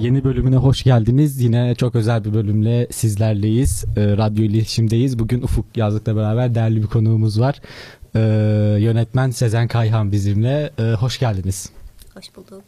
Yeni 0.00 0.24
bölümüne 0.24 0.56
hoş 0.56 0.82
geldiniz. 0.82 1.40
Yine 1.40 1.74
çok 1.74 1.94
özel 1.94 2.24
bir 2.24 2.34
bölümle 2.34 2.88
sizlerleyiz. 2.90 3.84
E, 3.96 4.16
radyo 4.16 4.44
iletişimdeyiz. 4.44 5.18
Bugün 5.18 5.42
Ufuk 5.42 5.66
Yazlık'la 5.76 6.16
beraber 6.16 6.54
değerli 6.54 6.82
bir 6.82 6.86
konuğumuz 6.86 7.40
var. 7.40 7.60
E, 8.14 8.20
yönetmen 8.80 9.30
Sezen 9.30 9.68
Kayhan 9.68 10.12
bizimle. 10.12 10.70
E, 10.78 10.82
hoş 10.82 11.18
geldiniz. 11.18 11.70
Hoş 12.14 12.36
bulduk. 12.36 12.64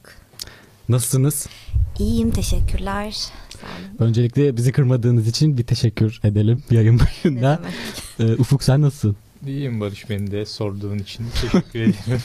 Nasılsınız? 0.88 1.48
İyiyim, 1.98 2.30
teşekkürler. 2.30 3.12
Sağ 3.12 3.66
olun. 4.00 4.08
Öncelikle 4.08 4.56
bizi 4.56 4.72
kırmadığınız 4.72 5.28
için 5.28 5.58
bir 5.58 5.64
teşekkür 5.64 6.20
edelim 6.24 6.62
yayın 6.70 7.00
başında. 7.00 7.60
E, 8.20 8.32
Ufuk 8.34 8.62
sen 8.62 8.82
nasılsın? 8.82 9.16
İyiyim 9.46 9.80
Barış 9.80 10.10
beni 10.10 10.30
de 10.30 10.46
sorduğun 10.46 10.98
için 10.98 11.26
teşekkür 11.42 11.80
ederim. 11.80 12.22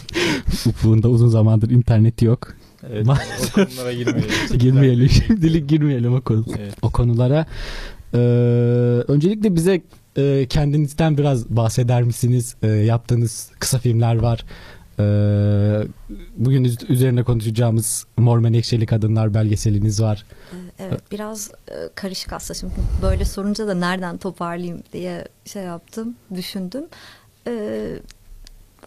Ufuk'un 0.68 1.04
da 1.04 1.10
uzun 1.10 1.28
zamandır 1.28 1.70
interneti 1.70 2.26
yok. 2.26 2.54
Evet, 2.90 3.08
o 3.10 3.54
konulara 3.54 3.94
girmeyelim. 3.94 4.30
girmeyelim. 4.60 5.10
Şimdilik 5.10 5.70
girmeyelim 5.70 6.16
o, 6.16 6.22
konu, 6.22 6.46
evet. 6.60 6.74
o 6.82 6.90
konulara. 6.90 7.46
Ee, 8.14 8.18
öncelikle 9.08 9.56
bize 9.56 9.82
e, 10.18 10.46
kendinizden 10.50 11.18
biraz 11.18 11.50
bahseder 11.50 12.04
misiniz? 12.04 12.56
E, 12.64 12.68
yaptığınız 12.68 13.52
kısa 13.60 13.80
filmler 13.80 14.16
var. 14.16 14.46
E, 15.00 15.06
bugün 16.38 16.78
üzerine 16.90 17.24
konuşacağımız 17.24 18.06
Mor 18.18 18.40
Menekşeli 18.40 18.86
Kadınlar 18.86 19.34
belgeseliniz 19.34 20.02
var. 20.02 20.26
Ee, 20.54 20.84
evet 20.84 21.02
biraz 21.12 21.52
e, 21.68 21.74
karışık 21.96 22.34
aslında 22.34 22.60
şimdi 22.60 22.74
böyle 23.02 23.26
sorunca 23.26 23.68
da 23.68 23.74
nereden 23.74 24.18
toparlayayım 24.18 24.84
diye 24.94 25.26
şey 25.46 25.64
yaptım 25.64 26.16
düşündüm. 26.36 26.86
Ee, 27.48 28.00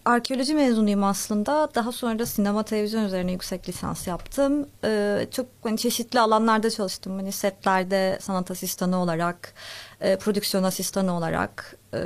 arkeoloji 0.07 0.55
mezunuyum 0.55 1.05
aslında. 1.05 1.69
Daha 1.75 1.93
sonra 1.93 2.19
da 2.19 2.27
sinema 2.27 2.63
televizyon 2.63 3.05
üzerine 3.05 3.33
yüksek 3.33 3.69
lisans 3.69 4.07
yaptım. 4.07 4.67
Ee, 4.85 5.27
çok 5.31 5.47
hani 5.63 5.79
çeşitli 5.79 6.21
alanlarda 6.21 6.71
çalıştım. 6.71 7.17
Hani 7.17 7.33
setlerde 7.33 8.19
sanat 8.21 8.51
asistanı 8.51 8.97
olarak, 9.03 9.55
e, 10.01 10.17
prodüksiyon 10.17 10.65
asistanı 10.65 11.17
olarak, 11.17 11.77
e, 11.95 11.99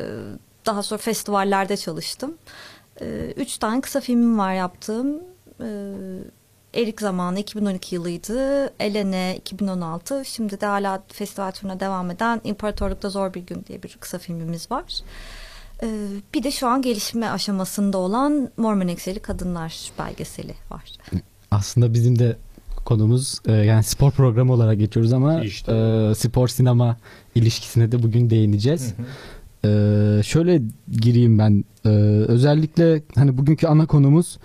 daha 0.66 0.82
sonra 0.82 0.98
festivallerde 0.98 1.76
çalıştım. 1.76 2.38
E, 3.00 3.34
üç 3.36 3.58
tane 3.58 3.80
kısa 3.80 4.00
filmim 4.00 4.38
var 4.38 4.54
yaptığım. 4.54 5.22
E, 5.60 5.68
Erik 6.74 7.00
zamanı 7.00 7.38
2012 7.40 7.94
yılıydı. 7.94 8.66
Elene 8.80 9.36
2016. 9.36 10.24
Şimdi 10.24 10.60
de 10.60 10.66
hala 10.66 11.02
festival 11.08 11.50
turuna 11.50 11.80
devam 11.80 12.10
eden 12.10 12.40
İmparatorlukta 12.44 13.10
Zor 13.10 13.34
Bir 13.34 13.40
Gün 13.40 13.64
diye 13.68 13.82
bir 13.82 13.96
kısa 14.00 14.18
filmimiz 14.18 14.70
var. 14.70 14.84
Bir 16.34 16.42
de 16.42 16.50
şu 16.50 16.66
an 16.68 16.82
gelişme 16.82 17.28
aşamasında 17.28 17.98
olan 17.98 18.50
Mormon 18.56 18.88
Ekseli 18.88 19.20
Kadınlar 19.20 19.90
belgeseli 19.98 20.54
var. 20.70 20.92
Aslında 21.50 21.94
bizim 21.94 22.18
de 22.18 22.36
konumuz 22.84 23.38
e, 23.46 23.52
yani 23.52 23.82
spor 23.82 24.10
programı 24.10 24.52
olarak 24.52 24.78
geçiyoruz 24.78 25.12
ama 25.12 25.42
işte. 25.42 25.72
e, 25.72 26.14
spor 26.14 26.48
sinema 26.48 26.96
ilişkisine 27.34 27.92
de 27.92 28.02
bugün 28.02 28.30
değineceğiz. 28.30 28.94
Hı 28.96 29.02
hı. 29.02 29.06
Ee, 29.64 30.22
şöyle 30.22 30.62
gireyim 31.00 31.38
ben. 31.38 31.64
Ee, 31.84 31.88
özellikle 32.28 33.02
hani 33.14 33.38
bugünkü 33.38 33.66
ana 33.66 33.86
konumuz 33.86 34.38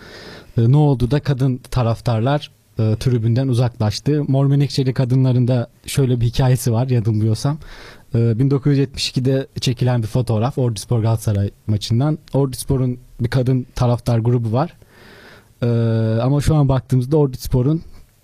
e, 0.57 0.71
ne 0.71 0.77
oldu 0.77 1.11
da 1.11 1.19
kadın 1.19 1.57
taraftarlar 1.57 2.51
e, 2.79 2.95
tribünden 2.99 3.47
uzaklaştı. 3.47 4.23
Mor 4.27 4.45
Menekşeli 4.45 4.93
kadınların 4.93 5.47
da 5.47 5.67
şöyle 5.85 6.21
bir 6.21 6.25
hikayesi 6.25 6.73
var 6.73 6.87
yanılmıyorsam. 6.87 7.57
1972'de 8.15 9.47
ee, 9.55 9.59
çekilen 9.59 10.01
bir 10.01 10.07
fotoğraf 10.07 10.57
Orduspor 10.57 10.99
Galatasaray 10.99 11.51
maçından. 11.67 12.17
Orduspor'un 12.33 12.99
bir 13.19 13.29
kadın 13.29 13.65
taraftar 13.75 14.19
grubu 14.19 14.51
var. 14.51 14.73
Ee, 15.63 15.67
ama 16.21 16.41
şu 16.41 16.55
an 16.55 16.69
baktığımızda 16.69 17.17
Orduspor'un 17.17 17.81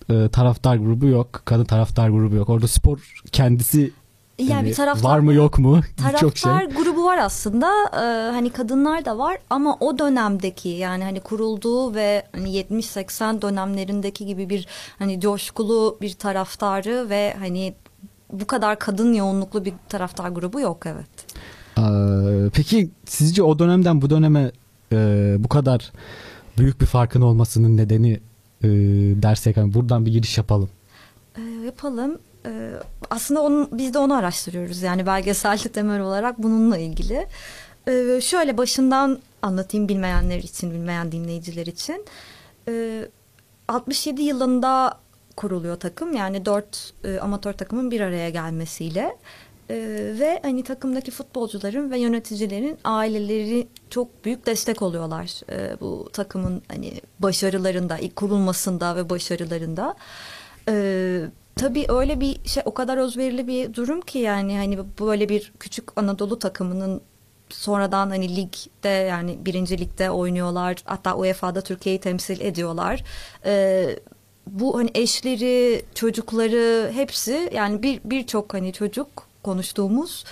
e, 0.09 0.29
taraftar 0.31 0.75
grubu 0.75 1.07
yok. 1.07 1.41
Kadın 1.45 1.66
taraftar 1.66 2.09
grubu 2.09 2.35
yok. 2.35 2.50
Orduspor 2.50 3.13
kendisi 3.31 3.91
yani, 4.44 4.52
yani 4.52 4.69
bir 4.69 4.74
taraftar 4.75 5.09
var 5.09 5.19
mı 5.19 5.34
yok 5.34 5.59
mu? 5.59 5.81
Taraftar 5.97 6.19
Çok 6.19 6.38
şey. 6.38 6.52
grubu 6.52 7.06
var 7.06 7.18
aslında. 7.18 7.68
Ee, 7.94 8.31
hani 8.31 8.50
kadınlar 8.50 9.06
da 9.06 9.18
var 9.18 9.38
ama 9.50 9.78
o 9.79 10.00
dönemdeki 10.00 10.69
yani 10.69 11.03
hani 11.03 11.19
kurulduğu 11.19 11.96
ve 11.96 12.24
hani 12.35 12.50
70-80 12.62 13.41
dönemlerindeki 13.41 14.25
gibi 14.25 14.50
bir 14.50 14.68
hani 15.00 15.19
coşkulu 15.19 15.97
bir 16.01 16.13
taraftarı 16.13 17.09
ve 17.09 17.35
hani 17.40 17.74
bu 18.34 18.47
kadar 18.47 18.80
kadın 18.80 19.13
yoğunluklu 19.13 19.66
bir 19.66 19.74
taraftar 19.90 20.30
grubu 20.30 20.59
yok 20.59 20.85
evet. 20.85 21.25
Ee, 21.78 22.50
peki 22.53 22.90
sizce 23.06 23.44
o 23.44 23.59
dönemden 23.59 24.01
bu 24.01 24.09
döneme 24.09 24.51
e, 24.91 25.35
bu 25.40 25.47
kadar 25.47 25.91
büyük 26.57 26.81
bir 26.81 26.85
farkın 26.85 27.22
olmasının 27.22 27.78
nedeni 27.78 28.19
e, 28.63 28.69
dersek 29.22 29.57
hani 29.57 29.74
buradan 29.74 30.06
bir 30.06 30.12
giriş 30.12 30.38
yapalım. 30.38 30.69
E, 31.38 31.41
yapalım. 31.66 32.18
E, 32.46 32.72
aslında 33.09 33.41
onu, 33.41 33.69
biz 33.72 33.94
de 33.94 34.00
onu 34.00 34.13
araştırıyoruz 34.13 34.81
yani 34.81 35.06
belgeselde 35.06 35.69
temel 35.69 36.02
olarak 36.02 36.44
bununla 36.44 36.78
ilgili. 36.78 37.28
E, 37.88 38.22
şöyle 38.22 38.57
başından 38.57 39.19
anlatayım 39.41 39.90
bilmeyenler 39.90 40.38
için, 40.38 40.72
bilmeyen 40.72 41.12
dinleyiciler 41.12 41.66
için. 41.66 42.06
E, 42.68 43.06
67 43.68 44.22
yılında 44.22 45.00
kuruluyor 45.35 45.80
takım. 45.80 46.13
Yani 46.13 46.46
dört 46.46 46.94
e, 47.03 47.19
amatör 47.19 47.53
takımın 47.53 47.91
bir 47.91 48.01
araya 48.01 48.30
gelmesiyle. 48.30 49.18
E, 49.69 49.75
ve 50.19 50.40
hani 50.44 50.63
takımdaki 50.63 51.12
futbolcuların 51.12 51.91
ve 51.91 52.00
yöneticilerin 52.00 52.78
aileleri 52.84 53.68
çok 53.90 54.25
büyük 54.25 54.46
destek 54.46 54.81
oluyorlar 54.81 55.41
e, 55.51 55.80
bu 55.81 56.09
takımın 56.13 56.62
hani 56.68 57.01
başarılarında, 57.19 57.97
ilk 57.97 58.16
kurulmasında 58.16 58.96
ve 58.96 59.09
başarılarında. 59.09 59.96
E, 60.69 61.25
tabii 61.62 61.86
öyle 61.90 62.20
bir 62.20 62.46
şey 62.46 62.64
o 62.66 62.74
kadar 62.74 62.98
özverili 62.98 63.48
bir 63.48 63.74
durum 63.74 64.02
ki 64.02 64.20
yani 64.20 64.58
hani 64.58 64.80
böyle 65.00 65.30
bir 65.30 65.54
küçük 65.60 66.00
Anadolu 66.00 66.40
takımının 66.40 67.02
sonradan 67.50 68.10
hani 68.10 68.36
ligde 68.36 68.90
yani 68.90 69.38
birinci 69.46 69.78
ligde 69.80 70.12
oynuyorlar 70.12 70.76
hatta 70.86 71.18
UEFA'da 71.18 71.62
Türkiye'yi 71.62 72.00
temsil 72.00 72.42
ediyorlar. 72.42 73.04
Ee, 73.46 74.00
bu 74.48 74.78
hani 74.78 74.92
eşleri, 74.96 75.86
çocukları 75.96 76.92
hepsi 76.94 77.50
yani 77.54 77.84
bir 77.84 78.02
birçok 78.06 78.54
hani 78.54 78.74
çocuk 78.74 79.08
konuştuğumuz 79.44 80.26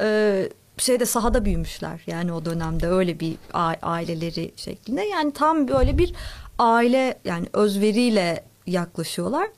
e, 0.00 0.48
şeyde 0.78 1.06
sahada 1.06 1.44
büyümüşler. 1.44 2.00
Yani 2.06 2.32
o 2.32 2.44
dönemde 2.44 2.88
öyle 2.88 3.20
bir 3.20 3.36
aileleri 3.82 4.52
şeklinde. 4.56 5.02
Yani 5.02 5.32
tam 5.32 5.68
böyle 5.68 5.98
bir 5.98 6.12
aile 6.58 7.18
yani 7.24 7.46
özveriyle 7.52 8.44
yaklaşıyorlar. 8.66 9.48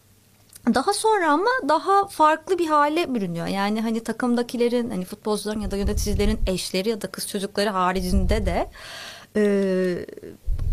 Daha 0.75 0.93
sonra 0.93 1.33
ama 1.33 1.51
daha 1.69 2.07
farklı 2.07 2.59
bir 2.59 2.67
hale 2.67 3.15
bürünüyor. 3.15 3.47
Yani 3.47 3.81
hani 3.81 4.01
takımdakilerin 4.01 4.91
hani 4.91 5.05
futbolcuların 5.05 5.61
ya 5.61 5.71
da 5.71 5.77
yöneticilerin 5.77 6.41
eşleri 6.47 6.89
ya 6.89 7.03
da 7.03 7.07
kız 7.07 7.29
çocukları 7.29 7.71
haricinde 7.71 8.47
de 8.47 8.71
e, 9.37 10.07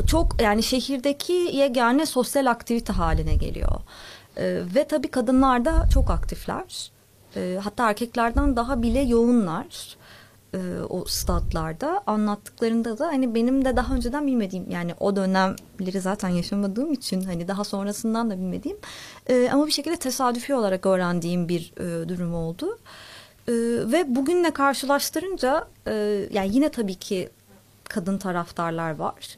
çok 0.07 0.41
yani 0.41 0.63
şehirdeki 0.63 1.33
yegane 1.33 2.05
sosyal 2.05 2.45
aktivite 2.45 2.93
haline 2.93 3.35
geliyor. 3.35 3.81
E, 4.37 4.61
ve 4.75 4.87
tabii 4.87 5.07
kadınlar 5.07 5.65
da 5.65 5.89
çok 5.93 6.09
aktifler. 6.09 6.91
E, 7.35 7.59
hatta 7.63 7.89
erkeklerden 7.89 8.55
daha 8.55 8.81
bile 8.81 8.99
yoğunlar 8.99 9.97
e, 10.55 10.83
o 10.89 11.05
statlarda 11.05 12.01
anlattıklarında 12.07 12.97
da 12.97 13.07
hani 13.07 13.35
benim 13.35 13.65
de 13.65 13.75
daha 13.75 13.95
önceden 13.95 14.27
bilmediğim 14.27 14.69
yani 14.69 14.93
o 14.99 15.15
dönemleri 15.15 16.01
zaten 16.01 16.29
yaşamadığım 16.29 16.93
için 16.93 17.21
hani 17.21 17.47
daha 17.47 17.63
sonrasından 17.63 18.29
da 18.29 18.37
bilmediğim 18.37 18.77
e, 19.29 19.49
ama 19.49 19.67
bir 19.67 19.71
şekilde 19.71 19.97
tesadüfi 19.97 20.55
olarak 20.55 20.85
öğrendiğim 20.85 21.49
bir 21.49 21.73
e, 21.77 22.09
durum 22.09 22.35
oldu. 22.35 22.77
E, 23.47 23.53
ve 23.91 24.15
bugünle 24.15 24.51
karşılaştırınca 24.51 25.67
e, 25.87 25.93
yani 26.31 26.55
yine 26.55 26.69
tabii 26.69 26.95
ki 26.95 27.29
kadın 27.89 28.17
taraftarlar 28.17 28.95
var. 28.95 29.37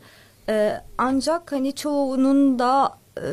E, 0.50 0.82
ancak 0.98 1.52
hani 1.52 1.76
çoğunun 1.76 2.60
da 2.60 2.98
e, 3.18 3.24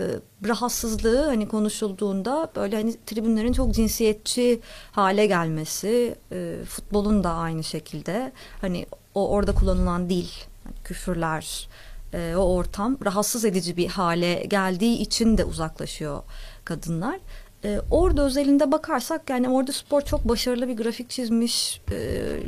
rahatsızlığı 0.48 1.24
hani 1.24 1.48
konuşulduğunda 1.48 2.50
böyle 2.56 2.76
hani 2.76 2.96
tribünlerin 3.06 3.52
çok 3.52 3.74
cinsiyetçi 3.74 4.60
hale 4.92 5.26
gelmesi, 5.26 6.14
e, 6.32 6.56
futbolun 6.68 7.24
da 7.24 7.30
aynı 7.30 7.64
şekilde 7.64 8.32
hani 8.60 8.86
o 9.14 9.28
orada 9.28 9.54
kullanılan 9.54 10.10
dil, 10.10 10.28
hani 10.64 10.74
küfürler, 10.84 11.68
e, 12.12 12.34
o 12.36 12.40
ortam 12.40 12.98
rahatsız 13.04 13.44
edici 13.44 13.76
bir 13.76 13.88
hale 13.88 14.34
geldiği 14.34 14.98
için 14.98 15.38
de 15.38 15.44
uzaklaşıyor 15.44 16.22
kadınlar. 16.64 17.20
E, 17.64 17.80
orada 17.90 18.24
özelinde 18.24 18.72
bakarsak 18.72 19.30
yani 19.30 19.48
orada 19.48 19.72
spor 19.72 20.00
çok 20.00 20.28
başarılı 20.28 20.68
bir 20.68 20.76
grafik 20.76 21.10
çizmiş, 21.10 21.80
e, 21.92 21.96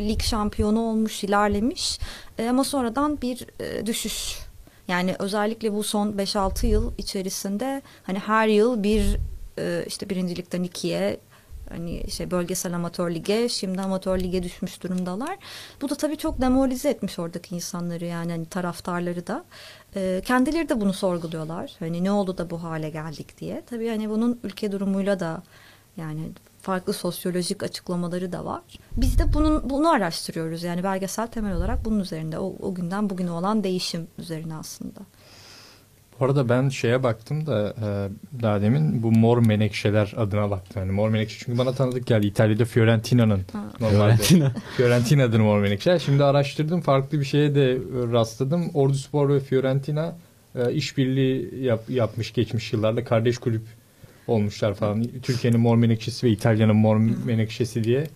lig 0.09 0.23
şampiyonu 0.23 0.81
olmuş, 0.81 1.25
ilerlemiş 1.25 1.99
e, 2.39 2.49
ama 2.49 2.65
sonradan 2.65 3.21
bir 3.21 3.47
e, 3.61 3.87
düşüş 3.87 4.39
yani 4.89 5.17
özellikle 5.19 5.73
bu 5.73 5.83
son 5.83 6.13
5-6 6.13 6.67
yıl 6.67 6.93
içerisinde 6.99 7.83
hani 8.03 8.19
her 8.19 8.49
yıl 8.49 8.83
bir 8.83 9.17
e, 9.59 9.85
işte 9.87 10.11
birincilikten 10.11 10.63
ikiye 10.63 11.21
Hani 11.69 12.11
şey 12.11 12.31
bölgesel 12.31 12.75
amatör 12.75 13.11
lige, 13.11 13.49
şimdi 13.49 13.81
amatör 13.81 14.19
lige 14.19 14.43
düşmüş 14.43 14.83
durumdalar. 14.83 15.39
Bu 15.83 15.89
da 15.91 15.95
tabii 15.95 16.17
çok 16.17 16.41
demoralize 16.41 16.91
etmiş 16.91 17.19
oradaki 17.19 17.55
insanları 17.55 18.05
yani 18.05 18.33
hani 18.33 18.47
taraftarları 18.47 19.27
da. 19.27 19.45
E, 19.97 20.23
kendileri 20.25 20.69
de 20.69 20.81
bunu 20.81 20.93
sorguluyorlar. 20.93 21.77
Hani 21.79 22.05
ne 22.05 22.11
oldu 22.11 22.39
da 22.39 22.51
bu 22.51 22.63
hale 22.63 22.91
geldik 22.91 23.39
diye. 23.39 23.63
Tabii 23.67 23.89
hani 23.89 24.11
bunun 24.11 24.41
ülke 24.43 24.73
durumuyla 24.73 25.21
da 25.21 25.43
yani 25.97 26.21
farklı 26.67 26.93
sosyolojik 26.93 27.63
açıklamaları 27.63 28.33
da 28.33 28.45
var. 28.45 28.63
Biz 28.97 29.19
de 29.19 29.25
bunun 29.35 29.71
bunu 29.71 29.89
araştırıyoruz. 29.89 30.63
Yani 30.63 30.83
belgesel 30.85 31.27
temel 31.27 31.57
olarak 31.57 31.85
bunun 31.85 32.01
üzerinde. 32.01 32.39
O, 32.39 32.55
o 32.61 32.75
günden 32.75 33.11
bugüne 33.11 33.31
olan 33.31 33.65
değişim 33.65 34.07
üzerine 34.19 34.55
aslında. 34.55 35.01
Bu 36.21 36.25
arada 36.25 36.49
ben 36.49 36.69
şeye 36.69 37.03
baktım 37.03 37.47
da 37.47 37.75
e, 37.83 37.87
daha 38.43 38.61
demin 38.61 39.03
bu 39.03 39.13
mor 39.13 39.47
menekşeler 39.47 40.15
adına 40.17 40.51
baktım. 40.51 40.83
Yani 40.83 40.93
mor 40.93 41.09
menekşe 41.09 41.45
çünkü 41.45 41.59
bana 41.59 41.73
tanıdık 41.73 42.07
geldi. 42.07 42.27
İtalya'da 42.27 42.65
Fiorentina'nın. 42.65 43.41
Fiorentina. 43.79 44.53
Fiorentina 44.77 45.25
adını 45.25 45.43
mor 45.43 45.61
menekşeler. 45.61 45.99
Şimdi 45.99 46.25
araştırdım 46.25 46.81
farklı 46.81 47.21
bir 47.21 47.25
şeye 47.25 47.55
de 47.55 47.79
rastladım. 48.13 48.71
Ordu 48.75 48.95
Spor 48.95 49.29
ve 49.29 49.41
Fiorentina 49.41 50.17
e, 50.55 50.73
işbirliği 50.73 51.65
yap, 51.65 51.85
yapmış 51.89 52.33
geçmiş 52.33 52.73
yıllarda 52.73 53.05
kardeş 53.05 53.39
kulüp 53.39 53.63
olmuşlar 54.29 54.75
falan. 54.75 55.05
Türkiye'nin 55.23 55.61
mor 55.61 55.77
menekşesi 55.77 56.27
ve 56.27 56.31
İtalya'nın 56.31 56.77
mor 56.77 56.97
menekşesi 57.25 57.85
diye. 57.85 58.07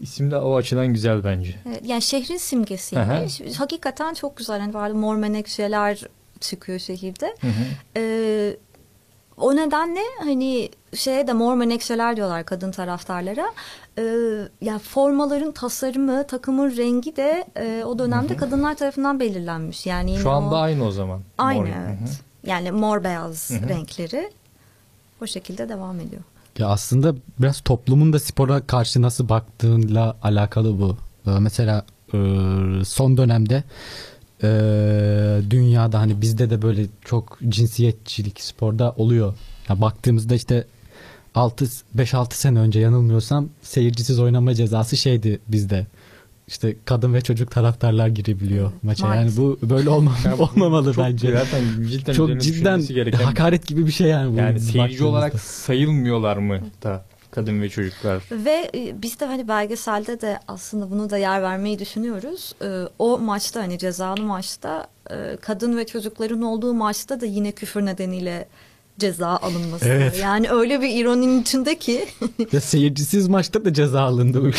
İsim 0.00 0.30
de 0.30 0.36
o 0.36 0.56
açıdan 0.56 0.86
güzel 0.86 1.24
bence. 1.24 1.54
Yani 1.84 2.02
şehrin 2.02 2.36
simgesiymiş. 2.36 3.58
Hakikaten 3.58 4.14
çok 4.14 4.36
güzel. 4.36 4.60
Yani 4.60 4.74
vardı 4.74 4.94
mor 4.94 5.16
menekşeler 5.16 6.00
çıkıyor 6.40 6.78
şehirde. 6.78 7.34
Hı 7.40 7.46
hı. 7.46 7.64
Ee, 7.96 8.56
o 9.36 9.56
nedenle 9.56 10.00
hani 10.18 10.70
şeye 10.94 11.26
de 11.26 11.32
mor 11.32 11.54
menekşeler 11.54 12.16
diyorlar 12.16 12.44
kadın 12.44 12.70
taraftarlara. 12.70 13.52
Ee, 13.98 14.02
yani 14.60 14.78
formaların 14.78 15.52
tasarımı, 15.52 16.26
takımın 16.26 16.76
rengi 16.76 17.16
de 17.16 17.44
e, 17.56 17.84
o 17.84 17.98
dönemde 17.98 18.28
hı 18.28 18.34
hı. 18.34 18.38
kadınlar 18.38 18.74
tarafından 18.74 19.20
belirlenmiş. 19.20 19.86
Yani 19.86 20.18
Şu 20.18 20.30
anda 20.30 20.54
o, 20.54 20.58
aynı 20.58 20.84
o 20.84 20.90
zaman. 20.90 21.20
Aynı 21.38 21.60
mor, 21.60 21.66
evet. 21.66 22.00
Hı 22.00 22.04
hı. 22.04 22.08
Yani 22.46 22.70
mor 22.70 23.04
beyaz 23.04 23.50
hı 23.50 23.54
hı. 23.54 23.68
renkleri 23.68 24.30
o 25.22 25.26
şekilde 25.26 25.68
devam 25.68 26.00
ediyor. 26.00 26.22
Ya 26.58 26.68
aslında 26.68 27.14
biraz 27.38 27.60
toplumun 27.60 28.12
da 28.12 28.18
spora 28.18 28.66
karşı 28.66 29.02
nasıl 29.02 29.28
baktığıyla 29.28 30.16
alakalı 30.22 30.80
bu. 30.80 30.96
Ee, 31.26 31.30
mesela 31.30 31.84
e, 32.14 32.18
son 32.84 33.16
dönemde 33.16 33.64
e, 34.42 34.48
dünyada 35.50 36.00
hani 36.00 36.20
bizde 36.20 36.50
de 36.50 36.62
böyle 36.62 36.86
çok 37.04 37.38
cinsiyetçilik 37.48 38.40
sporda 38.40 38.94
oluyor. 38.96 39.34
Ya 39.68 39.80
baktığımızda 39.80 40.34
işte 40.34 40.64
6 41.34 41.64
5-6 41.96 42.34
sene 42.34 42.58
önce 42.58 42.80
yanılmıyorsam 42.80 43.48
seyircisiz 43.62 44.18
oynama 44.18 44.54
cezası 44.54 44.96
şeydi 44.96 45.40
bizde 45.48 45.86
işte 46.48 46.76
kadın 46.84 47.14
ve 47.14 47.20
çocuk 47.20 47.50
taraftarlar 47.50 48.08
girebiliyor 48.08 48.72
maça. 48.82 49.06
Maalesef. 49.06 49.38
Yani 49.38 49.46
bu 49.62 49.70
böyle 49.70 49.90
olma, 49.90 50.14
olmamalı 50.38 50.94
çok, 50.94 51.04
bence. 51.04 51.32
Zaten 51.32 51.62
cidden 51.90 52.12
çok 52.12 52.40
cidden 52.40 52.86
gereken 52.86 53.24
hakaret 53.24 53.66
gibi 53.66 53.86
bir 53.86 53.92
şey 53.92 54.08
yani. 54.08 54.32
Bu 54.32 54.36
yani 54.36 54.60
seyirci 54.60 55.04
olarak 55.04 55.40
sayılmıyorlar 55.40 56.36
mı 56.36 56.60
da 56.82 57.04
kadın 57.30 57.62
ve 57.62 57.68
çocuklar. 57.68 58.22
Ve 58.32 58.70
e, 58.74 59.02
biz 59.02 59.20
de 59.20 59.26
hani 59.26 59.48
belgeselde 59.48 60.20
de 60.20 60.40
aslında 60.48 60.90
bunu 60.90 61.10
da 61.10 61.18
yer 61.18 61.42
vermeyi 61.42 61.78
düşünüyoruz. 61.78 62.52
E, 62.62 62.88
o 62.98 63.18
maçta 63.18 63.60
hani 63.60 63.78
cezalı 63.78 64.22
maçta 64.22 64.86
e, 65.10 65.36
kadın 65.40 65.76
ve 65.76 65.86
çocukların 65.86 66.42
olduğu 66.42 66.74
maçta 66.74 67.20
da 67.20 67.26
yine 67.26 67.52
küfür 67.52 67.86
nedeniyle 67.86 68.48
ceza 68.98 69.28
alınması. 69.28 69.88
Evet. 69.88 70.20
Yani 70.22 70.50
öyle 70.50 70.80
bir 70.80 71.00
ironinin 71.00 71.42
içinde 71.42 71.78
ki. 71.78 72.04
ya 72.52 72.60
seyircisiz 72.60 73.28
maçta 73.28 73.64
da 73.64 73.72
ceza 73.72 74.00
alındı. 74.00 74.50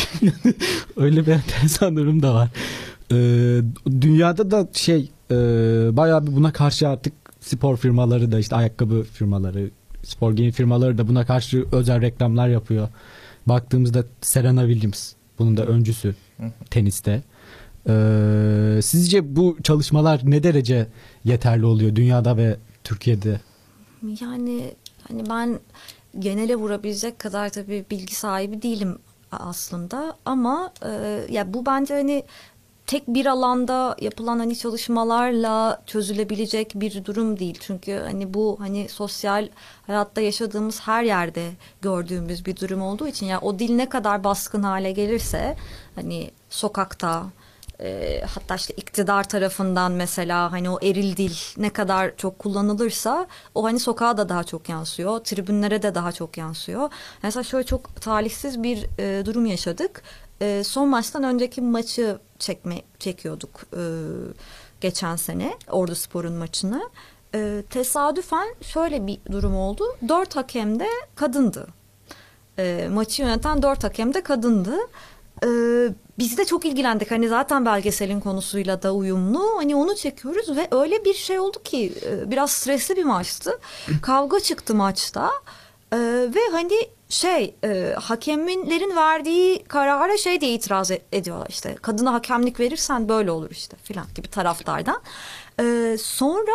öyle 0.96 1.26
bir 1.26 1.32
enteresan 1.32 1.96
durum 1.96 2.22
da 2.22 2.34
var. 2.34 2.48
Ee, 3.12 3.60
dünyada 4.00 4.50
da 4.50 4.68
şey 4.72 5.10
e, 5.30 5.36
bayağı 5.96 6.26
bir 6.26 6.36
buna 6.36 6.52
karşı 6.52 6.88
artık 6.88 7.12
spor 7.40 7.76
firmaları 7.76 8.32
da 8.32 8.38
işte 8.38 8.56
ayakkabı 8.56 9.02
firmaları, 9.02 9.70
spor 10.02 10.32
giyim 10.32 10.52
firmaları 10.52 10.98
da 10.98 11.08
buna 11.08 11.26
karşı 11.26 11.64
özel 11.72 12.00
reklamlar 12.00 12.48
yapıyor. 12.48 12.88
Baktığımızda 13.46 14.04
Serena 14.20 14.66
Williams 14.66 15.12
bunun 15.38 15.56
da 15.56 15.66
öncüsü 15.66 16.14
teniste. 16.70 17.22
Ee, 17.88 18.80
sizce 18.82 19.36
bu 19.36 19.56
çalışmalar 19.62 20.20
ne 20.24 20.42
derece 20.42 20.86
yeterli 21.24 21.64
oluyor 21.64 21.96
dünyada 21.96 22.36
ve 22.36 22.56
Türkiye'de? 22.84 23.40
Yani 24.20 24.74
hani 25.08 25.30
ben 25.30 25.60
genele 26.18 26.56
vurabilecek 26.56 27.18
kadar 27.18 27.48
tabii 27.48 27.84
bilgi 27.90 28.14
sahibi 28.14 28.62
değilim 28.62 28.98
aslında 29.32 30.16
ama 30.24 30.72
e, 30.84 31.20
ya 31.30 31.54
bu 31.54 31.66
bence 31.66 31.94
hani 31.94 32.24
tek 32.90 33.08
bir 33.08 33.26
alanda 33.26 33.96
yapılan 34.00 34.38
hani 34.38 34.58
çalışmalarla 34.58 35.82
çözülebilecek 35.86 36.72
bir 36.74 37.04
durum 37.04 37.38
değil. 37.38 37.58
Çünkü 37.60 38.02
hani 38.04 38.34
bu 38.34 38.56
hani 38.60 38.88
sosyal 38.88 39.48
hayatta 39.86 40.20
yaşadığımız 40.20 40.80
her 40.80 41.02
yerde 41.02 41.50
gördüğümüz 41.82 42.46
bir 42.46 42.56
durum 42.56 42.82
olduğu 42.82 43.06
için 43.06 43.26
ya 43.26 43.32
yani 43.32 43.40
o 43.44 43.58
dil 43.58 43.74
ne 43.74 43.88
kadar 43.88 44.24
baskın 44.24 44.62
hale 44.62 44.92
gelirse 44.92 45.56
hani 45.94 46.30
sokakta 46.50 47.26
e, 47.82 48.22
hatta 48.34 48.54
işte 48.54 48.74
iktidar 48.74 49.28
tarafından 49.28 49.92
mesela 49.92 50.52
hani 50.52 50.70
o 50.70 50.78
eril 50.82 51.16
dil 51.16 51.34
ne 51.56 51.70
kadar 51.70 52.16
çok 52.16 52.38
kullanılırsa 52.38 53.26
o 53.54 53.64
hani 53.64 53.80
sokağa 53.80 54.16
da 54.16 54.28
daha 54.28 54.44
çok 54.44 54.68
yansıyor. 54.68 55.18
Tribünlere 55.18 55.82
de 55.82 55.94
daha 55.94 56.12
çok 56.12 56.38
yansıyor. 56.38 56.90
Mesela 57.22 57.42
şöyle 57.42 57.66
çok 57.66 58.00
talihsiz 58.00 58.62
bir 58.62 58.86
e, 58.98 59.26
durum 59.26 59.46
yaşadık. 59.46 60.02
E, 60.42 60.64
son 60.64 60.88
maçtan 60.88 61.22
önceki 61.24 61.60
maçı 61.60 62.18
çekme 62.38 62.82
çekiyorduk 62.98 63.60
e, 63.76 63.82
geçen 64.80 65.16
sene 65.16 65.58
Ordu 65.68 65.94
Spor'un 65.94 66.32
maçını. 66.32 66.90
E, 67.34 67.62
tesadüfen 67.70 68.54
şöyle 68.60 69.06
bir 69.06 69.18
durum 69.32 69.56
oldu. 69.56 69.84
Dört 70.08 70.36
hakem 70.36 70.80
de 70.80 70.88
kadındı. 71.14 71.66
E, 72.58 72.88
maçı 72.92 73.22
yöneten 73.22 73.62
dört 73.62 73.84
hakem 73.84 74.14
de 74.14 74.22
kadındı. 74.22 74.76
Ee, 75.44 75.88
biz 76.18 76.38
de 76.38 76.44
çok 76.44 76.64
ilgilendik. 76.64 77.10
Hani 77.10 77.28
zaten 77.28 77.66
belgeselin 77.66 78.20
konusuyla 78.20 78.82
da 78.82 78.94
uyumlu. 78.94 79.56
Hani 79.56 79.76
onu 79.76 79.96
çekiyoruz 79.96 80.56
ve 80.56 80.68
öyle 80.70 81.04
bir 81.04 81.14
şey 81.14 81.38
oldu 81.38 81.62
ki 81.64 81.92
e, 82.06 82.30
biraz 82.30 82.50
stresli 82.50 82.96
bir 82.96 83.04
maçtı. 83.04 83.60
Kavga 84.02 84.40
çıktı 84.40 84.74
maçta. 84.74 85.30
Ee, 85.92 85.96
ve 86.34 86.40
hani 86.52 86.88
şey 87.08 87.54
e, 87.64 87.94
hakemlerin 88.00 88.96
verdiği 88.96 89.64
karara 89.64 90.16
şey 90.16 90.40
diye 90.40 90.54
itiraz 90.54 90.90
e, 90.90 91.02
ediyorlar 91.12 91.46
işte 91.48 91.74
kadına 91.82 92.12
hakemlik 92.12 92.60
verirsen 92.60 93.08
böyle 93.08 93.30
olur 93.30 93.50
işte 93.50 93.76
filan 93.84 94.06
gibi 94.14 94.28
taraftardan. 94.28 95.02
Ee, 95.60 95.96
sonra 96.00 96.52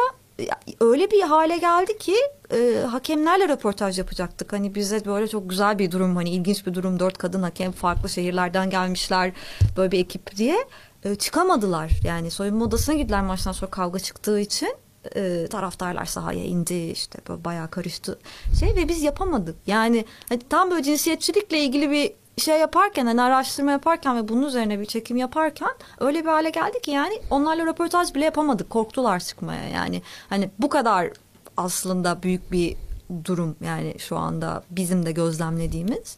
öyle 0.79 1.11
bir 1.11 1.21
hale 1.21 1.57
geldi 1.57 1.97
ki 1.97 2.15
e, 2.53 2.83
hakemlerle 2.91 3.49
röportaj 3.49 3.99
yapacaktık. 3.99 4.53
Hani 4.53 4.75
bize 4.75 5.05
böyle 5.05 5.27
çok 5.27 5.49
güzel 5.49 5.79
bir 5.79 5.91
durum 5.91 6.15
hani 6.15 6.29
ilginç 6.29 6.65
bir 6.65 6.73
durum. 6.73 6.99
Dört 6.99 7.17
kadın 7.17 7.43
hakem 7.43 7.71
farklı 7.71 8.09
şehirlerden 8.09 8.69
gelmişler 8.69 9.31
böyle 9.77 9.91
bir 9.91 9.99
ekip 9.99 10.35
diye. 10.35 10.57
E, 11.03 11.15
çıkamadılar 11.15 11.91
yani 12.03 12.31
soyunma 12.31 12.65
odasına 12.65 12.95
gittiler 12.95 13.21
maçtan 13.21 13.51
sonra 13.51 13.71
kavga 13.71 13.99
çıktığı 13.99 14.39
için. 14.39 14.75
E, 15.15 15.47
taraftarlar 15.47 16.05
sahaya 16.05 16.43
indi 16.43 16.91
işte 16.91 17.19
böyle 17.29 17.45
bayağı 17.45 17.69
karıştı 17.69 18.19
şey 18.59 18.75
ve 18.75 18.89
biz 18.89 19.01
yapamadık. 19.01 19.55
Yani 19.67 20.05
hani 20.29 20.41
tam 20.49 20.71
böyle 20.71 20.83
cinsiyetçilikle 20.83 21.59
ilgili 21.59 21.91
bir 21.91 22.13
şey 22.41 22.59
yaparken 22.59 23.05
hani 23.05 23.21
araştırma 23.21 23.71
yaparken 23.71 24.17
ve 24.17 24.27
bunun 24.27 24.47
üzerine 24.47 24.79
bir 24.79 24.85
çekim 24.85 25.17
yaparken 25.17 25.71
öyle 25.99 26.21
bir 26.21 26.29
hale 26.29 26.49
geldi 26.49 26.81
ki 26.81 26.91
yani 26.91 27.21
onlarla 27.29 27.65
röportaj 27.65 28.15
bile 28.15 28.25
yapamadık. 28.25 28.69
Korktular 28.69 29.19
çıkmaya 29.19 29.69
yani. 29.69 30.01
Hani 30.29 30.49
bu 30.59 30.69
kadar 30.69 31.09
aslında 31.57 32.23
büyük 32.23 32.51
bir 32.51 32.75
durum 33.23 33.55
yani 33.65 33.95
şu 33.99 34.17
anda 34.17 34.63
bizim 34.71 35.05
de 35.05 35.11
gözlemlediğimiz. 35.11 36.17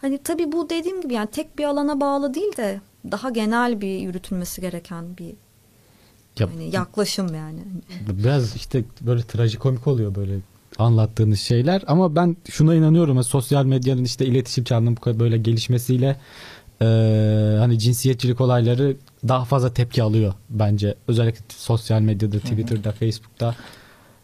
Hani 0.00 0.18
tabii 0.18 0.52
bu 0.52 0.70
dediğim 0.70 1.00
gibi 1.00 1.14
yani 1.14 1.30
tek 1.30 1.58
bir 1.58 1.64
alana 1.64 2.00
bağlı 2.00 2.34
değil 2.34 2.56
de 2.56 2.80
daha 3.10 3.30
genel 3.30 3.80
bir 3.80 3.98
yürütülmesi 3.98 4.60
gereken 4.60 5.16
bir 5.18 5.34
ya, 6.38 6.48
yani 6.48 6.74
yaklaşım 6.74 7.34
yani. 7.34 7.60
Biraz 8.08 8.56
işte 8.56 8.84
böyle 9.00 9.22
trajikomik 9.22 9.86
oluyor 9.86 10.14
böyle 10.14 10.38
anlattığınız 10.80 11.40
şeyler. 11.40 11.82
Ama 11.86 12.16
ben 12.16 12.36
şuna 12.50 12.74
inanıyorum. 12.74 13.24
Sosyal 13.24 13.64
medyanın 13.64 14.04
işte 14.04 14.26
iletişim 14.26 14.64
çağının 14.64 14.96
böyle 15.06 15.38
gelişmesiyle 15.38 16.16
e, 16.82 16.86
hani 17.58 17.78
cinsiyetçilik 17.78 18.40
olayları 18.40 18.96
daha 19.28 19.44
fazla 19.44 19.74
tepki 19.74 20.02
alıyor 20.02 20.34
bence. 20.50 20.94
Özellikle 21.08 21.44
sosyal 21.48 22.00
medyada 22.00 22.38
Twitter'da 22.38 22.92
Facebook'ta. 22.92 23.54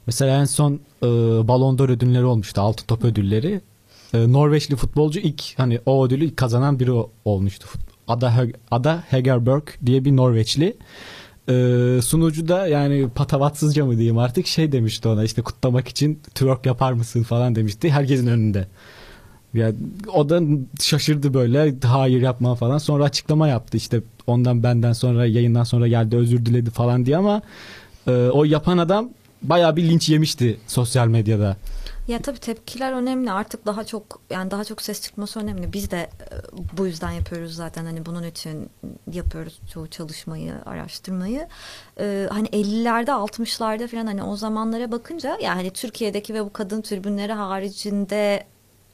Mesela 0.06 0.40
en 0.40 0.44
son 0.44 0.80
e, 1.02 1.06
Ballon 1.48 1.78
d'Or 1.78 1.88
ödülleri 1.88 2.25
olmuştu. 2.25 2.60
Altın 2.60 2.86
top 2.86 3.04
ödülleri. 3.04 3.60
E, 4.14 4.32
Norveçli 4.32 4.76
futbolcu 4.76 5.20
ilk 5.20 5.58
hani 5.58 5.80
o 5.86 6.06
ödülü 6.06 6.36
kazanan 6.36 6.80
biri 6.80 6.92
olmuştu. 7.25 7.68
Ada, 8.08 8.34
Ada 8.70 9.04
Hegerberg 9.08 9.62
diye 9.86 10.04
bir 10.04 10.16
Norveçli 10.16 10.76
ee, 11.48 11.98
sunucu 12.02 12.48
da 12.48 12.66
yani 12.66 13.08
patavatsızca 13.14 13.86
mı 13.86 13.92
diyeyim 13.92 14.18
artık 14.18 14.46
şey 14.46 14.72
demişti 14.72 15.08
ona 15.08 15.24
işte 15.24 15.42
kutlamak 15.42 15.88
için 15.88 16.14
twerk 16.34 16.66
yapar 16.66 16.92
mısın 16.92 17.22
falan 17.22 17.54
demişti 17.54 17.90
herkesin 17.90 18.26
önünde. 18.26 18.66
Yani 19.54 19.74
o 20.14 20.28
da 20.28 20.40
şaşırdı 20.80 21.34
böyle 21.34 21.74
hayır 21.84 22.22
yapma 22.22 22.54
falan. 22.54 22.78
Sonra 22.78 23.04
açıklama 23.04 23.48
yaptı 23.48 23.76
işte 23.76 24.00
ondan 24.26 24.62
benden 24.62 24.92
sonra 24.92 25.26
yayından 25.26 25.64
sonra 25.64 25.88
geldi 25.88 26.16
özür 26.16 26.46
diledi 26.46 26.70
falan 26.70 27.06
diye 27.06 27.16
ama 27.16 27.42
e, 28.06 28.10
o 28.10 28.44
yapan 28.44 28.78
adam 28.78 29.10
bayağı 29.42 29.76
bir 29.76 29.82
linç 29.82 30.08
yemişti 30.08 30.56
sosyal 30.66 31.08
medyada. 31.08 31.56
Ya 32.08 32.22
tabii 32.22 32.38
tepkiler 32.38 32.92
önemli. 32.92 33.32
Artık 33.32 33.66
daha 33.66 33.84
çok 33.84 34.20
yani 34.30 34.50
daha 34.50 34.64
çok 34.64 34.82
ses 34.82 35.02
çıkması 35.02 35.40
önemli. 35.40 35.72
Biz 35.72 35.90
de 35.90 35.98
e, 35.98 36.08
bu 36.78 36.86
yüzden 36.86 37.10
yapıyoruz 37.10 37.54
zaten. 37.54 37.84
Hani 37.84 38.06
bunun 38.06 38.22
için 38.22 38.70
yapıyoruz 39.12 39.60
çoğu 39.72 39.90
çalışmayı, 39.90 40.54
araştırmayı. 40.66 41.48
Ee, 42.00 42.28
hani 42.30 42.48
50'lerde, 42.48 43.10
60'larda 43.10 43.88
falan 43.88 44.06
hani 44.06 44.22
o 44.22 44.36
zamanlara 44.36 44.92
bakınca 44.92 45.38
yani 45.42 45.70
Türkiye'deki 45.70 46.34
ve 46.34 46.44
bu 46.44 46.52
kadın 46.52 46.82
tribünleri 46.82 47.32
haricinde 47.32 48.44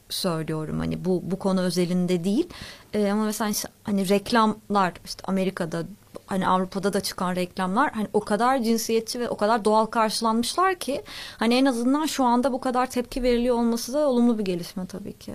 söylüyorum 0.09 0.79
hani 0.79 1.05
bu 1.05 1.21
bu 1.23 1.39
konu 1.39 1.61
özelinde 1.61 2.23
değil 2.23 2.49
ee, 2.93 3.11
ama 3.11 3.25
mesela 3.25 3.49
işte, 3.49 3.69
hani 3.83 4.09
reklamlar 4.09 4.93
işte 5.05 5.23
Amerika'da 5.27 5.83
hani 6.25 6.47
Avrupa'da 6.47 6.93
da 6.93 6.99
çıkan 6.99 7.35
reklamlar 7.35 7.91
hani 7.93 8.07
o 8.13 8.19
kadar 8.19 8.63
cinsiyetçi 8.63 9.19
ve 9.19 9.29
o 9.29 9.37
kadar 9.37 9.65
doğal 9.65 9.85
karşılanmışlar 9.85 10.75
ki 10.75 11.01
hani 11.37 11.55
en 11.55 11.65
azından 11.65 12.05
şu 12.05 12.23
anda 12.23 12.53
bu 12.53 12.61
kadar 12.61 12.89
tepki 12.89 13.23
veriliyor 13.23 13.55
olması 13.55 13.93
da 13.93 14.09
olumlu 14.09 14.39
bir 14.39 14.45
gelişme 14.45 14.85
tabii 14.85 15.13
ki. 15.13 15.33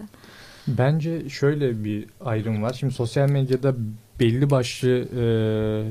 Bence 0.69 1.29
şöyle 1.29 1.85
bir 1.85 2.07
ayrım 2.25 2.63
var. 2.63 2.73
Şimdi 2.73 2.95
sosyal 2.95 3.31
medyada 3.31 3.75
belli 4.21 4.51
başlı 4.51 4.89
e, 4.91 5.21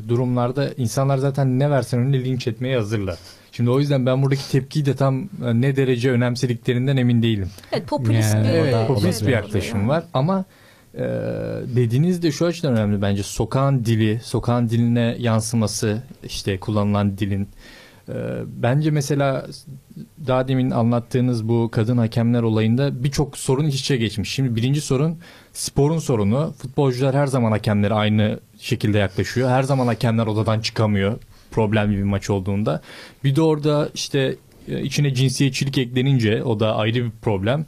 durumlarda 0.10 0.70
insanlar 0.78 1.18
zaten 1.18 1.60
ne 1.60 1.70
versen 1.70 2.00
önüne 2.00 2.24
linç 2.24 2.48
etmeye 2.48 2.78
hazırlar. 2.78 3.18
Şimdi 3.52 3.70
o 3.70 3.80
yüzden 3.80 4.06
ben 4.06 4.24
buradaki 4.24 4.52
tepkiyi 4.52 4.86
de 4.86 4.96
tam 4.96 5.20
e, 5.22 5.28
ne 5.62 5.76
derece 5.76 6.12
önemsediklerinden 6.12 6.98
emin 6.98 7.22
değilim. 7.22 7.50
Evet 7.72 7.88
popülist 7.88 8.34
yani, 8.34 8.48
bir, 8.48 8.54
evet, 8.54 8.88
popülist 8.88 9.28
bir 9.28 9.32
yaklaşım 9.32 9.80
yani. 9.80 9.90
var 9.90 10.04
ama 10.14 10.46
e, 10.96 11.00
dediğiniz 11.76 12.24
de 12.24 12.32
şu 12.32 12.46
açıdan 12.46 12.74
önemli 12.74 13.02
bence. 13.02 13.24
Sokağın 13.24 13.86
dili, 13.86 14.20
sokağın 14.24 14.70
diline 14.70 15.16
yansıması, 15.20 16.04
işte 16.24 16.60
kullanılan 16.60 17.18
dilin. 17.18 17.48
E, 18.10 18.14
bence 18.46 18.92
mesela 18.92 19.48
daha 20.28 20.48
demin 20.48 20.72
anlattığınız 20.72 21.48
bu 21.50 21.70
kadın 21.72 21.98
hakemler 21.98 22.42
olayında 22.42 23.04
birçok 23.04 23.38
sorun 23.38 23.66
iç 23.66 23.80
içe 23.80 23.98
geçmiş. 23.98 24.30
Şimdi 24.30 24.56
birinci 24.56 24.82
sorun 24.82 25.18
sporun 25.54 26.00
sorunu. 26.00 26.54
Futbolcular 26.58 27.16
her 27.16 27.28
zaman 27.28 27.52
hakemlere 27.52 27.94
aynı 27.94 28.40
şekilde 28.60 28.98
yaklaşıyor. 28.98 29.50
Her 29.50 29.64
zaman 29.64 29.88
hakemler 29.88 30.28
odadan 30.28 30.60
çıkamıyor 30.60 31.20
problemli 31.52 31.98
bir 31.98 32.04
maç 32.04 32.30
olduğunda. 32.30 32.82
Bir 33.24 33.36
de 33.36 33.42
orada 33.42 33.90
işte 33.94 34.36
e, 34.68 34.82
içine 34.82 35.14
cinsiyetçilik 35.14 35.78
eklenince 35.78 36.44
o 36.44 36.60
da 36.60 36.76
ayrı 36.76 37.06
bir 37.06 37.12
problem 37.22 37.66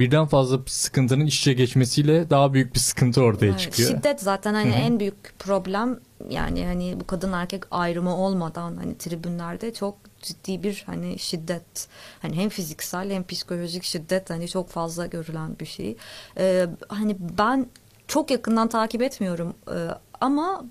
birden 0.00 0.26
fazla 0.26 0.58
sıkıntının 0.66 1.26
iç 1.26 1.38
içe 1.38 1.52
geçmesiyle 1.52 2.30
daha 2.30 2.54
büyük 2.54 2.74
bir 2.74 2.80
sıkıntı 2.80 3.22
ortaya 3.22 3.46
evet, 3.46 3.60
çıkıyor. 3.60 3.90
Şiddet 3.90 4.20
zaten 4.20 4.54
hani 4.54 4.70
Hı-hı. 4.70 4.78
en 4.78 5.00
büyük 5.00 5.38
problem 5.38 6.00
yani 6.30 6.66
hani 6.66 7.00
bu 7.00 7.06
kadın 7.06 7.32
erkek 7.32 7.64
ayrımı 7.70 8.16
olmadan 8.16 8.76
hani 8.76 8.98
tribünlerde 8.98 9.74
çok 9.74 9.98
ciddi 10.22 10.62
bir 10.62 10.82
hani 10.86 11.18
şiddet 11.18 11.88
hani 12.22 12.36
hem 12.36 12.48
fiziksel 12.48 13.10
hem 13.10 13.26
psikolojik 13.26 13.84
şiddet 13.84 14.30
hani 14.30 14.48
çok 14.48 14.68
fazla 14.70 15.06
görülen 15.06 15.58
bir 15.60 15.66
şey. 15.66 15.96
Ee, 16.38 16.66
hani 16.88 17.16
ben 17.38 17.66
çok 18.08 18.30
yakından 18.30 18.68
takip 18.68 19.02
etmiyorum 19.02 19.54
ee, 19.68 19.88
ama 20.20 20.64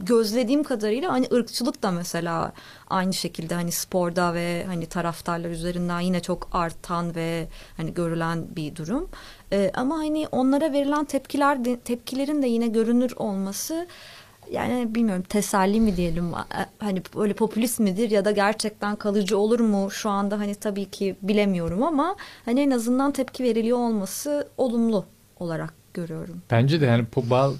gözlediğim 0.00 0.62
kadarıyla 0.62 1.12
hani 1.12 1.26
ırkçılık 1.32 1.82
da 1.82 1.90
mesela 1.90 2.52
aynı 2.90 3.12
şekilde 3.12 3.54
hani 3.54 3.72
sporda 3.72 4.34
ve 4.34 4.64
hani 4.66 4.86
taraftarlar 4.86 5.50
üzerinden 5.50 6.00
yine 6.00 6.20
çok 6.20 6.48
artan 6.52 7.14
ve 7.14 7.48
hani 7.76 7.94
görülen 7.94 8.56
bir 8.56 8.76
durum. 8.76 9.08
Ee, 9.52 9.70
ama 9.74 9.98
hani 9.98 10.28
onlara 10.32 10.72
verilen 10.72 11.04
tepkiler 11.04 11.64
de, 11.64 11.80
tepkilerin 11.80 12.42
de 12.42 12.46
yine 12.46 12.68
görünür 12.68 13.12
olması 13.16 13.86
yani 14.52 14.94
bilmiyorum 14.94 15.24
teselli 15.28 15.80
mi 15.80 15.96
diyelim 15.96 16.32
hani 16.78 17.02
böyle 17.16 17.32
popülist 17.32 17.80
midir 17.80 18.10
ya 18.10 18.24
da 18.24 18.30
gerçekten 18.30 18.96
kalıcı 18.96 19.38
olur 19.38 19.60
mu 19.60 19.90
şu 19.90 20.10
anda 20.10 20.38
hani 20.38 20.54
tabii 20.54 20.84
ki 20.84 21.16
bilemiyorum 21.22 21.82
ama 21.82 22.16
hani 22.44 22.60
en 22.60 22.70
azından 22.70 23.12
tepki 23.12 23.44
veriliyor 23.44 23.78
olması 23.78 24.48
olumlu 24.58 25.04
olarak 25.40 25.74
görüyorum. 25.94 26.42
Bence 26.50 26.80
de 26.80 26.86
yani 26.86 27.04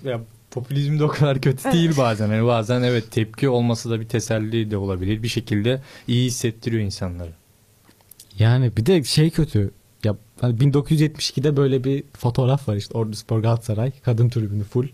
ya 0.04 0.20
popülizm 0.50 0.98
de 0.98 1.04
o 1.04 1.08
kadar 1.08 1.40
kötü 1.40 1.72
değil 1.72 1.96
bazen. 1.96 2.32
Yani 2.32 2.46
bazen 2.46 2.82
evet 2.82 3.10
tepki 3.10 3.48
olması 3.48 3.90
da 3.90 4.00
bir 4.00 4.08
teselli 4.08 4.70
de 4.70 4.76
olabilir. 4.76 5.22
Bir 5.22 5.28
şekilde 5.28 5.82
iyi 6.08 6.26
hissettiriyor 6.26 6.82
insanları. 6.82 7.32
Yani 8.38 8.76
bir 8.76 8.86
de 8.86 9.04
şey 9.04 9.30
kötü. 9.30 9.70
Ya 10.04 10.16
hani 10.40 10.58
1972'de 10.58 11.56
böyle 11.56 11.84
bir 11.84 12.04
fotoğraf 12.18 12.68
var 12.68 12.76
işte 12.76 12.98
Ordu 12.98 13.16
Spor 13.16 13.40
Galatasaray 13.40 13.92
kadın 14.04 14.28
tribünü 14.28 14.64
full. 14.64 14.88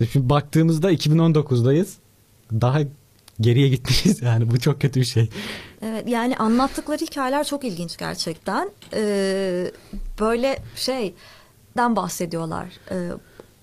E 0.00 0.06
şimdi 0.06 0.28
baktığımızda 0.28 0.92
2019'dayız. 0.92 1.92
Daha 2.52 2.80
geriye 3.40 3.68
gitmişiz 3.68 4.22
yani 4.22 4.50
bu 4.50 4.60
çok 4.60 4.80
kötü 4.80 5.00
bir 5.00 5.04
şey. 5.04 5.30
Evet 5.82 6.08
yani 6.08 6.36
anlattıkları 6.36 7.04
hikayeler 7.04 7.44
çok 7.44 7.64
ilginç 7.64 7.96
gerçekten. 7.96 8.70
Ee, 8.94 9.70
böyle 10.20 10.58
şeyden 10.76 11.96
bahsediyorlar. 11.96 12.68
Ee, 12.90 13.10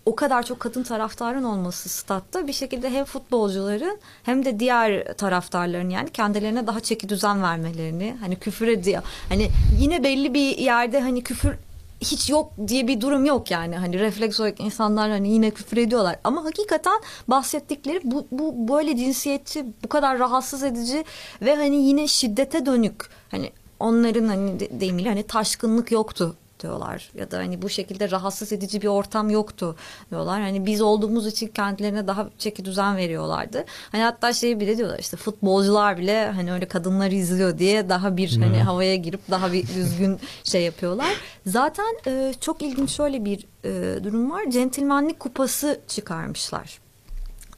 o 0.05 0.15
kadar 0.15 0.43
çok 0.43 0.59
kadın 0.59 0.83
taraftarın 0.83 1.43
olması 1.43 1.89
statta 1.89 2.47
bir 2.47 2.53
şekilde 2.53 2.89
hem 2.89 3.05
futbolcuların 3.05 3.99
hem 4.23 4.45
de 4.45 4.59
diğer 4.59 5.13
taraftarların 5.13 5.89
yani 5.89 6.09
kendilerine 6.09 6.67
daha 6.67 6.79
çeki 6.79 7.09
düzen 7.09 7.43
vermelerini 7.43 8.17
hani 8.19 8.35
küfür 8.35 8.67
ediyor. 8.67 9.03
Hani 9.29 9.49
yine 9.79 10.03
belli 10.03 10.33
bir 10.33 10.57
yerde 10.57 11.01
hani 11.01 11.23
küfür 11.23 11.53
hiç 12.01 12.29
yok 12.29 12.51
diye 12.67 12.87
bir 12.87 13.01
durum 13.01 13.25
yok 13.25 13.51
yani. 13.51 13.77
Hani 13.77 13.99
refleks 13.99 14.39
olarak 14.39 14.59
insanlar 14.59 15.11
hani 15.11 15.29
yine 15.29 15.51
küfür 15.51 15.77
ediyorlar. 15.77 16.15
Ama 16.23 16.43
hakikaten 16.43 17.01
bahsettikleri 17.27 18.01
bu, 18.03 18.27
bu 18.31 18.73
böyle 18.73 18.97
cinsiyetçi 18.97 19.65
bu 19.83 19.87
kadar 19.89 20.19
rahatsız 20.19 20.63
edici 20.63 21.03
ve 21.41 21.55
hani 21.55 21.75
yine 21.75 22.07
şiddete 22.07 22.65
dönük 22.65 23.09
hani 23.31 23.51
onların 23.79 24.27
hani 24.27 24.59
deyimiyle 24.59 25.09
hani 25.09 25.23
taşkınlık 25.23 25.91
yoktu 25.91 26.35
diyorlar 26.63 27.11
ya 27.15 27.31
da 27.31 27.37
hani 27.37 27.61
bu 27.61 27.69
şekilde 27.69 28.11
rahatsız 28.11 28.53
edici 28.53 28.81
bir 28.81 28.87
ortam 28.87 29.29
yoktu 29.29 29.75
diyorlar. 30.09 30.41
Hani 30.41 30.65
biz 30.65 30.81
olduğumuz 30.81 31.27
için 31.27 31.47
kendilerine 31.47 32.07
daha 32.07 32.29
çeki 32.37 32.65
düzen 32.65 32.97
veriyorlardı. 32.97 33.65
Hani 33.91 34.03
hatta 34.03 34.33
şey 34.33 34.59
bile 34.59 34.77
diyorlar 34.77 34.99
işte 34.99 35.17
futbolcular 35.17 35.97
bile 35.97 36.31
hani 36.31 36.53
öyle 36.53 36.67
kadınları 36.67 37.15
izliyor 37.15 37.57
diye 37.57 37.89
daha 37.89 38.17
bir 38.17 38.37
hani 38.37 38.63
havaya 38.63 38.95
girip 38.95 39.31
daha 39.31 39.53
bir 39.53 39.67
düzgün 39.67 40.19
şey 40.43 40.63
yapıyorlar. 40.63 41.13
Zaten 41.45 41.97
e, 42.07 42.33
çok 42.41 42.61
ilginç 42.61 42.89
şöyle 42.89 43.25
bir 43.25 43.45
e, 43.63 44.03
durum 44.03 44.31
var. 44.31 44.43
Centilmenlik 44.49 45.19
kupası 45.19 45.79
çıkarmışlar. 45.87 46.79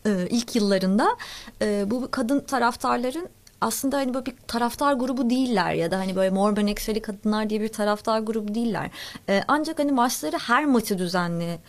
E, 0.05 0.27
ilk 0.29 0.55
yıllarında 0.55 1.07
e, 1.61 1.91
bu 1.91 2.11
kadın 2.11 2.39
taraftarların 2.39 3.29
aslında 3.61 3.97
hani 3.97 4.13
böyle 4.13 4.25
bir 4.25 4.35
taraftar 4.47 4.93
grubu 4.93 5.29
değiller 5.29 5.73
ya 5.73 5.91
da 5.91 5.97
hani 5.97 6.15
böyle 6.15 6.29
mor 6.29 6.55
benekşeli 6.55 7.01
kadınlar 7.01 7.49
diye 7.49 7.61
bir 7.61 7.67
taraftar 7.67 8.19
grubu 8.19 8.55
değiller. 8.55 8.89
E, 9.29 9.43
ancak 9.47 9.79
hani 9.79 9.91
maçları 9.91 10.37
her 10.37 10.65
maçı 10.65 10.97
düzenli 10.97 11.59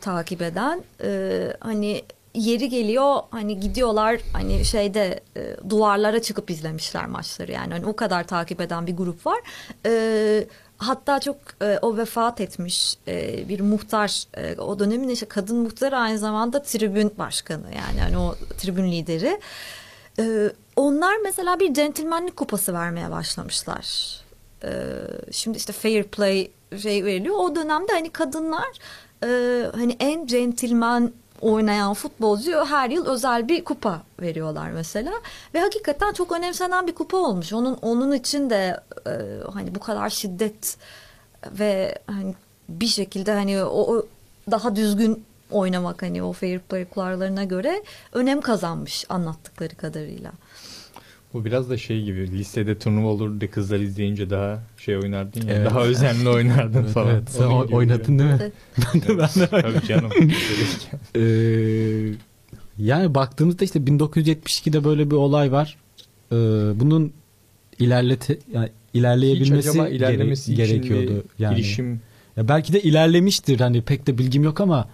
takip 0.00 0.42
eden 0.42 0.84
e, 1.04 1.56
hani 1.60 2.02
yeri 2.34 2.68
geliyor 2.68 3.20
hani 3.30 3.60
gidiyorlar 3.60 4.20
hani 4.32 4.64
şeyde 4.64 5.20
e, 5.36 5.56
duvarlara 5.70 6.22
çıkıp 6.22 6.50
izlemişler 6.50 7.06
maçları 7.06 7.52
yani 7.52 7.72
hani 7.72 7.86
o 7.86 7.96
kadar 7.96 8.26
takip 8.26 8.60
eden 8.60 8.86
bir 8.86 8.96
grup 8.96 9.26
var. 9.26 9.38
E, 9.86 10.44
hatta 10.76 11.20
çok 11.20 11.36
e, 11.62 11.78
o 11.82 11.96
vefat 11.96 12.40
etmiş 12.40 12.96
e, 13.08 13.48
bir 13.48 13.60
muhtar 13.60 14.24
e, 14.36 14.60
o 14.60 14.78
dönemin 14.78 15.08
işte 15.08 15.26
kadın 15.26 15.56
muhtar 15.56 15.92
aynı 15.92 16.18
zamanda 16.18 16.62
tribün 16.62 17.12
başkanı 17.18 17.66
yani 17.76 18.00
hani 18.00 18.18
o 18.18 18.34
tribün 18.58 18.92
lideri. 18.92 19.40
E, 20.18 20.52
onlar 20.76 21.16
mesela 21.22 21.60
bir 21.60 21.74
centilmenlik 21.74 22.36
kupası 22.36 22.74
vermeye 22.74 23.10
başlamışlar. 23.10 24.16
Ee, 24.64 24.70
şimdi 25.30 25.58
işte 25.58 25.72
fair 25.72 26.02
play 26.02 26.50
şey 26.82 27.04
veriliyor. 27.04 27.34
O 27.38 27.56
dönemde 27.56 27.92
hani 27.92 28.10
kadınlar 28.10 28.68
e, 29.24 29.62
hani 29.74 29.96
en 30.00 30.26
centilmen 30.26 31.12
oynayan 31.40 31.94
futbolcu 31.94 32.64
her 32.64 32.90
yıl 32.90 33.06
özel 33.06 33.48
bir 33.48 33.64
kupa 33.64 34.02
veriyorlar 34.20 34.70
mesela 34.70 35.12
ve 35.54 35.60
hakikaten 35.60 36.12
çok 36.12 36.32
önemsenen 36.32 36.86
bir 36.86 36.94
kupa 36.94 37.16
olmuş. 37.16 37.52
Onun 37.52 37.78
onun 37.82 38.12
için 38.12 38.50
de 38.50 38.80
e, 39.06 39.12
hani 39.52 39.74
bu 39.74 39.80
kadar 39.80 40.10
şiddet 40.10 40.76
ve 41.46 41.98
hani 42.06 42.34
bir 42.68 42.86
şekilde 42.86 43.32
hani 43.32 43.64
o, 43.64 43.94
o 43.94 44.06
daha 44.50 44.76
düzgün 44.76 45.24
oynamak 45.52 46.02
hani 46.02 46.22
o 46.22 46.32
fair 46.32 46.58
play 46.58 46.84
kurallarına 46.84 47.44
göre 47.44 47.82
önem 48.12 48.40
kazanmış 48.40 49.04
anlattıkları 49.08 49.76
kadarıyla. 49.76 50.32
Bu 51.34 51.44
biraz 51.44 51.70
da 51.70 51.76
şey 51.76 52.04
gibi 52.04 52.30
lisede 52.30 52.78
turnuva 52.78 53.08
olur 53.08 53.40
da 53.40 53.50
kızlar 53.50 53.80
izleyince 53.80 54.30
daha 54.30 54.62
şey 54.78 54.96
oynardın 54.96 55.46
ya 55.46 55.54
evet. 55.54 55.70
daha 55.70 55.80
özenli 55.80 56.28
oynardın 56.28 56.84
falan. 56.94 57.08
Evet, 57.08 57.30
sen 57.30 57.44
o, 57.44 57.66
oynadın 57.72 58.18
değil 58.18 58.30
mi? 58.30 58.38
ben 58.94 59.02
de 59.02 59.08
ben 59.08 59.42
de. 59.42 59.46
Tabii 59.46 59.86
canım. 59.86 60.10
ee, 61.16 61.22
yani 62.78 63.14
baktığımızda 63.14 63.64
işte 63.64 63.78
1972'de 63.78 64.84
böyle 64.84 65.10
bir 65.10 65.16
olay 65.16 65.52
var. 65.52 65.76
Ee, 66.32 66.36
bunun 66.80 67.12
ilerlete 67.78 68.38
yani 68.52 68.68
ilerleyebilmesi 68.94 69.68
Hiç 69.68 69.76
acaba 69.76 69.88
ilerlemesi 69.88 70.54
gere- 70.54 70.66
gerekiyordu. 70.66 71.24
Yani. 71.38 71.56
girişim 71.56 72.00
Ya 72.36 72.48
belki 72.48 72.72
de 72.72 72.82
ilerlemiştir 72.82 73.60
hani 73.60 73.82
pek 73.82 74.06
de 74.06 74.18
bilgim 74.18 74.42
yok 74.44 74.60
ama 74.60 74.88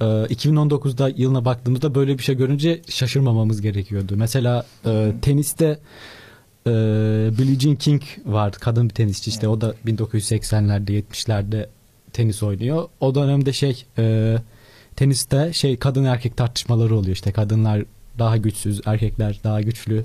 e, 0.00 0.04
2019'da 0.04 1.08
yılına 1.16 1.44
baktığımızda 1.44 1.94
böyle 1.94 2.18
bir 2.18 2.22
şey 2.22 2.36
görünce 2.36 2.80
şaşırmamamız 2.88 3.60
gerekiyordu. 3.60 4.14
Mesela 4.16 4.66
e, 4.86 5.12
teniste 5.22 5.78
e, 6.66 6.70
Billie 7.38 7.58
Jean 7.58 7.76
King 7.76 8.02
var 8.26 8.52
kadın 8.52 8.88
bir 8.88 8.94
tenisçi 8.94 9.30
işte 9.30 9.48
o 9.48 9.60
da 9.60 9.74
1980'lerde 9.86 11.02
70'lerde 11.02 11.66
tenis 12.12 12.42
oynuyor. 12.42 12.88
O 13.00 13.14
dönemde 13.14 13.52
şey 13.52 13.84
e, 13.98 14.36
teniste 14.96 15.52
şey 15.52 15.76
kadın 15.76 16.04
erkek 16.04 16.36
tartışmaları 16.36 16.96
oluyor 16.96 17.14
işte 17.14 17.32
kadınlar 17.32 17.84
daha 18.18 18.36
güçsüz 18.36 18.80
erkekler 18.86 19.40
daha 19.44 19.60
güçlü. 19.60 20.04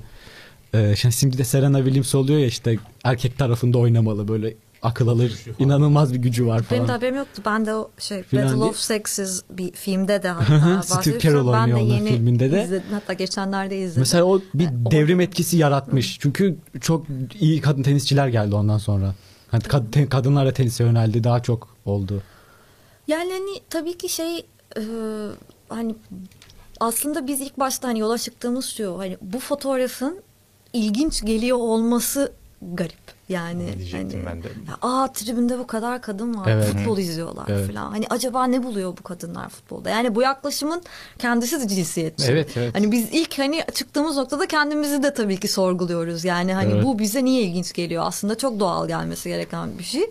E, 0.74 0.96
şimdi 0.96 1.38
de 1.38 1.44
Serena 1.44 1.78
Williams 1.78 2.16
oluyor 2.16 2.40
ya 2.40 2.46
işte 2.46 2.78
erkek 3.04 3.38
tarafında 3.38 3.78
oynamalı 3.78 4.28
böyle 4.28 4.54
akıl 4.86 5.08
alır. 5.08 5.34
inanılmaz 5.60 6.14
bir 6.14 6.18
gücü 6.20 6.46
var 6.48 6.62
falan. 6.64 6.80
Benim 6.80 6.88
de 6.88 6.92
haberim 6.92 7.16
yoktu. 7.16 7.42
Ben 7.46 7.66
de 7.66 7.74
o 7.74 7.90
şey 8.00 8.24
Filan 8.24 8.46
Battle 8.46 8.58
diye- 8.58 8.70
of 8.70 8.78
Sexes 8.78 9.44
bir 9.50 9.72
filmde 9.72 10.24
de 10.24 10.30
hatta 10.30 10.82
Steve. 11.02 11.20
Carell 11.20 11.38
Ben 11.38 11.44
de 11.46 11.58
oynuyor 11.76 11.78
onun 11.80 11.88
yeni 11.90 12.10
filminde 12.10 12.52
de. 12.52 12.64
izledim. 12.64 12.88
Hatta 12.92 13.14
geçenlerde 13.14 13.78
izledim. 13.78 14.00
Mesela 14.00 14.24
o 14.24 14.42
bir 14.54 14.64
Yani 14.64 14.78
o- 14.88 14.92
devrim 14.92 15.20
etkisi 15.22 15.58
yaratmış. 15.58 16.18
Çünkü 16.20 16.58
çok 16.82 17.06
iyi 17.40 17.62
kadın 17.62 17.84
tenisçiler 17.84 18.28
geldi 18.28 18.56
ondan 18.56 18.78
sonra. 18.78 19.16
Hani 19.52 19.64
kad- 19.64 19.92
te- 19.92 20.10
kadınlar 20.10 20.48
da 20.48 20.54
tenise 20.54 20.84
yöneldi. 20.84 21.24
Daha 21.24 21.44
çok 21.44 21.68
oldu. 21.86 22.22
Yani 23.08 23.32
hani 23.32 23.60
tabii 23.70 23.98
ki 23.98 24.10
şey 24.10 24.38
e, 24.78 24.82
hani 25.70 25.96
aslında 26.80 27.28
biz 27.28 27.42
ilk 27.42 27.60
başta 27.60 27.88
hani 27.88 28.00
yola 28.00 28.18
çıktığımız 28.18 28.66
şu 28.66 28.98
hani 29.00 29.18
bu 29.22 29.40
fotoğrafın 29.40 30.20
ilginç 30.74 31.22
geliyor 31.26 31.58
olması 31.58 32.32
garip. 32.74 33.16
Yani 33.30 33.78
diyecektim 33.78 34.26
hani, 34.26 34.36
ben 34.36 34.44
de. 34.44 34.48
Ya, 34.48 34.78
aa 34.82 35.08
tribünde 35.14 35.60
bu 35.60 35.68
kadar 35.68 36.02
kadın 36.02 36.38
var 36.38 36.48
Evet. 36.48 36.66
futbol 36.66 36.98
izliyorlar 36.98 37.46
Evet. 37.50 37.68
falan. 37.68 37.92
Hani 37.92 38.06
acaba 38.10 38.46
ne 38.46 38.64
buluyor 38.64 38.98
bu 38.98 39.04
kadınlar 39.04 39.50
futbolda? 39.50 39.90
Yani 39.90 40.16
bu 40.16 40.22
yaklaşımın 40.22 40.82
kendisi 41.20 41.62
de 41.62 41.68
cinsiyetçi. 41.68 42.26
Evet, 42.32 42.58
evet. 42.58 42.76
Hani 42.76 42.92
biz 42.92 43.10
ilk 43.12 43.40
hani 43.40 43.64
çıktığımız 43.74 44.18
noktada 44.18 44.48
kendimizi 44.48 45.04
de 45.04 45.14
tabii 45.14 45.40
ki 45.40 45.48
sorguluyoruz. 45.48 46.26
Yani 46.26 46.54
hani 46.54 46.74
Evet. 46.74 46.84
bu 46.84 47.00
bize 47.00 47.24
niye 47.26 47.42
ilginç 47.42 47.74
geliyor? 47.74 48.04
Aslında 48.08 48.38
çok 48.38 48.60
doğal 48.60 48.88
gelmesi 48.88 49.30
gereken 49.30 49.78
bir 49.78 49.84
şey. 49.84 50.10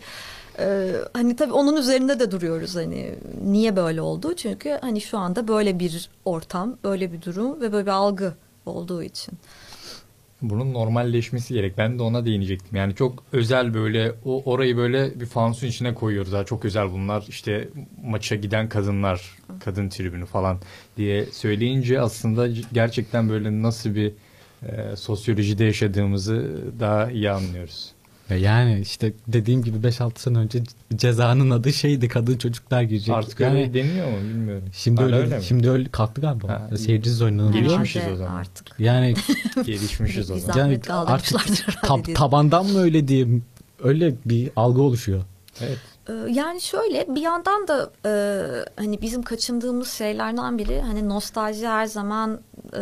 Ee, 0.58 0.92
hani 1.12 1.36
tabii 1.36 1.52
onun 1.52 1.76
üzerinde 1.76 2.20
de 2.20 2.30
duruyoruz 2.30 2.76
hani 2.76 3.14
niye 3.44 3.76
böyle 3.76 4.00
oldu? 4.00 4.34
Çünkü 4.36 4.78
hani 4.80 5.00
şu 5.00 5.18
anda 5.18 5.48
böyle 5.48 5.78
bir 5.78 6.10
ortam, 6.24 6.76
böyle 6.84 7.12
bir 7.12 7.22
durum 7.22 7.60
ve 7.60 7.72
böyle 7.72 7.86
bir 7.86 7.90
algı 7.90 8.34
olduğu 8.66 9.02
için. 9.02 9.34
Bunun 10.50 10.74
normalleşmesi 10.74 11.54
gerek. 11.54 11.78
Ben 11.78 11.98
de 11.98 12.02
ona 12.02 12.24
değinecektim. 12.24 12.76
Yani 12.76 12.94
çok 12.94 13.24
özel 13.32 13.74
böyle 13.74 14.12
o 14.24 14.42
orayı 14.52 14.76
böyle 14.76 15.20
bir 15.20 15.26
fanusun 15.26 15.66
içine 15.66 15.94
koyuyoruz. 15.94 16.32
Daha 16.32 16.44
çok 16.44 16.64
özel 16.64 16.92
bunlar. 16.92 17.24
İşte 17.28 17.68
maça 18.04 18.36
giden 18.36 18.68
kadınlar, 18.68 19.38
kadın 19.64 19.88
tribünü 19.88 20.26
falan 20.26 20.58
diye 20.96 21.26
söyleyince 21.26 22.00
aslında 22.00 22.48
gerçekten 22.72 23.28
böyle 23.28 23.62
nasıl 23.62 23.94
bir 23.94 24.12
e, 24.62 24.96
sosyolojide 24.96 25.64
yaşadığımızı 25.64 26.62
daha 26.80 27.10
iyi 27.10 27.30
anlıyoruz. 27.30 27.93
Ve 28.30 28.36
yani 28.36 28.80
işte 28.80 29.12
dediğim 29.28 29.62
gibi 29.64 29.88
5-6 29.88 30.18
sene 30.18 30.38
önce 30.38 30.62
cezanın 30.96 31.50
adı 31.50 31.72
şeydi 31.72 32.08
kadın 32.08 32.36
çocuklar 32.38 32.82
girecek. 32.82 33.14
Artık 33.14 33.40
yani 33.40 33.58
öyle 33.58 33.74
deniyor 33.74 34.06
mu 34.10 34.16
bilmiyorum. 34.18 34.64
Şimdi 34.72 35.02
Hala 35.02 35.16
öyle, 35.16 35.36
mi? 35.36 35.42
şimdi 35.44 35.70
öyle 35.70 35.88
kalktı 35.88 36.20
galiba. 36.20 36.48
Ha, 36.48 36.76
Seyircisiz 36.76 37.22
oynanıyor. 37.22 37.52
Gelişmişiz 37.54 38.02
o 38.12 38.16
zaman. 38.16 38.34
Artık. 38.34 38.66
Yani 38.78 39.14
gelişmişiz 39.64 40.30
o 40.30 40.34
Bir 40.34 40.40
zaman. 40.40 40.58
yani 40.58 40.80
artık 40.88 41.40
tab- 41.82 42.14
tabandan 42.14 42.66
mı 42.66 42.80
öyle 42.82 43.08
diyeyim 43.08 43.44
öyle 43.82 44.14
bir 44.24 44.50
algı 44.56 44.82
oluşuyor. 44.82 45.22
Evet. 45.60 45.78
Ee, 46.08 46.12
Yani 46.32 46.60
şöyle 46.60 47.06
bir 47.14 47.20
yandan 47.20 47.68
da 47.68 47.90
e, 48.06 48.12
hani 48.76 49.00
bizim 49.02 49.22
kaçındığımız 49.22 49.90
şeylerden 49.90 50.58
biri 50.58 50.80
hani 50.80 51.08
nostalji 51.08 51.66
her 51.68 51.86
zaman 51.86 52.40
e, 52.76 52.80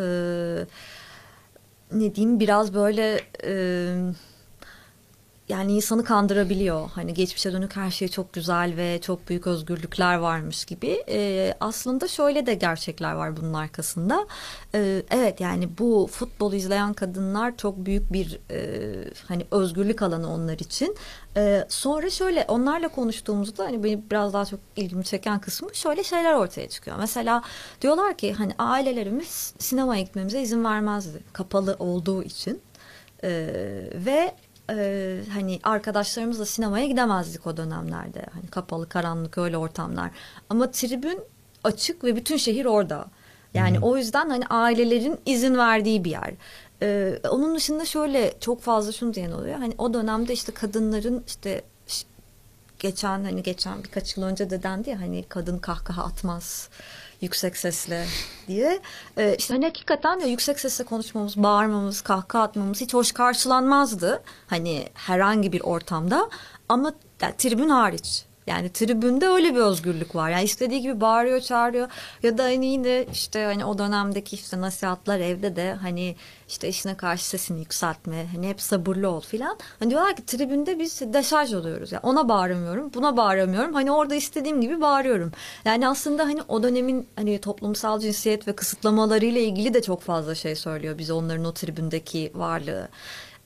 ne 1.92 2.14
diyeyim 2.14 2.40
biraz 2.40 2.74
böyle 2.74 3.20
e, 3.44 3.94
yani 5.48 5.72
insanı 5.72 6.04
kandırabiliyor. 6.04 6.90
Hani 6.94 7.14
geçmişe 7.14 7.52
dönük 7.52 7.76
her 7.76 7.90
şey 7.90 8.08
çok 8.08 8.32
güzel 8.32 8.76
ve 8.76 9.00
çok 9.00 9.28
büyük 9.28 9.46
özgürlükler 9.46 10.14
varmış 10.14 10.64
gibi. 10.64 11.04
Ee, 11.08 11.54
aslında 11.60 12.08
şöyle 12.08 12.46
de 12.46 12.54
gerçekler 12.54 13.12
var 13.12 13.36
bunun 13.36 13.54
arkasında. 13.54 14.26
Ee, 14.74 15.02
evet 15.10 15.40
yani 15.40 15.68
bu 15.78 16.08
futbol 16.12 16.52
izleyen 16.52 16.94
kadınlar 16.94 17.56
çok 17.56 17.76
büyük 17.76 18.12
bir 18.12 18.40
e, 18.50 18.80
hani 19.28 19.46
özgürlük 19.50 20.02
alanı 20.02 20.34
onlar 20.34 20.58
için. 20.58 20.96
Ee, 21.36 21.64
sonra 21.68 22.10
şöyle 22.10 22.44
onlarla 22.48 22.88
konuştuğumuzda 22.88 23.64
hani 23.64 23.84
benim 23.84 24.04
biraz 24.10 24.32
daha 24.32 24.44
çok 24.44 24.60
ilgimi 24.76 25.04
çeken 25.04 25.40
kısmı 25.40 25.74
şöyle 25.74 26.04
şeyler 26.04 26.34
ortaya 26.34 26.68
çıkıyor. 26.68 26.96
Mesela 26.98 27.42
diyorlar 27.82 28.16
ki 28.16 28.32
hani 28.32 28.52
ailelerimiz 28.58 29.54
sinemaya 29.58 30.02
gitmemize 30.02 30.42
izin 30.42 30.64
vermezdi. 30.64 31.18
Kapalı 31.32 31.76
olduğu 31.78 32.22
için. 32.22 32.60
Ee, 33.24 33.30
ve 33.94 34.34
e, 34.78 35.20
hani 35.32 35.60
arkadaşlarımızla 35.62 36.46
sinemaya 36.46 36.86
gidemezdik 36.86 37.46
o 37.46 37.56
dönemlerde. 37.56 38.26
Hani 38.32 38.46
kapalı, 38.46 38.88
karanlık 38.88 39.38
öyle 39.38 39.56
ortamlar. 39.56 40.10
Ama 40.50 40.70
tribün 40.70 41.20
açık 41.64 42.04
ve 42.04 42.16
bütün 42.16 42.36
şehir 42.36 42.64
orada. 42.64 43.06
Yani 43.54 43.80
o 43.80 43.96
yüzden 43.96 44.30
hani 44.30 44.46
ailelerin 44.46 45.18
izin 45.26 45.58
verdiği 45.58 46.04
bir 46.04 46.10
yer. 46.10 46.34
Ee, 46.82 47.18
onun 47.30 47.56
dışında 47.56 47.84
şöyle 47.84 48.34
çok 48.40 48.62
fazla 48.62 48.92
şunu 48.92 49.14
diyen 49.14 49.32
oluyor. 49.32 49.58
Hani 49.58 49.74
o 49.78 49.94
dönemde 49.94 50.32
işte 50.32 50.52
kadınların 50.52 51.24
işte 51.26 51.62
geçen 52.78 53.24
hani 53.24 53.42
geçen 53.42 53.84
birkaç 53.84 54.16
yıl 54.16 54.24
önce 54.24 54.50
de 54.50 54.62
dendi 54.62 54.90
ya 54.90 55.00
hani 55.00 55.24
kadın 55.28 55.58
kahkaha 55.58 56.04
atmaz 56.04 56.68
yüksek 57.22 57.56
sesle 57.56 58.06
diye. 58.48 58.80
Ee, 59.16 59.36
işte 59.38 59.54
hani 59.54 59.64
hakikaten 59.64 60.20
de 60.20 60.26
yüksek 60.26 60.60
sesle 60.60 60.84
konuşmamız, 60.84 61.36
bağırmamız, 61.36 62.00
kahkaha 62.00 62.42
atmamız 62.42 62.80
hiç 62.80 62.94
hoş 62.94 63.12
karşılanmazdı. 63.12 64.22
Hani 64.46 64.88
herhangi 64.94 65.52
bir 65.52 65.60
ortamda 65.60 66.30
ama 66.68 66.92
yani 67.20 67.34
tribün 67.38 67.68
hariç. 67.68 68.24
Yani 68.52 68.72
tribünde 68.72 69.28
öyle 69.28 69.54
bir 69.54 69.60
özgürlük 69.60 70.14
var. 70.14 70.30
Yani 70.30 70.44
istediği 70.44 70.80
gibi 70.80 71.00
bağırıyor, 71.00 71.40
çağırıyor. 71.40 71.88
Ya 72.22 72.38
da 72.38 72.44
hani 72.44 72.66
yine 72.66 73.06
işte 73.12 73.44
hani 73.44 73.64
o 73.64 73.78
dönemdeki 73.78 74.36
işte 74.36 74.60
nasihatler 74.60 75.20
evde 75.20 75.56
de 75.56 75.74
hani 75.74 76.16
işte 76.48 76.68
işine 76.68 76.96
karşı 76.96 77.24
sesini 77.28 77.58
yükseltme. 77.58 78.26
Hani 78.34 78.48
hep 78.48 78.60
sabırlı 78.60 79.10
ol 79.10 79.20
filan. 79.20 79.58
Hani 79.78 79.90
diyorlar 79.90 80.16
ki 80.16 80.26
tribünde 80.26 80.78
biz 80.78 81.00
deşarj 81.00 81.54
oluyoruz. 81.54 81.92
Yani 81.92 82.00
ona 82.02 82.28
bağıramıyorum, 82.28 82.94
buna 82.94 83.16
bağıramıyorum. 83.16 83.74
Hani 83.74 83.92
orada 83.92 84.14
istediğim 84.14 84.60
gibi 84.60 84.80
bağırıyorum. 84.80 85.32
Yani 85.64 85.88
aslında 85.88 86.24
hani 86.24 86.42
o 86.48 86.62
dönemin 86.62 87.08
hani 87.16 87.40
toplumsal 87.40 88.00
cinsiyet 88.00 88.48
ve 88.48 88.52
kısıtlamalarıyla 88.52 89.40
ilgili 89.40 89.74
de 89.74 89.82
çok 89.82 90.00
fazla 90.00 90.34
şey 90.34 90.56
söylüyor 90.56 90.98
bize 90.98 91.12
onların 91.12 91.44
o 91.44 91.52
tribündeki 91.52 92.32
varlığı. 92.34 92.88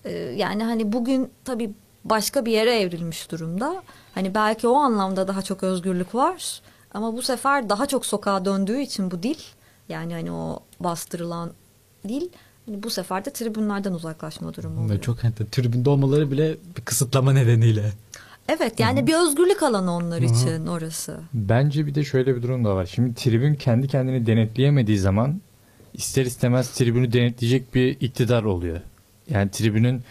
Ee, 0.05 0.13
yani 0.13 0.65
hani 0.65 0.93
bugün 0.93 1.31
tabii 1.45 1.71
başka 2.11 2.47
bir 2.47 2.53
yere 2.53 2.81
evrilmiş 2.81 3.31
durumda. 3.31 3.83
Hani 4.15 4.35
belki 4.35 4.69
o 4.69 4.75
anlamda 4.75 5.29
daha 5.29 5.43
çok 5.43 5.63
özgürlük 5.63 6.15
var. 6.15 6.61
Ama 6.95 7.17
bu 7.17 7.23
sefer 7.23 7.69
daha 7.69 7.87
çok 7.87 8.07
sokağa 8.07 8.45
döndüğü 8.45 8.79
için 8.81 9.11
bu 9.11 9.23
dil 9.23 9.39
yani 9.89 10.13
hani 10.13 10.33
o 10.33 10.61
bastırılan 10.81 11.51
dil 12.09 12.29
hani 12.67 12.83
bu 12.83 12.91
sefer 12.91 13.25
de 13.25 13.33
tribünlerden 13.33 13.93
uzaklaşma 13.93 14.55
durumu 14.55 14.81
oluyor. 14.81 14.99
Ve 14.99 15.01
çok 15.03 15.19
enter- 15.25 15.47
tribünde 15.53 15.91
olmaları 15.91 16.31
bile 16.31 16.57
bir 16.77 16.83
kısıtlama 16.83 17.33
nedeniyle. 17.33 17.93
Evet 18.49 18.81
yani 18.81 19.07
bir 19.07 19.15
özgürlük 19.15 19.63
alanı 19.63 19.93
onlar 19.93 20.23
için 20.23 20.67
orası. 20.67 21.21
Bence 21.35 21.87
bir 21.87 21.95
de 21.95 22.05
şöyle 22.05 22.37
bir 22.37 22.43
durum 22.43 22.65
da 22.65 22.77
var. 22.77 22.87
Şimdi 22.87 23.15
tribün 23.15 23.55
kendi 23.55 23.89
kendini 23.89 24.27
denetleyemediği 24.27 24.99
zaman 24.99 25.41
ister 25.95 26.27
istemez 26.27 26.71
tribünü 26.71 27.13
denetleyecek 27.13 27.75
bir 27.75 28.01
iktidar 28.01 28.43
oluyor. 28.43 28.81
Yani 29.31 29.51
tribünün 29.51 30.03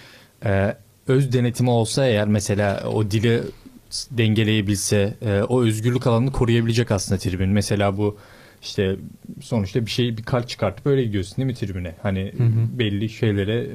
e, 0.46 0.78
öz 1.08 1.34
denetimi 1.34 1.70
olsa 1.70 2.06
eğer 2.06 2.28
mesela 2.28 2.84
o 2.94 3.12
dili 3.12 3.42
s- 3.90 4.18
dengeleyebilse 4.18 5.14
e, 5.22 5.42
o 5.42 5.64
özgürlük 5.64 6.08
alanını 6.08 6.32
koruyabilecek 6.32 6.92
aslında 6.92 7.20
tribün. 7.20 7.50
Mesela 7.50 7.98
bu 7.98 8.18
işte 8.62 8.96
sonuçta 9.42 9.86
bir 9.86 9.92
şey 9.92 10.18
bir 10.18 10.24
kart 10.24 10.50
çıkartıp 10.50 10.86
böyle 10.86 11.04
gidiyorsun 11.04 11.38
değil 11.38 11.46
mi 11.48 11.54
tribüne? 11.56 11.96
Hani 12.04 12.34
belli 12.80 13.10
şeylere 13.10 13.68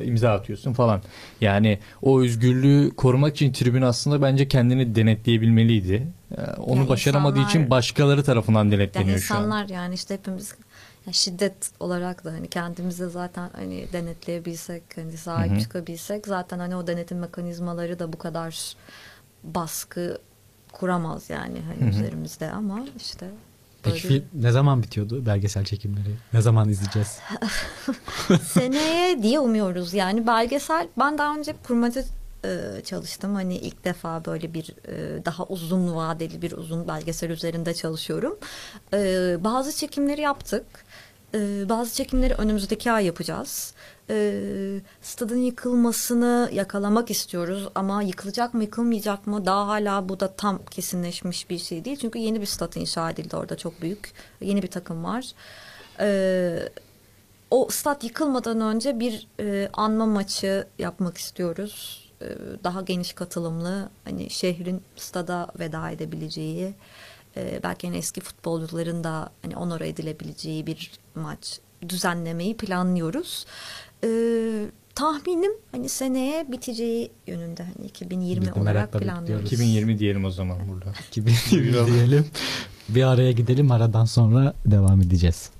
e, 0.00 0.04
imza 0.06 0.30
atıyorsun 0.32 0.72
falan. 0.72 1.02
Yani 1.40 1.78
o 2.02 2.20
özgürlüğü 2.20 2.90
korumak 2.96 3.34
için 3.36 3.52
tribün 3.52 3.82
aslında 3.82 4.22
bence 4.22 4.48
kendini 4.48 4.94
denetleyebilmeliydi. 4.94 6.06
E, 6.38 6.40
onu 6.60 6.80
Ya 6.82 6.88
başaramadığı 6.88 7.38
insanlar- 7.38 7.50
için 7.50 7.70
başkaları 7.70 8.22
tarafından 8.24 8.64
Yani 8.64 8.72
denetleniyor 8.72 9.18
şu 9.18 9.34
an. 9.34 9.38
insanlar 9.42 9.68
yani 9.68 9.94
işte 9.94 10.14
hepimiz 10.14 10.54
yani 11.06 11.14
şiddet 11.14 11.70
olarak 11.80 12.24
da 12.24 12.32
hani 12.32 12.48
kendimize 12.48 13.08
zaten 13.08 13.50
hani 13.56 13.86
denetleyebilsek 13.92 14.82
hani 14.96 15.16
sahip 15.16 15.52
Hı 15.52 15.56
hı. 15.56 15.60
çıkabilsek 15.60 16.26
zaten 16.26 16.58
hani 16.58 16.76
o 16.76 16.86
denetim 16.86 17.18
mekanizmaları 17.18 17.98
da 17.98 18.12
bu 18.12 18.18
kadar 18.18 18.74
baskı 19.44 20.18
kuramaz 20.72 21.30
yani 21.30 21.60
hani 21.60 21.80
Hı 21.80 21.84
hı. 21.84 21.88
üzerimizde 21.88 22.50
ama 22.50 22.84
işte 22.96 23.30
Peki 23.82 24.08
böyle- 24.08 24.20
film 24.20 24.42
ne 24.42 24.52
zaman 24.52 24.82
bitiyordu 24.82 25.26
belgesel 25.26 25.64
çekimleri? 25.64 26.14
Ne 26.32 26.40
zaman 26.40 26.68
izleyeceğiz? 26.68 27.18
seneye 28.52 29.22
diye 29.22 29.40
umuyoruz 29.40 29.94
yani 29.94 30.26
belgesel 30.26 30.88
ben 30.98 31.18
daha 31.18 31.36
önce 31.36 31.54
kurmaca 31.66 32.02
e, 32.44 32.82
çalıştım. 32.84 33.34
Hani 33.34 33.56
ilk 33.56 33.84
defa 33.84 34.24
böyle 34.24 34.54
bir 34.54 34.74
e, 34.88 35.24
daha 35.24 35.44
uzun 35.44 35.94
vadeli 35.94 36.42
bir 36.42 36.52
uzun 36.52 36.88
belgesel 36.88 37.30
üzerinde 37.30 37.74
çalışıyorum. 37.74 38.38
E, 38.92 39.36
bazı 39.40 39.76
çekimleri 39.76 40.20
yaptık. 40.20 40.64
Bazı 41.68 41.94
çekimleri 41.94 42.34
önümüzdeki 42.34 42.92
ay 42.92 43.06
yapacağız. 43.06 43.74
Stadın 45.02 45.36
yıkılmasını 45.36 46.50
yakalamak 46.52 47.10
istiyoruz 47.10 47.68
ama 47.74 48.02
yıkılacak 48.02 48.54
mı 48.54 48.62
yıkılmayacak 48.62 49.26
mı 49.26 49.46
daha 49.46 49.66
hala 49.66 50.08
bu 50.08 50.20
da 50.20 50.32
tam 50.32 50.64
kesinleşmiş 50.70 51.50
bir 51.50 51.58
şey 51.58 51.84
değil. 51.84 51.96
Çünkü 51.96 52.18
yeni 52.18 52.40
bir 52.40 52.46
stat 52.46 52.76
inşa 52.76 53.10
edildi 53.10 53.36
orada 53.36 53.56
çok 53.56 53.82
büyük. 53.82 54.12
Yeni 54.40 54.62
bir 54.62 54.70
takım 54.70 55.04
var. 55.04 55.32
O 57.50 57.68
stat 57.70 58.04
yıkılmadan 58.04 58.60
önce 58.60 59.00
bir 59.00 59.28
anma 59.72 60.06
maçı 60.06 60.66
yapmak 60.78 61.18
istiyoruz. 61.18 62.09
E, 62.22 62.26
daha 62.64 62.80
geniş 62.82 63.12
katılımlı 63.12 63.90
hani 64.04 64.30
şehrin 64.30 64.82
stada 64.96 65.48
veda 65.58 65.90
edebileceği 65.90 66.74
e, 67.36 67.60
belki 67.62 67.86
hani 67.86 67.96
eski 67.96 68.20
futbolcuların 68.20 69.04
da 69.04 69.30
hani 69.42 69.56
onora 69.56 69.86
edilebileceği 69.86 70.66
bir 70.66 70.90
maç 71.14 71.60
düzenlemeyi 71.88 72.56
planlıyoruz. 72.56 73.46
E, 74.04 74.08
tahminim 74.94 75.52
hani 75.72 75.88
seneye 75.88 76.52
biteceği 76.52 77.10
yönünde 77.26 77.62
hani 77.62 77.86
2020 77.86 78.40
Biz 78.46 78.48
olarak 78.52 78.64
merakla 78.64 78.98
planlıyoruz. 78.98 79.44
bekliyoruz. 79.44 79.52
2020 79.52 79.98
diyelim 79.98 80.24
o 80.24 80.30
zaman 80.30 80.58
burada. 80.68 80.92
2020 81.08 81.86
diyelim. 81.86 82.26
Bir 82.88 83.02
araya 83.04 83.32
gidelim 83.32 83.70
aradan 83.70 84.04
sonra 84.04 84.54
devam 84.66 85.00
edeceğiz. 85.02 85.50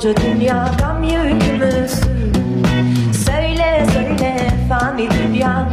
Koca 0.00 0.16
dünya 0.16 0.70
gam 0.78 1.02
yükümüzün 1.02 2.32
Söyle 3.12 3.86
söyle 3.92 4.50
fani 4.68 5.08
dünya 5.10 5.68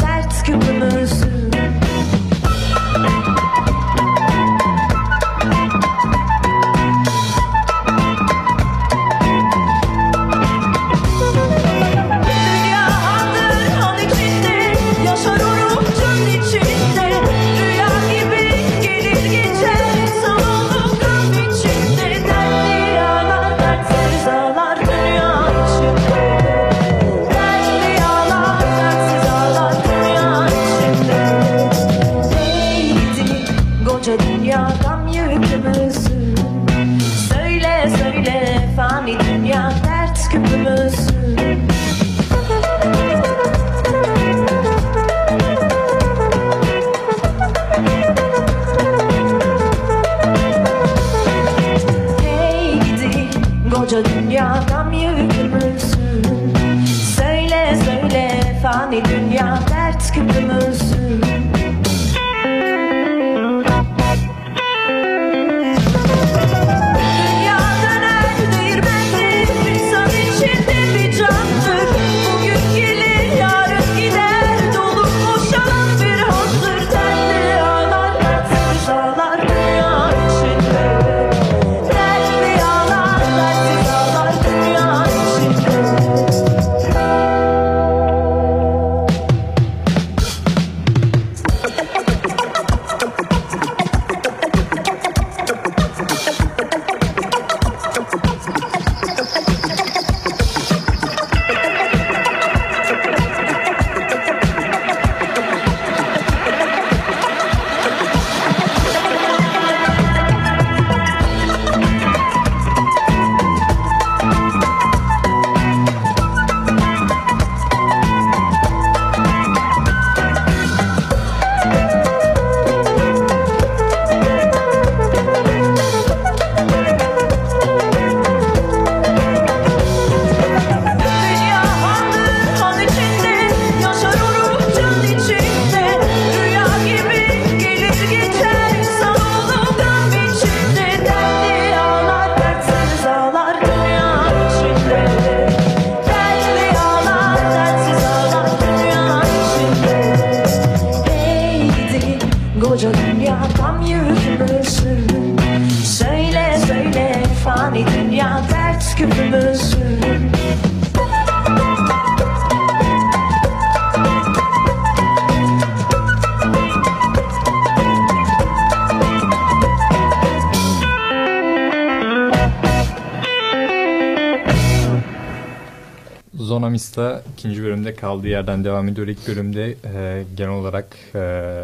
Zonamista 176.97 177.31
ikinci 177.33 177.63
bölümde 177.63 177.95
kaldığı 177.95 178.27
yerden 178.27 178.63
devam 178.63 178.87
ediyor. 178.87 179.07
İlk 179.07 179.27
bölümde 179.27 179.75
e, 179.85 180.23
genel 180.37 180.51
olarak 180.51 180.97
e, 181.15 181.63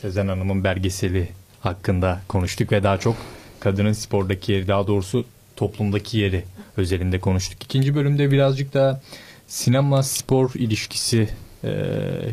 Sezen 0.00 0.28
Hanım'ın 0.28 0.64
belgeseli 0.64 1.28
hakkında 1.60 2.20
konuştuk 2.28 2.72
ve 2.72 2.82
daha 2.82 2.98
çok 2.98 3.16
kadının 3.60 3.92
spordaki 3.92 4.52
yeri 4.52 4.68
daha 4.68 4.86
doğrusu 4.86 5.24
toplumdaki 5.56 6.18
yeri 6.18 6.44
özelinde 6.76 7.20
konuştuk. 7.20 7.64
İkinci 7.64 7.94
bölümde 7.94 8.30
birazcık 8.30 8.74
da 8.74 9.02
sinema 9.46 10.02
spor 10.02 10.50
ilişkisi 10.54 11.28
e, 11.64 11.70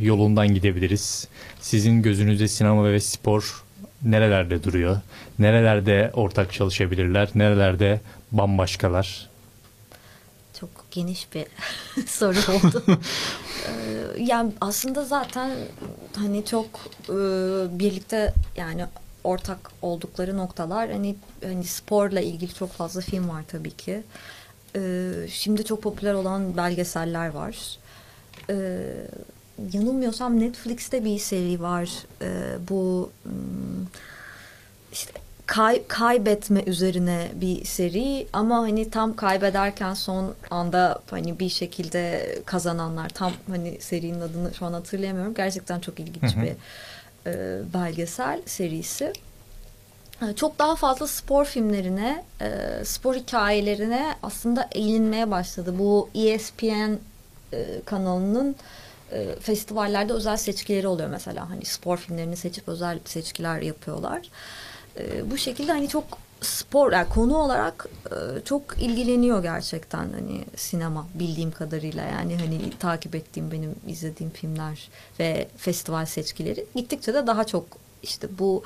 yolundan 0.02 0.48
gidebiliriz. 0.54 1.28
Sizin 1.62 2.02
gözünüzde 2.02 2.48
sinema 2.48 2.91
ve 2.91 3.00
spor 3.00 3.63
nerelerde 4.04 4.63
duruyor? 4.63 4.98
Nerelerde 5.39 6.12
ortak 6.13 6.54
çalışabilirler? 6.54 7.30
Nerelerde 7.36 8.02
bambaşkalar? 8.32 9.30
Çok 10.60 10.69
geniş 10.91 11.28
bir 11.34 11.45
soru 12.08 12.38
oldu. 12.56 12.84
Ee, 13.68 14.24
yani 14.24 14.52
aslında 14.62 15.06
zaten 15.06 15.52
hani 16.16 16.46
çok 16.46 16.66
e, 17.10 17.16
birlikte 17.80 18.34
yani 18.58 18.86
ortak 19.24 19.72
oldukları 19.82 20.38
noktalar 20.38 20.92
hani 20.92 21.16
hani 21.44 21.64
sporla 21.64 22.20
ilgili 22.22 22.54
çok 22.54 22.72
fazla 22.72 23.02
film 23.02 23.30
var 23.30 23.44
tabii 23.48 23.72
ki. 23.72 24.04
Ee, 24.76 25.12
şimdi 25.30 25.66
çok 25.66 25.82
popüler 25.82 26.14
olan 26.14 26.58
belgeseller 26.58 27.30
var. 27.30 27.78
Ee, 28.50 28.80
yanılmıyorsam 29.74 30.40
Netflix'te 30.40 31.06
bir 31.06 31.20
seri 31.20 31.62
var. 31.62 31.90
Ee, 32.22 32.58
bu 32.70 33.12
hmm, 33.24 33.86
işte 34.92 35.25
kay, 35.46 35.88
kaybetme 35.88 36.64
üzerine 36.66 37.32
bir 37.36 37.66
seri 37.66 38.28
ama 38.34 38.58
hani 38.58 38.90
tam 38.90 39.16
kaybederken 39.16 39.94
son 39.94 40.34
anda 40.50 41.00
hani 41.10 41.40
bir 41.40 41.50
şekilde 41.50 42.36
kazananlar 42.46 43.10
tam 43.10 43.32
hani 43.50 43.78
serinin 43.82 44.22
adını 44.22 44.54
şu 44.54 44.66
an 44.66 44.74
hatırlayamıyorum. 44.74 45.34
Gerçekten 45.34 45.80
çok 45.80 46.00
ilginç 46.00 46.36
Hı 46.36 46.40
hı. 46.40 46.44
bir 46.44 46.52
e, 47.32 47.60
belgesel 47.74 48.42
serisi. 48.46 49.14
E, 50.22 50.34
Çok 50.36 50.60
daha 50.60 50.76
fazla 50.76 51.08
spor 51.08 51.46
filmlerine, 51.46 52.24
e, 52.42 52.48
spor 52.86 53.16
hikayelerine 53.16 54.16
aslında 54.24 54.70
eğilinmeye 54.72 55.32
başladı. 55.32 55.74
Bu 55.80 56.10
ESPN 56.16 56.94
e, 57.54 57.66
kanalının 57.86 58.56
e, 59.12 59.36
festivallerde 59.40 60.14
özel 60.14 60.38
seçkileri 60.38 60.88
oluyor 60.88 61.10
mesela. 61.10 61.50
Hani 61.50 61.66
spor 61.66 61.98
filmlerini 61.98 62.36
seçip 62.38 62.68
özel 62.70 63.00
seçkiler 63.06 63.62
yapıyorlar. 63.62 64.18
E, 64.20 64.30
bu 65.32 65.38
şekilde 65.38 65.72
hani 65.72 65.90
çok 65.90 66.06
spor, 66.42 66.92
yani 66.92 67.10
konu 67.10 67.38
olarak 67.38 67.88
e, 68.06 68.46
çok 68.46 68.64
ilgileniyor 68.80 69.42
gerçekten 69.42 70.00
hani 70.14 70.46
sinema 70.56 71.08
bildiğim 71.14 71.52
kadarıyla. 71.52 72.04
Yani 72.04 72.38
hani 72.38 72.60
takip 72.80 73.16
ettiğim 73.16 73.52
benim 73.52 73.76
izlediğim 73.88 74.32
filmler 74.32 74.90
ve 75.20 75.48
festival 75.58 76.06
seçkileri 76.06 76.66
gittikçe 76.76 77.14
de 77.14 77.28
daha 77.28 77.44
çok 77.44 77.66
işte 78.04 78.28
bu 78.40 78.64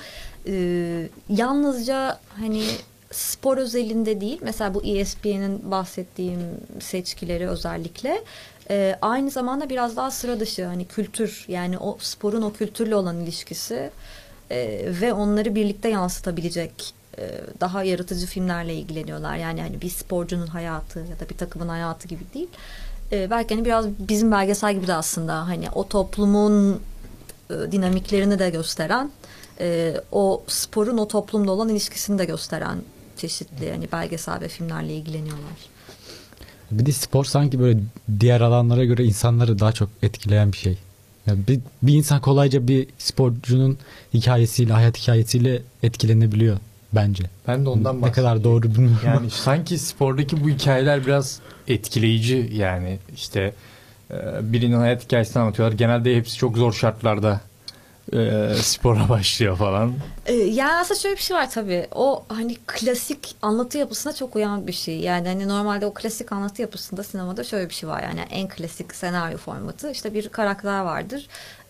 e, 0.48 1.10
yalnızca 1.30 2.20
hani 2.40 2.64
spor 3.12 3.58
özelinde 3.58 4.22
değil 4.22 4.40
mesela 4.42 4.74
bu 4.74 4.84
ESPN'in 4.84 5.72
bahsettiğim 5.72 6.42
seçkileri 6.80 7.50
özellikle 7.50 8.24
e, 8.70 8.96
aynı 9.02 9.30
zamanda 9.30 9.70
biraz 9.70 9.96
daha 9.96 10.12
sıra 10.12 10.40
dışı 10.40 10.66
hani 10.66 10.86
kültür 10.86 11.46
yani 11.48 11.78
o 11.78 11.98
sporun 12.00 12.42
o 12.42 12.54
kültürle 12.54 12.96
olan 12.96 13.20
ilişkisi 13.20 13.92
e, 14.52 14.82
ve 15.02 15.14
onları 15.14 15.56
birlikte 15.56 15.90
yansıtabilecek 15.90 16.94
e, 17.18 17.42
daha 17.62 17.84
yaratıcı 17.84 18.26
filmlerle 18.26 18.76
ilgileniyorlar. 18.76 19.36
Yani 19.36 19.62
hani 19.62 19.82
bir 19.82 19.90
sporcunun 19.90 20.48
hayatı 20.48 21.00
ya 21.00 21.20
da 21.20 21.30
bir 21.30 21.38
takımın 21.38 21.68
hayatı 21.68 22.08
gibi 22.08 22.24
değil. 22.34 22.50
E, 23.12 23.30
belki 23.30 23.56
hani 23.56 23.66
biraz 23.66 23.86
bizim 24.00 24.32
belgesel 24.32 24.76
gibi 24.76 24.88
de 24.88 24.94
aslında 24.94 25.48
hani 25.48 25.70
o 25.70 25.88
toplumun 25.88 26.82
e, 27.50 27.72
dinamiklerini 27.72 28.40
de 28.40 28.50
gösteren, 28.50 29.12
e, 29.60 29.96
o 30.12 30.44
sporun 30.48 30.98
o 30.98 31.08
toplumla 31.08 31.52
olan 31.52 31.70
ilişkisini 31.70 32.20
de 32.20 32.26
gösteren 32.26 32.78
çeşitli 33.18 33.72
hani 33.72 33.92
belgesel 33.92 34.42
ve 34.42 34.48
filmlerle 34.48 34.94
ilgileniyorlar. 34.94 35.70
Bir 36.72 36.86
de 36.86 36.92
spor 36.92 37.26
sanki 37.26 37.60
böyle 37.60 37.80
diğer 38.20 38.42
alanlara 38.42 38.86
göre 38.86 39.06
insanları 39.06 39.60
daha 39.60 39.72
çok 39.72 39.90
etkileyen 40.02 40.52
bir 40.52 40.58
şey. 40.58 40.78
Yani 41.30 41.48
bir, 41.48 41.60
bir 41.84 41.94
insan 41.94 42.22
kolayca 42.22 42.68
bir 42.68 42.88
sporcunun 42.98 43.78
hikayesiyle, 44.14 44.74
hayat 44.74 44.98
hikayesiyle 44.98 45.62
etkilenebiliyor 45.84 46.58
bence. 46.94 47.24
Ben 47.48 47.66
de 47.66 47.70
ondan 47.70 48.02
Ne 48.02 48.12
kadar 48.12 48.44
doğru 48.44 48.64
bilmiyorum. 48.64 49.00
Yani 49.06 49.30
sanki 49.32 49.78
spordaki 49.78 50.44
bu 50.44 50.50
hikayeler 50.50 51.06
biraz 51.06 51.40
etkileyici 51.68 52.50
yani 52.54 53.00
işte 53.16 53.54
e, 54.12 54.16
birinin 54.42 54.78
hayat 54.78 55.04
hikayesini 55.04 55.42
anlatıyorlar. 55.42 55.78
Genelde 55.78 56.16
hepsi 56.16 56.38
çok 56.38 56.58
zor 56.58 56.74
şartlarda 56.74 57.42
e, 58.14 58.54
spora 58.56 59.10
başlıyor 59.10 59.58
falan. 59.58 59.94
Ee, 60.26 60.34
yani 60.34 60.74
aslında 60.74 61.00
şöyle 61.00 61.16
bir 61.16 61.22
şey 61.22 61.38
var 61.38 61.52
tabii. 61.52 61.88
O 61.96 62.24
hani 62.28 62.56
klasik 62.68 63.36
anlatı 63.42 63.78
yapısına 63.78 64.14
çok 64.14 64.36
uyan 64.36 64.68
bir 64.68 64.74
şey. 64.74 65.00
Yani 65.00 65.28
hani 65.28 65.48
normalde 65.48 65.86
o 65.86 65.94
klasik 65.94 66.32
anlatı 66.32 66.62
yapısında 66.62 67.04
sinemada 67.04 67.44
şöyle 67.44 67.70
bir 67.70 67.74
şey 67.74 67.90
var. 67.90 68.04
Yani 68.04 68.20
en 68.32 68.48
klasik 68.48 68.96
senaryo 68.96 69.38
formatı. 69.38 69.92
işte 69.92 70.14
bir 70.14 70.30
karakter 70.30 70.80
vardır. 70.82 71.28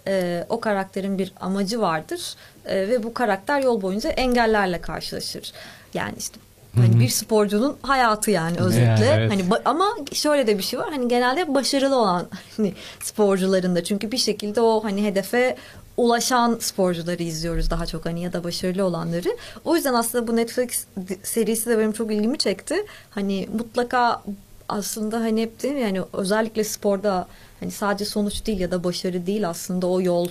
Ee, 0.07 0.45
o 0.49 0.59
karakterin 0.59 1.17
bir 1.17 1.33
amacı 1.39 1.81
vardır. 1.81 2.35
Ee, 2.65 2.75
ve 2.75 3.03
bu 3.03 3.13
karakter 3.13 3.61
yol 3.61 3.81
boyunca 3.81 4.09
engellerle 4.09 4.81
karşılaşır. 4.81 5.51
Yani 5.93 6.13
işte 6.17 6.39
hani 6.75 6.99
bir 6.99 7.09
sporcunun 7.09 7.77
hayatı 7.81 8.31
yani 8.31 8.57
özetle. 8.57 8.85
Yani 8.85 9.05
evet. 9.05 9.31
Hani 9.31 9.41
ba- 9.41 9.61
ama 9.65 9.85
şöyle 10.13 10.47
de 10.47 10.57
bir 10.57 10.63
şey 10.63 10.79
var. 10.79 10.89
Hani 10.89 11.07
genelde 11.07 11.53
başarılı 11.53 11.95
olan 11.95 12.27
hani 12.57 12.73
sporcuların 13.03 13.75
da 13.75 13.83
çünkü 13.83 14.11
bir 14.11 14.17
şekilde 14.17 14.61
o 14.61 14.83
hani 14.83 15.03
hedefe 15.05 15.55
ulaşan 15.99 16.57
sporcuları 16.59 17.23
izliyoruz 17.23 17.69
daha 17.69 17.85
çok 17.85 18.05
hani 18.05 18.21
ya 18.21 18.33
da 18.33 18.43
başarılı 18.43 18.83
olanları. 18.83 19.37
O 19.65 19.75
yüzden 19.75 19.93
aslında 19.93 20.27
bu 20.27 20.35
Netflix 20.35 20.85
serisi 21.23 21.69
de 21.69 21.77
benim 21.77 21.91
çok 21.91 22.11
ilgimi 22.11 22.37
çekti. 22.37 22.75
Hani 23.09 23.49
mutlaka 23.57 24.23
aslında 24.69 25.19
hani 25.19 25.41
hep 25.41 25.63
değil 25.63 25.73
mi 25.73 25.81
yani 25.81 26.01
özellikle 26.13 26.63
sporda 26.63 27.27
hani 27.59 27.71
sadece 27.71 28.05
sonuç 28.05 28.45
değil 28.45 28.59
ya 28.59 28.71
da 28.71 28.83
başarı 28.83 29.25
değil 29.25 29.49
aslında 29.49 29.87
o 29.87 30.01
yol 30.01 30.27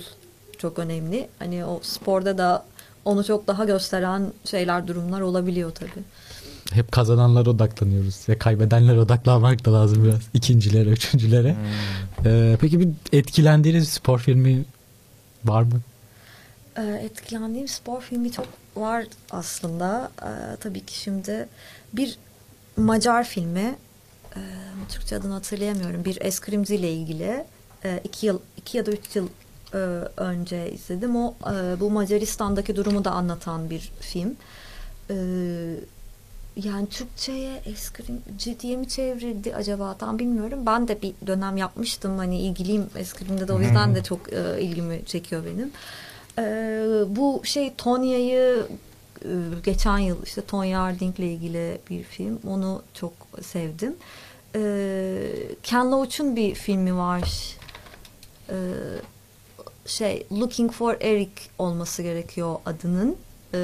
çok 0.57 0.79
önemli. 0.79 1.27
Hani 1.39 1.65
o 1.65 1.79
sporda 1.83 2.37
da 2.37 2.65
onu 3.05 3.23
çok 3.23 3.47
daha 3.47 3.65
gösteren 3.65 4.33
şeyler 4.45 4.87
durumlar 4.87 5.21
olabiliyor 5.21 5.71
tabii. 5.71 6.03
Hep 6.71 6.91
kazananlara 6.91 7.49
odaklanıyoruz. 7.49 8.15
Ve 8.29 8.37
kaybedenlere 8.37 8.99
odaklanmak 8.99 9.65
da 9.65 9.73
lazım 9.73 10.03
biraz. 10.03 10.19
İkincilere, 10.33 10.89
üçüncülere. 10.89 11.55
Ee, 12.25 12.57
peki 12.61 12.79
bir 12.79 12.89
etkilendiğiniz 13.13 13.89
spor 13.89 14.19
filmi 14.19 14.65
var 15.45 15.61
mı? 15.61 15.81
Ee, 16.77 17.01
etkilendiğim 17.03 17.67
spor 17.67 18.01
filmi 18.01 18.31
çok 18.31 18.47
var 18.75 19.05
aslında. 19.31 20.11
Ee, 20.21 20.55
tabii 20.59 20.85
ki 20.85 20.99
şimdi 20.99 21.47
bir 21.93 22.17
Macar 22.77 23.23
filmi, 23.23 23.75
e, 24.35 24.39
Türkçe 24.89 25.15
adını 25.15 25.33
hatırlayamıyorum. 25.33 26.05
Bir 26.05 26.17
eskrimci 26.21 26.75
ile 26.75 26.93
ilgili 26.93 27.45
e, 27.85 28.01
iki 28.03 28.25
yıl, 28.25 28.39
iki 28.57 28.77
ya 28.77 28.85
da 28.85 28.91
üç 28.91 29.15
yıl 29.15 29.27
e, 29.73 29.77
önce 30.17 30.71
izledim. 30.71 31.15
O 31.15 31.35
e, 31.53 31.79
bu 31.79 31.89
Macaristan'daki 31.89 32.75
durumu 32.75 33.05
da 33.05 33.11
anlatan 33.11 33.69
bir 33.69 33.91
film. 33.99 34.35
E, 35.09 35.15
yani 36.55 36.89
Türkçe'ye 36.89 37.61
eskrimci 37.65 38.59
diye 38.59 38.77
mi 38.77 38.87
çevrildi 38.87 39.55
acaba 39.55 39.97
tam 39.97 40.19
bilmiyorum. 40.19 40.59
Ben 40.65 40.87
de 40.87 41.01
bir 41.01 41.13
dönem 41.27 41.57
yapmıştım 41.57 42.17
hani 42.17 42.39
ilgiliyim 42.39 42.89
eskrimde 42.95 43.47
de 43.47 43.53
o 43.53 43.59
yüzden 43.59 43.95
de 43.95 44.03
çok 44.09 44.33
e, 44.33 44.61
ilgimi 44.61 45.05
çekiyor 45.05 45.43
benim. 45.45 45.71
E, 46.37 46.45
bu 47.15 47.41
şey 47.43 47.73
Tonya'yı 47.77 48.67
e, 49.25 49.29
geçen 49.63 49.97
yıl 49.97 50.23
işte 50.23 50.41
Tonya 50.41 50.81
Harding'le 50.81 51.19
ilgili 51.19 51.77
bir 51.89 52.03
film. 52.03 52.39
Onu 52.47 52.81
çok 52.93 53.13
sevdim. 53.41 53.95
E, 54.55 54.61
Ken 55.63 55.91
Loach'un 55.91 56.35
bir 56.35 56.55
filmi 56.55 56.97
var. 56.97 57.55
E, 58.49 58.57
şey 59.85 60.27
Looking 60.31 60.71
for 60.71 60.95
Eric 61.01 61.31
olması 61.57 62.03
gerekiyor 62.03 62.55
adının. 62.65 63.17
E, 63.53 63.59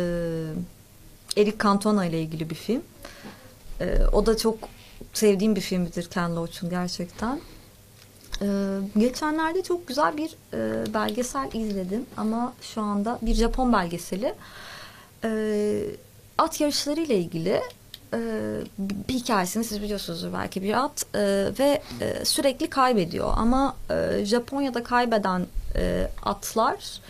Eric 1.38 1.58
Cantona 1.64 2.06
ile 2.06 2.22
ilgili 2.22 2.50
bir 2.50 2.56
film. 2.56 2.82
E, 3.82 4.00
o 4.12 4.26
da 4.26 4.38
çok 4.38 4.58
sevdiğim 5.14 5.56
bir 5.56 5.62
filmdir 5.62 6.10
Ken 6.10 6.36
Loach'un 6.36 6.70
gerçekten. 6.70 7.40
E, 8.42 8.48
geçenlerde 8.98 9.64
çok 9.64 9.88
güzel 9.88 10.18
bir 10.18 10.36
e, 10.54 10.94
belgesel 10.94 11.50
izledim 11.54 12.06
ama 12.18 12.54
şu 12.62 12.82
anda 12.82 13.20
bir 13.22 13.34
Japon 13.34 13.74
belgeseli. 13.74 14.34
E, 15.24 15.82
at 16.38 16.62
yarışları 16.62 17.02
ile 17.02 17.18
ilgili 17.18 17.62
e, 18.14 18.20
bir 18.80 19.14
hikayesini 19.14 19.64
siz 19.64 19.82
biliyorsunuzdur 19.82 20.34
belki 20.34 20.64
bir 20.64 20.84
at 20.84 21.06
e, 21.16 21.20
ve 21.60 21.82
e, 22.02 22.26
sürekli 22.26 22.70
kaybediyor 22.70 23.34
ama 23.38 23.76
e, 23.90 24.26
Japonya'da 24.26 24.84
kaybeden 24.84 25.46
e, 25.76 26.08
atlar 26.24 27.02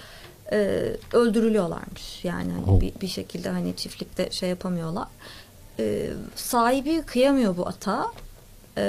e, 0.51 0.91
öldürülüyorlarmış. 1.13 2.25
Yani 2.25 2.51
hani 2.51 2.65
Oh. 2.67 2.81
bir, 2.81 2.93
bir 3.01 3.08
şekilde 3.08 3.49
hani 3.49 3.75
çiftlikte 3.75 4.31
şey 4.31 4.49
yapamıyorlar. 4.49 5.08
E, 5.79 6.10
sahibi 6.36 7.01
kıyamıyor 7.01 7.58
bu 7.58 7.67
ata 7.67 8.05
e, 8.77 8.84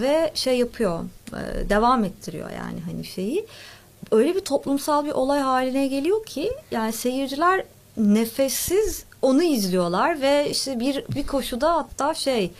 ve 0.00 0.30
şey 0.34 0.58
yapıyor 0.58 1.00
e, 1.32 1.68
devam 1.68 2.04
ettiriyor 2.04 2.50
yani 2.50 2.80
hani 2.80 3.04
şeyi. 3.04 3.46
Öyle 4.12 4.34
bir 4.34 4.40
toplumsal 4.40 5.04
bir 5.04 5.10
olay 5.10 5.40
haline 5.40 5.86
geliyor 5.86 6.26
ki 6.26 6.52
yani 6.70 6.92
seyirciler 6.92 7.64
nefessiz 7.96 9.04
onu 9.22 9.42
izliyorlar 9.42 10.20
ve 10.20 10.50
işte 10.50 10.80
bir 10.80 11.04
bir 11.14 11.26
koşuda 11.26 11.74
hatta 11.74 12.14
şey 12.14 12.50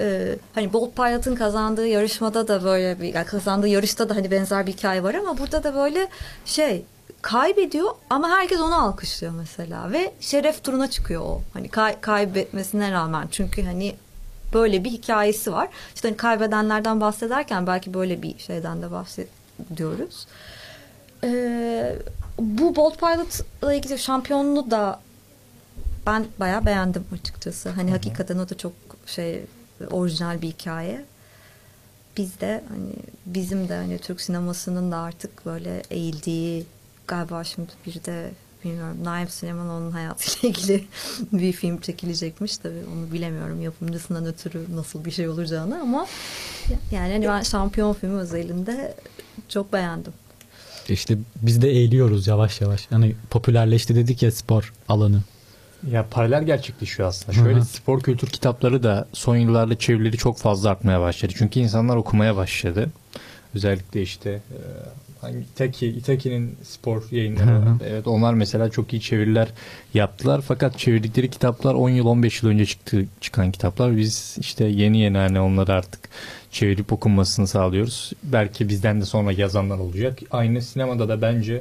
e, 0.00 0.36
hani 0.54 0.72
Bolt 0.72 0.96
Pilot'ın 0.96 1.34
kazandığı 1.34 1.86
yarışmada 1.86 2.48
da 2.48 2.64
böyle 2.64 3.00
bir 3.00 3.14
yani 3.14 3.26
kazandığı 3.26 3.68
yarışta 3.68 4.08
da 4.08 4.16
hani 4.16 4.30
benzer 4.30 4.66
bir 4.66 4.72
hikaye 4.72 5.02
var 5.02 5.14
ama 5.14 5.38
burada 5.38 5.64
da 5.64 5.74
böyle 5.74 6.08
şey 6.44 6.84
kaybediyor 7.22 7.90
ama 8.10 8.28
herkes 8.30 8.60
onu 8.60 8.82
alkışlıyor 8.82 9.32
mesela 9.32 9.92
ve 9.92 10.12
şeref 10.20 10.64
turuna 10.64 10.90
çıkıyor 10.90 11.22
o. 11.22 11.42
Hani 11.52 11.68
kay- 11.68 12.00
kaybetmesine 12.00 12.92
rağmen 12.92 13.28
çünkü 13.30 13.62
hani 13.62 13.96
böyle 14.54 14.84
bir 14.84 14.90
hikayesi 14.90 15.52
var. 15.52 15.68
İşte 15.94 16.08
hani 16.08 16.16
kaybedenlerden 16.16 17.00
bahsederken 17.00 17.66
belki 17.66 17.94
böyle 17.94 18.22
bir 18.22 18.38
şeyden 18.38 18.82
de 18.82 18.90
bahsediyoruz. 18.90 20.26
Ee, 21.24 21.96
bu 22.38 22.76
Bolt 22.76 22.98
Pilot'la 23.00 23.74
ilgili 23.74 23.98
şampiyonluğu 23.98 24.70
da 24.70 25.00
ben 26.06 26.26
bayağı 26.40 26.66
beğendim 26.66 27.04
açıkçası. 27.20 27.68
Hani 27.68 27.90
hakikaten 27.90 28.38
o 28.38 28.48
da 28.48 28.56
çok 28.58 28.72
şey 29.06 29.44
orijinal 29.90 30.42
bir 30.42 30.48
hikaye. 30.48 31.04
Biz 32.16 32.40
de 32.40 32.64
hani 32.68 32.92
bizim 33.26 33.68
de 33.68 33.76
hani 33.76 33.98
Türk 33.98 34.20
sinemasının 34.20 34.92
da 34.92 34.96
artık 34.96 35.46
böyle 35.46 35.82
eğildiği 35.90 36.66
galiba 37.08 37.44
şimdi 37.44 37.68
bir 37.86 38.04
de 38.04 38.30
bilmiyorum 38.64 38.96
Naim 39.04 39.28
Süleymanoğlu'nun 39.28 39.90
hayatıyla 39.90 40.48
ilgili 40.48 40.84
bir 41.32 41.52
film 41.52 41.80
çekilecekmiş 41.80 42.58
tabii 42.58 42.82
onu 42.96 43.12
bilemiyorum 43.12 43.62
yapımcısından 43.62 44.26
ötürü 44.26 44.76
nasıl 44.76 45.04
bir 45.04 45.10
şey 45.10 45.28
olacağını 45.28 45.80
ama 45.80 46.06
yani 46.92 47.12
hani 47.12 47.28
ben 47.28 47.42
şampiyon 47.42 47.92
filmi 47.92 48.18
özelinde 48.18 48.94
çok 49.48 49.72
beğendim. 49.72 50.12
İşte 50.88 51.18
biz 51.42 51.62
de 51.62 51.68
eğiliyoruz 51.70 52.26
yavaş 52.26 52.60
yavaş. 52.60 52.86
Hani 52.90 53.16
popülerleşti 53.30 53.94
dedik 53.94 54.22
ya 54.22 54.32
spor 54.32 54.72
alanı. 54.88 55.22
Ya 55.90 56.06
paralel 56.10 56.44
gerçekleşiyor 56.44 57.08
aslında. 57.08 57.32
Şöyle 57.32 57.56
Hı 57.56 57.60
hı. 57.60 57.64
spor 57.64 58.00
kültür 58.00 58.28
kitapları 58.28 58.82
da 58.82 59.08
son 59.12 59.36
yıllarda 59.36 59.78
çevirileri 59.78 60.16
çok 60.16 60.38
fazla 60.38 60.70
artmaya 60.70 61.00
başladı. 61.00 61.32
Çünkü 61.36 61.60
insanlar 61.60 61.96
okumaya 61.96 62.36
başladı. 62.36 62.90
Özellikle 63.54 64.02
işte 64.02 64.30
e, 64.30 64.58
hangi 65.20 65.38
Itaki, 65.38 65.86
Itaki'nin 65.86 66.56
spor 66.62 67.02
yayınları 67.10 67.46
var. 67.46 67.76
Evet 67.86 68.06
onlar 68.06 68.34
mesela 68.34 68.70
çok 68.70 68.92
iyi 68.92 69.00
çeviriler 69.00 69.48
yaptılar. 69.94 70.40
Fakat 70.48 70.78
çevirdikleri 70.78 71.30
kitaplar 71.30 71.74
10 71.74 71.90
yıl 71.90 72.06
15 72.06 72.42
yıl 72.42 72.50
önce 72.50 72.66
çıktı 72.66 73.04
çıkan 73.20 73.52
kitaplar. 73.52 73.96
Biz 73.96 74.36
işte 74.40 74.64
yeni 74.64 74.98
yeni 74.98 75.18
hani 75.18 75.40
onları 75.40 75.72
artık 75.72 76.08
çevirip 76.50 76.92
okunmasını 76.92 77.46
sağlıyoruz. 77.46 78.12
Belki 78.22 78.68
bizden 78.68 79.00
de 79.00 79.04
sonra 79.04 79.32
yazanlar 79.32 79.78
olacak. 79.78 80.18
Aynı 80.30 80.62
sinemada 80.62 81.08
da 81.08 81.22
bence 81.22 81.60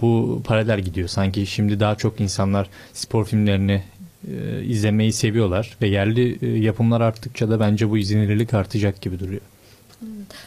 bu 0.00 0.42
paralel 0.44 0.80
gidiyor. 0.80 1.08
Sanki 1.08 1.46
şimdi 1.46 1.80
daha 1.80 1.94
çok 1.94 2.20
insanlar 2.20 2.68
spor 2.92 3.24
filmlerini 3.24 3.82
e, 4.28 4.64
izlemeyi 4.64 5.12
seviyorlar 5.12 5.76
ve 5.82 5.88
yerli 5.88 6.38
e, 6.42 6.58
yapımlar 6.58 7.00
arttıkça 7.00 7.50
da 7.50 7.60
bence 7.60 7.90
bu 7.90 7.98
izlenirlik 7.98 8.54
artacak 8.54 9.00
gibi 9.02 9.20
duruyor. 9.20 9.40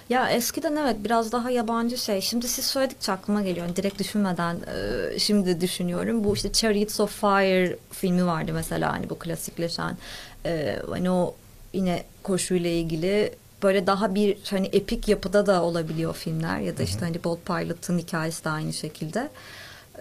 Ya 0.09 0.29
eskiden 0.29 0.75
evet 0.75 0.95
biraz 1.03 1.31
daha 1.31 1.49
yabancı 1.49 1.97
şey. 1.97 2.21
Şimdi 2.21 2.47
siz 2.47 2.65
söyledikçe 2.65 3.11
aklıma 3.11 3.41
geliyor. 3.41 3.65
Yani 3.65 3.75
direkt 3.75 3.99
düşünmeden 3.99 4.55
e, 4.55 5.19
şimdi 5.19 5.61
düşünüyorum. 5.61 6.23
Bu 6.23 6.33
işte 6.33 6.51
Chariots 6.51 6.99
of 6.99 7.19
Fire 7.21 7.77
filmi 7.91 8.25
vardı 8.25 8.51
mesela 8.53 8.93
hani 8.93 9.09
bu 9.09 9.19
klasikleşen. 9.19 9.97
E, 10.45 10.79
hani 10.89 11.11
o 11.11 11.35
yine 11.73 12.03
koşuyla 12.23 12.69
ilgili 12.69 13.33
böyle 13.63 13.87
daha 13.87 14.15
bir 14.15 14.37
hani 14.49 14.67
epik 14.67 15.07
yapıda 15.07 15.45
da 15.45 15.63
olabiliyor 15.63 16.15
filmler 16.15 16.59
ya 16.59 16.77
da 16.77 16.83
işte 16.83 16.99
hani 16.99 17.23
Bolt 17.23 17.45
Pilot'ın 17.45 17.99
hikayesi 17.99 18.43
de 18.43 18.49
aynı 18.49 18.73
şekilde. 18.73 19.29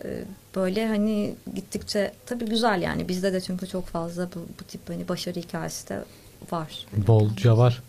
E, 0.05 0.25
böyle 0.57 0.89
hani 0.89 1.35
gittikçe 1.55 2.13
tabii 2.27 2.45
güzel 2.45 2.83
yani 2.83 3.09
bizde 3.09 3.33
de 3.33 3.41
çünkü 3.41 3.67
çok 3.67 3.87
fazla 3.87 4.29
bu, 4.35 4.39
bu 4.61 4.65
tip 4.65 4.89
hani 4.89 5.09
başarı 5.09 5.41
hikayesi 5.41 5.89
de 5.89 6.05
var. 6.53 6.87
Bolca 6.93 7.59
var. 7.59 7.83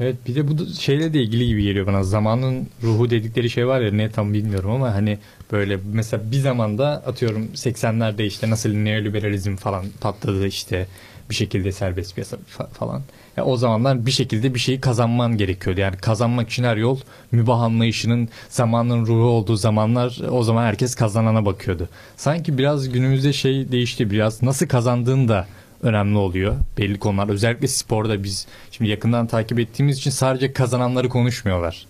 Evet 0.00 0.16
bir 0.26 0.34
de 0.34 0.48
bu 0.48 0.66
şeyle 0.66 1.12
de 1.12 1.22
ilgili 1.22 1.46
gibi 1.46 1.62
geliyor 1.62 1.86
bana. 1.86 2.02
Zamanın 2.02 2.68
ruhu 2.82 3.10
dedikleri 3.10 3.50
şey 3.50 3.66
var 3.66 3.80
ya 3.80 3.92
ne 3.92 4.10
tam 4.10 4.32
bilmiyorum 4.32 4.70
ama 4.70 4.94
hani 4.94 5.18
böyle 5.52 5.78
mesela 5.92 6.22
bir 6.32 6.36
zamanda 6.36 6.86
atıyorum 7.06 7.48
80'lerde 7.54 8.22
işte 8.26 8.50
nasıl 8.50 8.70
neoliberalizm 8.70 9.56
falan 9.56 9.84
patladı 10.00 10.46
işte 10.46 10.86
bir 11.30 11.34
şekilde 11.34 11.72
serbest 11.72 12.14
piyasa 12.14 12.36
fa- 12.58 12.70
falan. 12.70 13.02
Ya 13.36 13.44
o 13.44 13.56
zamanlar 13.56 14.06
bir 14.06 14.10
şekilde 14.10 14.54
bir 14.54 14.58
şeyi 14.58 14.80
kazanman 14.80 15.36
gerekiyordu. 15.36 15.80
Yani 15.80 15.96
kazanmak 15.96 16.48
için 16.48 16.64
her 16.64 16.76
yol 16.76 16.98
mübah 17.32 17.60
anlayışının 17.60 18.28
zamanın 18.48 19.06
ruhu 19.06 19.28
olduğu 19.28 19.56
zamanlar 19.56 20.18
o 20.30 20.42
zaman 20.42 20.64
herkes 20.64 20.94
kazanana 20.94 21.46
bakıyordu. 21.46 21.88
Sanki 22.16 22.58
biraz 22.58 22.88
günümüzde 22.88 23.32
şey 23.32 23.72
değişti 23.72 24.10
biraz 24.10 24.42
nasıl 24.42 24.66
kazandığın 24.66 25.28
da 25.28 25.46
önemli 25.82 26.18
oluyor. 26.18 26.56
Belli 26.78 26.98
konular 26.98 27.28
özellikle 27.28 27.68
sporda 27.68 28.22
biz 28.22 28.46
şimdi 28.70 28.90
yakından 28.90 29.26
takip 29.26 29.58
ettiğimiz 29.58 29.98
için 29.98 30.10
sadece 30.10 30.52
kazananları 30.52 31.08
konuşmuyorlar. 31.08 31.86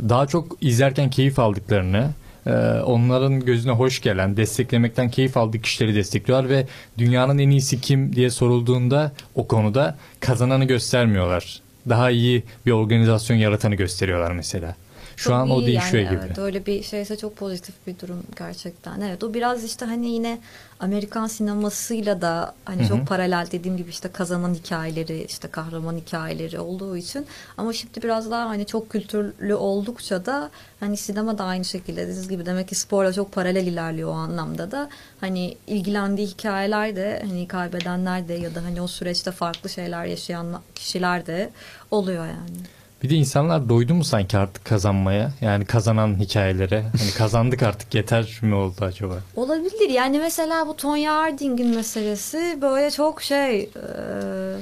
Daha 0.00 0.26
çok 0.26 0.56
izlerken 0.60 1.10
keyif 1.10 1.38
aldıklarını, 1.38 2.10
e, 2.46 2.50
onların 2.84 3.40
gözüne 3.40 3.72
hoş 3.72 4.00
gelen, 4.00 4.36
desteklemekten 4.36 5.10
keyif 5.10 5.36
aldığı 5.36 5.60
kişileri 5.62 5.94
destekliyorlar 5.94 6.50
ve 6.50 6.66
dünyanın 6.98 7.38
en 7.38 7.50
iyisi 7.50 7.80
kim 7.80 8.16
diye 8.16 8.30
sorulduğunda 8.30 9.12
o 9.34 9.48
konuda 9.48 9.96
kazananı 10.20 10.64
göstermiyorlar. 10.64 11.60
Daha 11.88 12.10
iyi 12.10 12.42
bir 12.66 12.72
organizasyon 12.72 13.36
yaratanı 13.36 13.74
gösteriyorlar 13.74 14.32
mesela. 14.32 14.74
Şu 15.18 15.24
Çok 15.24 15.34
an 15.34 15.50
o 15.50 15.60
iyi 15.60 15.66
değişiyor 15.66 16.04
yani, 16.04 16.16
gibi. 16.16 16.26
Evet, 16.26 16.38
öyle 16.38 16.66
bir 16.66 16.82
şeyse 16.82 17.16
çok 17.16 17.36
pozitif 17.36 17.74
bir 17.86 17.98
durum 17.98 18.22
gerçekten. 18.38 19.00
Evet 19.00 19.24
o 19.24 19.34
biraz 19.34 19.64
işte 19.64 19.84
hani 19.84 20.08
yine 20.10 20.38
Amerikan 20.80 21.26
sinemasıyla 21.26 22.20
da 22.20 22.54
hani 22.64 22.80
Hı 22.80 22.84
hı. 22.84 22.88
çok 22.88 23.06
paralel 23.06 23.46
dediğim 23.52 23.76
gibi 23.76 23.90
işte 23.90 24.08
kazanan 24.12 24.54
hikayeleri 24.54 25.24
işte 25.24 25.48
kahraman 25.48 25.96
hikayeleri 25.96 26.60
olduğu 26.60 26.96
için 26.96 27.26
ama 27.56 27.72
şimdi 27.72 28.02
biraz 28.02 28.30
daha 28.30 28.48
hani 28.48 28.66
çok 28.66 28.90
kültürlü 28.90 29.54
oldukça 29.54 30.26
da 30.26 30.50
hani 30.80 30.96
sinema 30.96 31.38
da 31.38 31.44
aynı 31.44 31.64
şekilde 31.64 32.02
dediğiniz 32.02 32.28
gibi 32.28 32.46
demek 32.46 32.68
ki 32.68 32.74
sporla 32.74 33.12
çok 33.12 33.32
paralel 33.32 33.66
ilerliyor 33.66 34.08
o 34.08 34.12
anlamda 34.12 34.70
da 34.70 34.88
hani 35.20 35.56
ilgilendiği 35.66 36.26
hikayeler 36.26 36.96
de 36.96 37.22
hani 37.28 37.48
kaybedenler 37.48 38.28
de 38.28 38.34
ya 38.34 38.54
da 38.54 38.64
hani 38.64 38.82
o 38.82 38.86
süreçte 38.86 39.30
farklı 39.30 39.70
şeyler 39.70 40.04
yaşayan 40.04 40.60
kişiler 40.74 41.26
de 41.26 41.50
oluyor 41.90 42.26
yani. 42.26 42.77
Bir 43.02 43.10
de 43.10 43.14
insanlar 43.14 43.68
doydu 43.68 43.94
mu 43.94 44.04
sanki 44.04 44.38
artık 44.38 44.64
kazanmaya? 44.64 45.30
Yani 45.40 45.64
kazanan 45.64 46.18
hikayelere. 46.20 46.82
Hani 46.98 47.10
kazandık 47.18 47.62
artık 47.62 47.94
yeter 47.94 48.38
mi 48.42 48.54
oldu 48.54 48.84
acaba? 48.84 49.14
Olabilir. 49.36 49.88
Yani 49.90 50.18
mesela 50.18 50.66
bu 50.66 50.76
Tonya 50.76 51.14
Harding'in 51.14 51.74
meselesi 51.76 52.58
böyle 52.62 52.90
çok 52.90 53.22
şey 53.22 53.60
e, 53.60 53.68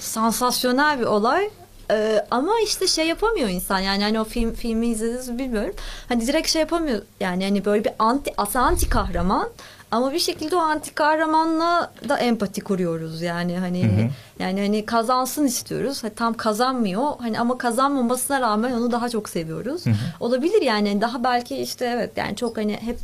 sansasyonel 0.01 1.01
bir 1.01 1.05
olay. 1.05 1.51
E, 1.90 2.27
ama 2.31 2.53
işte 2.64 2.87
şey 2.87 3.07
yapamıyor 3.07 3.49
insan 3.49 3.79
yani 3.79 4.03
hani 4.03 4.20
o 4.20 4.25
film 4.25 4.55
filmi 4.55 4.87
izlediniz 4.87 5.29
mi 5.29 5.38
bilmiyorum. 5.38 5.75
Hani 6.09 6.27
direkt 6.27 6.49
şey 6.49 6.61
yapamıyor 6.61 7.03
yani 7.20 7.44
hani 7.44 7.64
böyle 7.64 7.85
bir 7.85 7.92
anti 7.99 8.33
anti 8.55 8.88
kahraman 8.88 9.49
ama 9.97 10.13
bir 10.13 10.19
şekilde 10.19 10.57
o 10.57 10.59
anti 10.59 10.95
kahramanla 10.95 11.93
da 12.09 12.19
empati 12.19 12.61
kuruyoruz 12.61 13.23
yani 13.23 13.59
hani 13.59 13.85
Hı 13.85 14.03
hı. 14.03 14.09
yani 14.39 14.61
hani 14.61 14.87
kazansın 14.87 15.47
istiyoruz. 15.47 16.03
Hani 16.05 16.15
tam 16.15 16.35
kazanmıyor. 16.35 17.13
Hani 17.19 17.41
ama 17.41 17.59
kazanmamasına 17.59 18.41
rağmen 18.41 18.73
onu 18.73 18.93
daha 18.93 19.09
çok 19.09 19.29
seviyoruz. 19.29 19.87
Hı 19.87 19.91
hı. 19.91 19.95
Olabilir 20.21 20.63
yani 20.63 21.01
daha 21.01 21.25
belki 21.25 21.57
işte 21.57 21.85
evet 21.85 22.11
yani 22.16 22.37
çok 22.37 22.57
hani 22.57 22.77
hep 22.77 22.99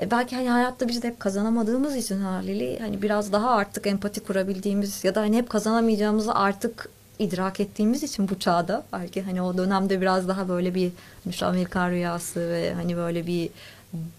e, 0.00 0.10
belki 0.10 0.36
hani 0.36 0.50
hayatta 0.50 0.88
biz 0.88 1.02
de 1.02 1.08
hep 1.08 1.20
kazanamadığımız 1.20 1.96
için 1.96 2.20
haliyle 2.20 2.78
hani 2.78 3.02
biraz 3.02 3.32
daha 3.32 3.50
artık 3.50 3.86
empati 3.86 4.20
kurabildiğimiz 4.20 5.04
ya 5.04 5.14
da 5.14 5.20
hani 5.20 5.36
hep 5.36 5.50
kazanamayacağımızı 5.50 6.34
artık 6.34 6.88
idrak 7.18 7.60
ettiğimiz 7.60 8.02
için 8.02 8.28
bu 8.28 8.38
çağda 8.38 8.84
belki 8.92 9.22
hani 9.22 9.42
o 9.42 9.56
dönemde 9.56 10.00
biraz 10.00 10.28
daha 10.28 10.48
böyle 10.48 10.74
bir 10.74 10.92
hani 11.24 11.50
Amerikan 11.50 11.90
rüyası 11.90 12.40
ve 12.40 12.74
hani 12.74 12.96
böyle 12.96 13.26
bir 13.26 13.50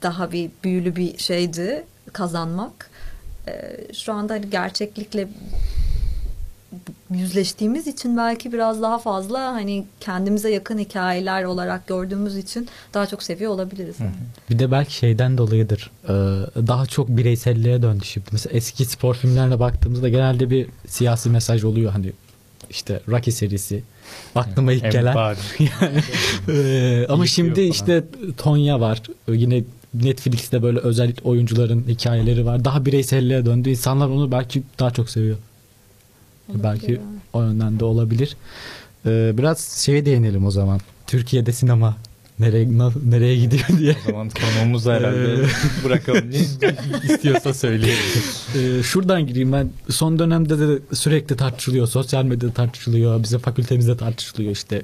daha 0.01 0.31
bir 0.31 0.49
büyülü 0.63 0.95
bir 0.95 1.17
şeydi 1.17 1.83
kazanmak. 2.13 2.89
E, 3.47 3.53
şu 3.93 4.13
anda 4.13 4.33
hani 4.33 4.49
gerçeklikle 4.49 5.27
yüzleştiğimiz 7.11 7.87
için 7.87 8.17
belki 8.17 8.53
biraz 8.53 8.81
daha 8.81 8.99
fazla 8.99 9.39
hani 9.39 9.85
kendimize 9.99 10.51
yakın 10.51 10.77
hikayeler 10.77 11.43
olarak 11.43 11.87
gördüğümüz 11.87 12.37
için 12.37 12.67
daha 12.93 13.07
çok 13.07 13.23
seviyor 13.23 13.51
olabiliriz. 13.51 13.95
Bir 14.49 14.59
de 14.59 14.71
belki 14.71 14.93
şeyden 14.93 15.37
dolayıdır. 15.37 15.91
Ee, 16.03 16.09
daha 16.67 16.85
çok 16.85 17.09
bireyselliğe 17.09 17.81
döndü 17.81 18.05
şimdi. 18.05 18.27
Mesela 18.31 18.57
eski 18.57 18.85
spor 18.85 19.15
filmlerine 19.15 19.59
baktığımızda 19.59 20.09
genelde 20.09 20.49
bir 20.49 20.67
siyasi 20.87 21.29
mesaj 21.29 21.63
oluyor. 21.63 21.91
Hani 21.91 22.11
işte 22.69 23.01
Rocky 23.07 23.35
serisi. 23.35 23.83
Aklıma 24.35 24.73
ilk 24.73 24.91
gelen. 24.91 25.15
Ee, 26.49 27.05
ama 27.09 27.27
şimdi 27.27 27.61
işte 27.61 28.03
Tonya 28.37 28.79
var. 28.79 29.01
Yine 29.27 29.63
Netflix'te 29.93 30.63
böyle 30.63 30.79
özel 30.79 31.13
oyuncuların 31.23 31.85
hikayeleri 31.87 32.45
var. 32.45 32.65
Daha 32.65 32.85
bireyselliğe 32.85 33.45
döndü. 33.45 33.69
İnsanlar 33.69 34.07
onu 34.09 34.31
belki 34.31 34.63
daha 34.79 34.91
çok 34.91 35.09
seviyor. 35.09 35.37
Olabilir 36.49 36.63
belki 36.63 37.01
o 37.33 37.41
yönden 37.41 37.79
de 37.79 37.85
olabilir. 37.85 38.37
Ee, 39.05 39.31
biraz 39.37 39.81
şeye 39.85 40.05
değinelim 40.05 40.45
o 40.45 40.51
zaman. 40.51 40.79
Türkiye'de 41.07 41.51
sinema 41.51 41.97
nereye 42.39 42.77
na- 42.77 42.91
nereye 43.09 43.35
gidiyor 43.35 43.67
diye. 43.79 43.95
O 44.07 44.11
zaman 44.11 44.29
konuğumuzu 44.29 44.91
herhalde 44.91 45.33
Ee, 45.33 45.83
bırakalım. 45.85 46.31
Ne 46.31 46.37
istiyorsa 47.13 47.53
söyleyelim. 47.53 48.03
Ee, 48.55 48.83
şuradan 48.83 49.27
gireyim 49.27 49.51
ben. 49.51 49.69
Son 49.89 50.19
dönemde 50.19 50.59
de 50.59 50.79
sürekli 50.95 51.37
tartışılıyor. 51.37 51.87
Sosyal 51.87 52.23
medyada 52.23 52.53
tartışılıyor. 52.53 53.23
Bizim 53.23 53.39
fakültemizde 53.39 53.97
tartışılıyor 53.97 54.51
işte. 54.51 54.81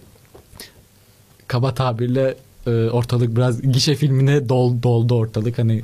Kaba 1.47 1.73
tabirle 1.73 2.35
e, 2.67 2.71
ortalık 2.71 3.35
biraz 3.35 3.61
gişe 3.61 3.95
filmine 3.95 4.49
dol, 4.49 4.83
doldu 4.83 5.15
ortalık. 5.15 5.57
Hani 5.57 5.83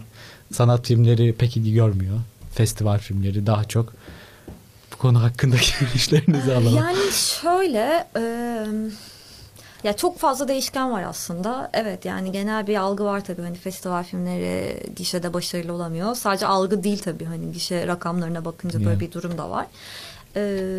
sanat 0.53 0.87
filmleri 0.87 1.33
pek 1.33 1.57
ilgi 1.57 1.73
görmüyor. 1.73 2.17
Festival 2.53 2.97
filmleri 2.99 3.45
daha 3.45 3.63
çok. 3.63 3.93
Bu 4.93 4.97
konu 4.97 5.23
hakkındaki 5.23 5.71
görüşlerinizi 5.79 6.53
alalım. 6.53 6.75
Yani 6.77 6.97
şöyle 7.41 8.07
e, 8.17 8.21
ya 9.83 9.93
çok 9.93 10.17
fazla 10.17 10.47
değişken 10.47 10.91
var 10.91 11.03
aslında. 11.03 11.69
Evet 11.73 12.05
yani 12.05 12.31
genel 12.31 12.67
bir 12.67 12.75
algı 12.75 13.03
var 13.05 13.23
tabii 13.23 13.41
hani 13.41 13.57
festival 13.57 14.03
filmleri 14.03 14.83
gişede 14.95 15.33
başarılı 15.33 15.73
olamıyor. 15.73 16.15
Sadece 16.15 16.45
algı 16.45 16.83
değil 16.83 16.99
tabii 16.99 17.25
hani 17.25 17.51
gişe 17.51 17.87
rakamlarına 17.87 18.45
bakınca 18.45 18.79
böyle 18.79 18.89
Yani. 18.89 18.99
bir 18.99 19.11
durum 19.11 19.37
da 19.37 19.49
var. 19.49 19.65
E, 20.35 20.71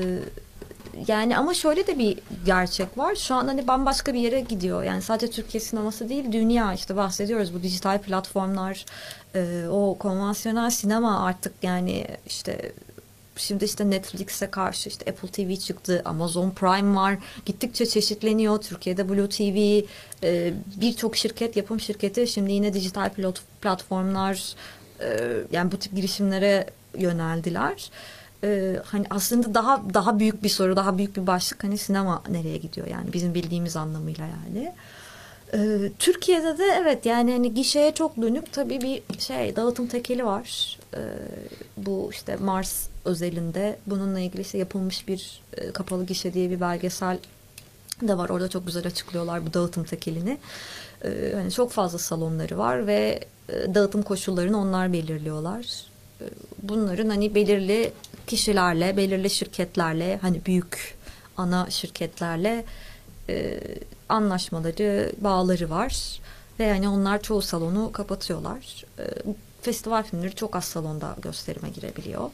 yani 1.07 1.39
ama 1.39 1.55
şöyle 1.55 1.87
de 1.87 1.99
bir 1.99 2.19
gerçek 2.47 2.99
var. 2.99 3.15
Şu 3.17 3.35
an 3.35 3.47
hani 3.47 3.69
bambaşka 3.69 4.15
bir 4.15 4.21
yere 4.21 4.41
gidiyor. 4.41 4.83
Yani 4.83 5.03
sadece 5.03 5.31
Türkiye 5.33 5.61
sineması 5.61 6.09
değil, 6.09 6.33
dünya 6.33 6.73
işte 6.75 6.97
bahsediyoruz. 6.97 7.55
Bu 7.55 7.63
dijital 7.63 7.99
platformlar, 7.99 8.85
e, 9.35 9.69
o 9.71 9.99
konvansiyonel 9.99 10.71
sinema 10.71 11.25
artık 11.27 11.53
yani 11.63 12.07
işte 12.27 12.73
Şimdi 13.39 13.65
işte 13.65 13.91
Netflix'e 13.91 14.51
karşı 14.51 14.89
işte 14.89 15.11
Apple 15.11 15.29
TV 15.29 15.57
çıktı, 15.57 16.03
Amazon 16.05 16.51
Prime 16.51 16.97
var. 16.97 17.19
Gittikçe 17.47 17.87
çeşitleniyor. 17.87 18.59
Türkiye'de 18.59 19.09
Blue 19.09 19.29
TV, 19.29 19.87
e, 20.25 20.55
birçok 20.77 21.17
şirket, 21.17 21.57
yapım 21.57 21.81
şirketi 21.81 22.27
şimdi 22.27 22.53
yine 22.53 22.73
dijital 22.73 23.11
pilot 23.11 23.43
platformlar, 23.63 24.55
e, 25.01 25.33
yani 25.53 25.73
bu 25.73 25.77
tip 25.77 25.97
girişimlere 25.97 26.67
yöneldiler. 26.99 27.91
E, 28.45 28.77
hani 28.85 29.07
aslında 29.11 29.55
daha 29.55 29.83
daha 29.95 30.19
büyük 30.19 30.43
bir 30.43 30.49
soru, 30.49 30.77
daha 30.77 30.99
büyük 30.99 31.17
bir 31.17 31.27
başlık 31.27 31.65
hani 31.65 31.79
sinema 31.79 32.23
nereye 32.29 32.57
gidiyor 32.57 32.87
yani 32.87 33.13
bizim 33.13 33.35
bildiğimiz 33.35 33.77
anlamıyla 33.77 34.25
yani. 34.27 34.73
Ee, 35.55 35.91
Türkiye'de 35.99 36.59
de 36.59 36.65
evet 36.83 37.07
yani 37.07 37.33
hani 37.33 37.55
gişeye 37.55 37.95
çok 37.95 38.17
dönük 38.17 38.53
tabii 38.53 38.81
bir 38.81 39.03
şey 39.19 39.57
dağıtım 39.57 39.87
tekeli 39.87 40.25
var. 40.25 40.79
Ee, 40.95 40.99
bu 41.77 42.09
işte 42.13 42.37
Mars 42.37 42.89
özelinde 43.09 43.79
bununla 43.87 44.21
ilgili 44.21 44.43
işte 44.43 44.59
yapılmış 44.59 45.09
bir 45.09 45.41
e, 45.57 45.73
kapalı 45.73 46.07
gişe 46.07 46.35
diye 46.35 46.51
bir 46.51 46.61
belgesel 46.61 47.19
de 48.03 48.19
var. 48.19 48.29
Orada 48.29 48.49
çok 48.49 48.67
güzel 48.67 48.87
açıklıyorlar 48.87 49.47
bu 49.47 49.55
dağıtım 49.55 49.85
tekelini. 49.85 50.39
Ee, 51.05 51.33
hani 51.35 51.53
çok 51.53 51.71
fazla 51.71 51.99
salonları 51.99 52.59
var 52.59 52.87
ve 52.87 53.21
e, 53.49 53.75
dağıtım 53.75 54.03
koşullarını 54.03 54.61
onlar 54.61 54.93
belirliyorlar. 54.93 55.85
Ee, 56.21 56.25
bunların 56.63 57.09
hani 57.09 57.35
belirli 57.35 57.93
kişilerle, 58.27 58.97
belirli 58.97 59.31
şirketlerle 59.31 60.19
hani 60.23 60.41
büyük 60.47 60.99
ana 61.37 61.71
şirketlerle 61.71 62.65
e, 63.29 63.61
anlaşmaları, 64.09 65.13
bağları 65.19 65.71
var. 65.71 66.21
Ve 66.59 66.65
yani 66.65 66.89
onlar 66.89 67.23
çoğu 67.23 67.43
salonu 67.43 67.93
kapatıyorlar. 67.93 68.85
E, 68.99 69.05
festival 69.63 70.03
filmleri 70.03 70.35
çok 70.35 70.57
az 70.57 70.65
salonda 70.65 71.17
gösterime 71.23 71.71
girebiliyor. 71.71 72.31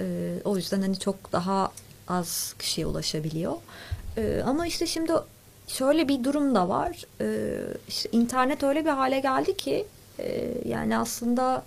E, 0.00 0.34
o 0.44 0.56
yüzden 0.56 0.80
hani 0.82 0.98
çok 0.98 1.32
daha 1.32 1.72
az 2.08 2.54
kişiye 2.58 2.86
ulaşabiliyor. 2.86 3.52
E, 4.16 4.42
ama 4.46 4.66
işte 4.66 4.86
şimdi 4.86 5.12
şöyle 5.66 6.08
bir 6.08 6.24
durum 6.24 6.54
da 6.54 6.68
var. 6.68 7.04
E, 7.20 7.58
işte 7.88 8.08
internet 8.12 8.62
öyle 8.62 8.84
bir 8.84 8.90
hale 8.90 9.20
geldi 9.20 9.56
ki 9.56 9.86
e, 10.18 10.54
yani 10.64 10.98
aslında 10.98 11.64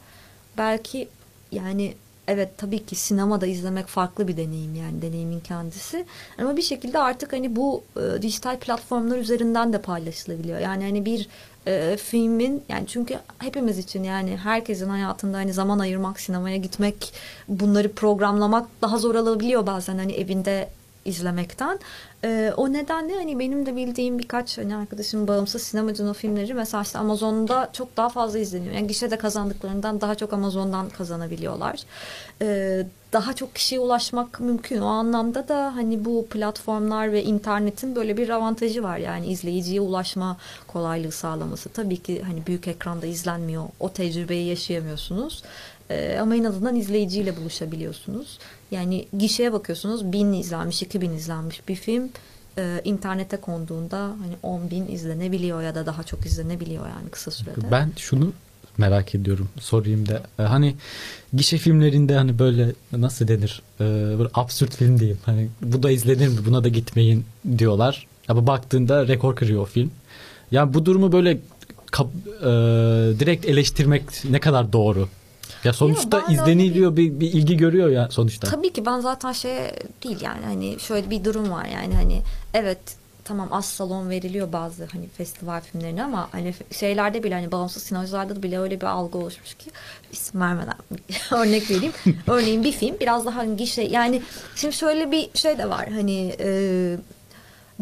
belki 0.58 1.10
yani 1.52 1.96
evet 2.32 2.50
tabii 2.58 2.86
ki 2.86 2.96
sinemada 2.96 3.46
izlemek 3.46 3.88
farklı 3.88 4.28
bir 4.28 4.38
deneyim 4.38 4.76
yani 4.76 5.02
deneyimin 5.02 5.40
kendisi. 5.40 6.06
Ama 6.38 6.58
bir 6.58 6.62
şekilde 6.62 7.00
artık 7.00 7.34
hani 7.34 7.56
bu 7.56 7.84
e, 7.98 8.22
dijital 8.22 8.60
platformlar 8.60 9.18
üzerinden 9.18 9.74
de 9.74 9.82
paylaşılabiliyor. 9.82 10.60
Yani 10.60 10.84
hani 10.84 11.06
bir 11.06 11.28
e, 11.68 11.98
filmin 11.98 12.64
yani 12.70 12.88
çünkü 12.88 13.18
hepimiz 13.40 13.78
için 13.78 14.04
yani 14.04 14.38
herkesin 14.38 14.90
hayatında 14.90 15.38
hani 15.38 15.54
zaman 15.54 15.80
ayırmak, 15.80 16.20
sinemaya 16.20 16.58
gitmek, 16.58 17.14
bunları 17.48 17.92
programlamak 17.92 18.68
daha 18.82 18.98
zor 18.98 19.16
olabiliyor 19.16 19.66
bazen 19.66 19.98
hani 19.98 20.14
evinde 20.14 20.70
izlemekten. 21.06 21.80
Ee, 22.24 22.54
o 22.58 22.74
nedenle 22.74 23.16
hani 23.16 23.40
benim 23.40 23.66
de 23.66 23.76
bildiğim 23.76 24.20
birkaç 24.20 24.58
hani 24.58 24.76
arkadaşım 24.76 25.28
bağımsız 25.28 25.62
sinemacının 25.64 26.14
filmleri 26.14 26.54
mesela 26.54 26.84
işte 26.84 27.00
Amazon'da 27.00 27.70
çok 27.74 27.98
daha 27.98 28.10
fazla 28.10 28.40
izleniyor. 28.40 28.74
Yani 28.74 28.88
gişede 28.88 29.18
kazandıklarından 29.18 30.02
daha 30.02 30.16
çok 30.16 30.34
Amazon'dan 30.34 30.90
kazanabiliyorlar. 30.90 31.80
Ee, 32.42 32.86
daha 33.14 33.34
çok 33.34 33.56
kişiye 33.56 33.82
ulaşmak 33.82 34.40
mümkün. 34.40 34.82
O 34.82 34.86
anlamda 34.86 35.48
da 35.48 35.76
hani 35.76 36.06
bu 36.06 36.28
platformlar 36.30 37.12
ve 37.12 37.24
internetin 37.24 37.96
böyle 37.96 38.18
bir 38.18 38.30
avantajı 38.30 38.84
var. 38.84 38.98
Yani 38.98 39.28
izleyiciye 39.28 39.82
ulaşma 39.82 40.38
kolaylığı 40.68 41.12
sağlaması. 41.12 41.70
Tabii 41.70 41.98
ki 41.98 42.22
hani 42.22 42.48
büyük 42.48 42.68
ekranda 42.68 43.06
izlenmiyor. 43.06 43.64
O 43.80 43.90
tecrübeyi 43.90 44.48
yaşayamıyorsunuz. 44.48 45.44
Ee, 45.90 46.18
ama 46.22 46.36
en 46.36 46.44
azından 46.44 46.76
izleyiciyle 46.76 47.38
buluşabiliyorsunuz. 47.38 48.40
Yani 48.72 49.06
gişeye 49.18 49.54
bakıyorsunuz 49.54 50.12
bin 50.12 50.34
izlenmiş, 50.34 50.82
iki 50.82 51.02
bin 51.02 51.12
izlenmiş 51.12 51.68
bir 51.68 51.76
film 51.76 52.10
e, 52.58 52.82
internete 52.84 53.38
konduğunda 53.38 53.98
hani 53.98 54.36
10 54.44 54.70
bin 54.72 54.88
izlenebiliyor 54.88 55.62
ya 55.62 55.76
da 55.76 55.86
daha 55.86 56.04
çok 56.04 56.26
izlenebiliyor 56.26 56.88
yani 56.88 57.10
kısa 57.12 57.32
sürede. 57.32 57.72
Ben 57.72 57.92
şunu 57.98 58.34
merak 58.78 59.16
ediyorum. 59.16 59.50
Sorayım 59.60 60.08
da. 60.08 60.24
Ee, 60.40 60.44
Hani 60.44 60.76
gişe 61.34 61.58
filmlerinde 61.58 62.16
hani 62.16 62.40
böyle 62.40 62.72
nasıl 62.92 63.28
denir? 63.28 63.62
Ee, 63.80 63.84
böyle 64.20 64.30
absürt 64.34 64.76
film 64.76 65.00
diyeyim. 65.00 65.20
Hani 65.26 65.48
bu 65.62 65.84
da 65.84 65.92
izlenir 65.92 66.28
mi? 66.28 66.38
Buna 66.46 66.64
da 66.64 66.68
gitmeyin 66.68 67.26
diyorlar. 67.58 68.08
Ama 68.28 68.48
baktığında 68.48 69.08
rekor 69.08 69.36
kırıyor 69.36 69.62
o 69.62 69.66
film. 69.66 69.92
Yani 70.52 70.74
bu 70.74 70.86
durumu 70.86 71.12
böyle 71.12 71.38
kap- 71.92 72.12
e, 72.42 72.46
direkt 73.20 73.46
eleştirmek 73.46 74.04
ne 74.30 74.40
kadar 74.40 74.74
doğru? 74.74 75.10
Ya 75.64 75.74
sonuçta 75.74 76.24
öyle 76.24 76.34
izleniliyor 76.34 76.98
bir, 76.98 77.20
bir 77.20 77.34
ilgi 77.34 77.58
görüyor 77.58 77.90
ya 77.90 78.10
sonuçta. 78.12 78.48
Tabii 78.48 78.74
ki 78.74 78.86
ben 78.86 79.00
zaten 79.00 79.32
şey 79.32 79.58
değil 80.04 80.22
yani 80.22 80.46
hani 80.46 80.80
şöyle 80.80 81.10
bir 81.10 81.24
durum 81.24 81.52
var 81.52 81.66
yani 81.66 81.96
hani 81.96 82.22
evet 82.54 82.80
tamam 83.24 83.48
az 83.52 83.66
salon 83.66 84.10
veriliyor 84.10 84.54
bazı 84.54 84.86
hani 84.92 85.08
festival 85.08 85.62
filmlerine 85.62 86.04
ama 86.04 86.30
hani 86.32 86.54
şeylerde 86.72 87.24
bile 87.24 87.34
hani 87.34 87.52
bağımsız 87.52 87.84
sinemacılarda 87.84 88.36
da 88.36 88.44
bile 88.44 88.60
öyle 88.60 88.82
bir 88.82 88.86
algı 88.86 89.18
oluşmuş 89.18 89.54
ki 89.54 89.72
isim 90.12 90.42
vermeden 90.42 90.76
örnek 91.32 91.72
vereyim. 91.72 91.94
Örneğin 92.28 92.64
bir 92.64 92.72
film 92.72 92.96
biraz 93.00 93.26
daha 93.26 93.36
hani 93.36 93.58
gişe 93.58 93.82
yani 93.82 94.22
şimdi 94.56 94.76
şöyle 94.76 95.12
bir 95.12 95.30
şey 95.34 95.58
de 95.58 95.70
var 95.70 95.90
hani 95.90 96.36
e, 96.40 96.98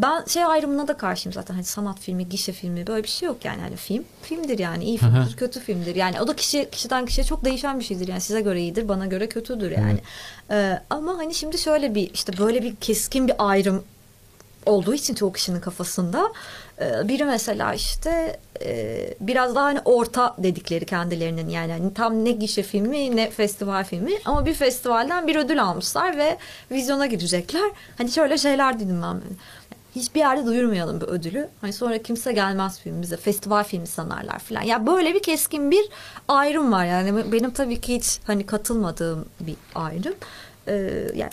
ben 0.02 0.26
şey 0.26 0.44
ayrımına 0.44 0.88
da 0.88 0.98
karşıyım 0.98 1.34
zaten 1.34 1.54
hani 1.54 1.64
sanat 1.64 2.00
filmi, 2.00 2.30
gişe 2.30 2.52
filmi 2.52 2.88
böyle 2.88 3.04
bir 3.04 3.08
şey 3.08 3.28
yok 3.28 3.46
yani 3.46 3.62
hani 3.62 3.76
film 3.76 4.04
filmdir 4.22 4.60
yani 4.60 4.84
iyi 4.84 4.98
filmdir, 4.98 5.38
kötü 5.38 5.60
filmdir. 5.60 5.96
Yani 5.96 6.22
o 6.22 6.28
da 6.28 6.36
kişi 6.36 6.70
kişiden 6.72 7.06
kişiye 7.06 7.26
çok 7.26 7.46
değişen 7.46 7.80
bir 7.80 7.84
şeydir. 7.84 8.08
Yani 8.08 8.22
size 8.22 8.42
göre 8.42 8.62
iyidir, 8.62 8.88
bana 8.88 9.06
göre 9.06 9.30
kötüdür 9.30 9.72
yani. 9.72 10.00
Ee, 10.52 10.80
ama 10.90 11.18
hani 11.18 11.34
şimdi 11.34 11.58
şöyle 11.58 11.96
bir 11.96 12.14
işte 12.14 12.38
böyle 12.38 12.64
bir 12.64 12.76
keskin 12.76 13.28
bir 13.28 13.36
ayrım 13.38 13.84
olduğu 14.66 14.94
için 14.94 15.14
çoğu 15.16 15.34
kişinin 15.34 15.60
kafasında 15.60 16.32
e, 16.82 17.08
biri 17.08 17.26
mesela 17.26 17.74
işte 17.74 18.40
e, 18.62 19.00
biraz 19.20 19.56
daha 19.56 19.66
hani 19.66 19.80
orta 19.86 20.36
dedikleri 20.38 20.86
kendilerinin 20.86 21.50
yani 21.50 21.72
hani 21.72 21.94
tam 21.94 22.26
ne 22.26 22.32
gişe 22.32 22.64
filmi 22.64 23.16
ne 23.16 23.30
festival 23.30 23.84
filmi 23.84 24.12
ama 24.26 24.46
bir 24.46 24.54
festivalden 24.54 25.28
bir 25.28 25.36
ödül 25.36 25.64
almışlar 25.64 26.18
ve 26.18 26.38
vizyona 26.72 27.06
girecekler. 27.06 27.72
Hani 27.98 28.12
şöyle 28.12 28.38
şeyler 28.38 28.80
dedim 28.80 29.02
ben. 29.02 29.22
Hiçbir 29.96 30.20
yerde 30.20 30.46
duyurmayalım 30.46 31.02
bu 31.02 31.06
ödülü. 31.06 31.50
Hani 31.62 31.74
sonra 31.74 32.02
kimse 32.02 32.32
gelmez 32.32 32.80
filmimize. 32.80 33.18
Festival 33.18 33.64
filmi 33.64 33.88
sanarlar 33.88 34.40
falan. 34.40 34.62
Ya 34.62 34.88
böyle 34.88 35.14
bir 35.14 35.24
keskin 35.24 35.72
bir 35.72 35.90
ayrım 36.28 36.72
var 36.72 36.86
yani. 36.86 37.32
Benim 37.32 37.52
tabii 37.52 37.82
ki 37.82 37.96
hiç 37.96 38.20
hani 38.28 38.46
katılmadığım 38.46 39.26
bir 39.40 39.56
ayrım. 39.76 40.14
Ee, 40.68 40.74
yani 41.16 41.32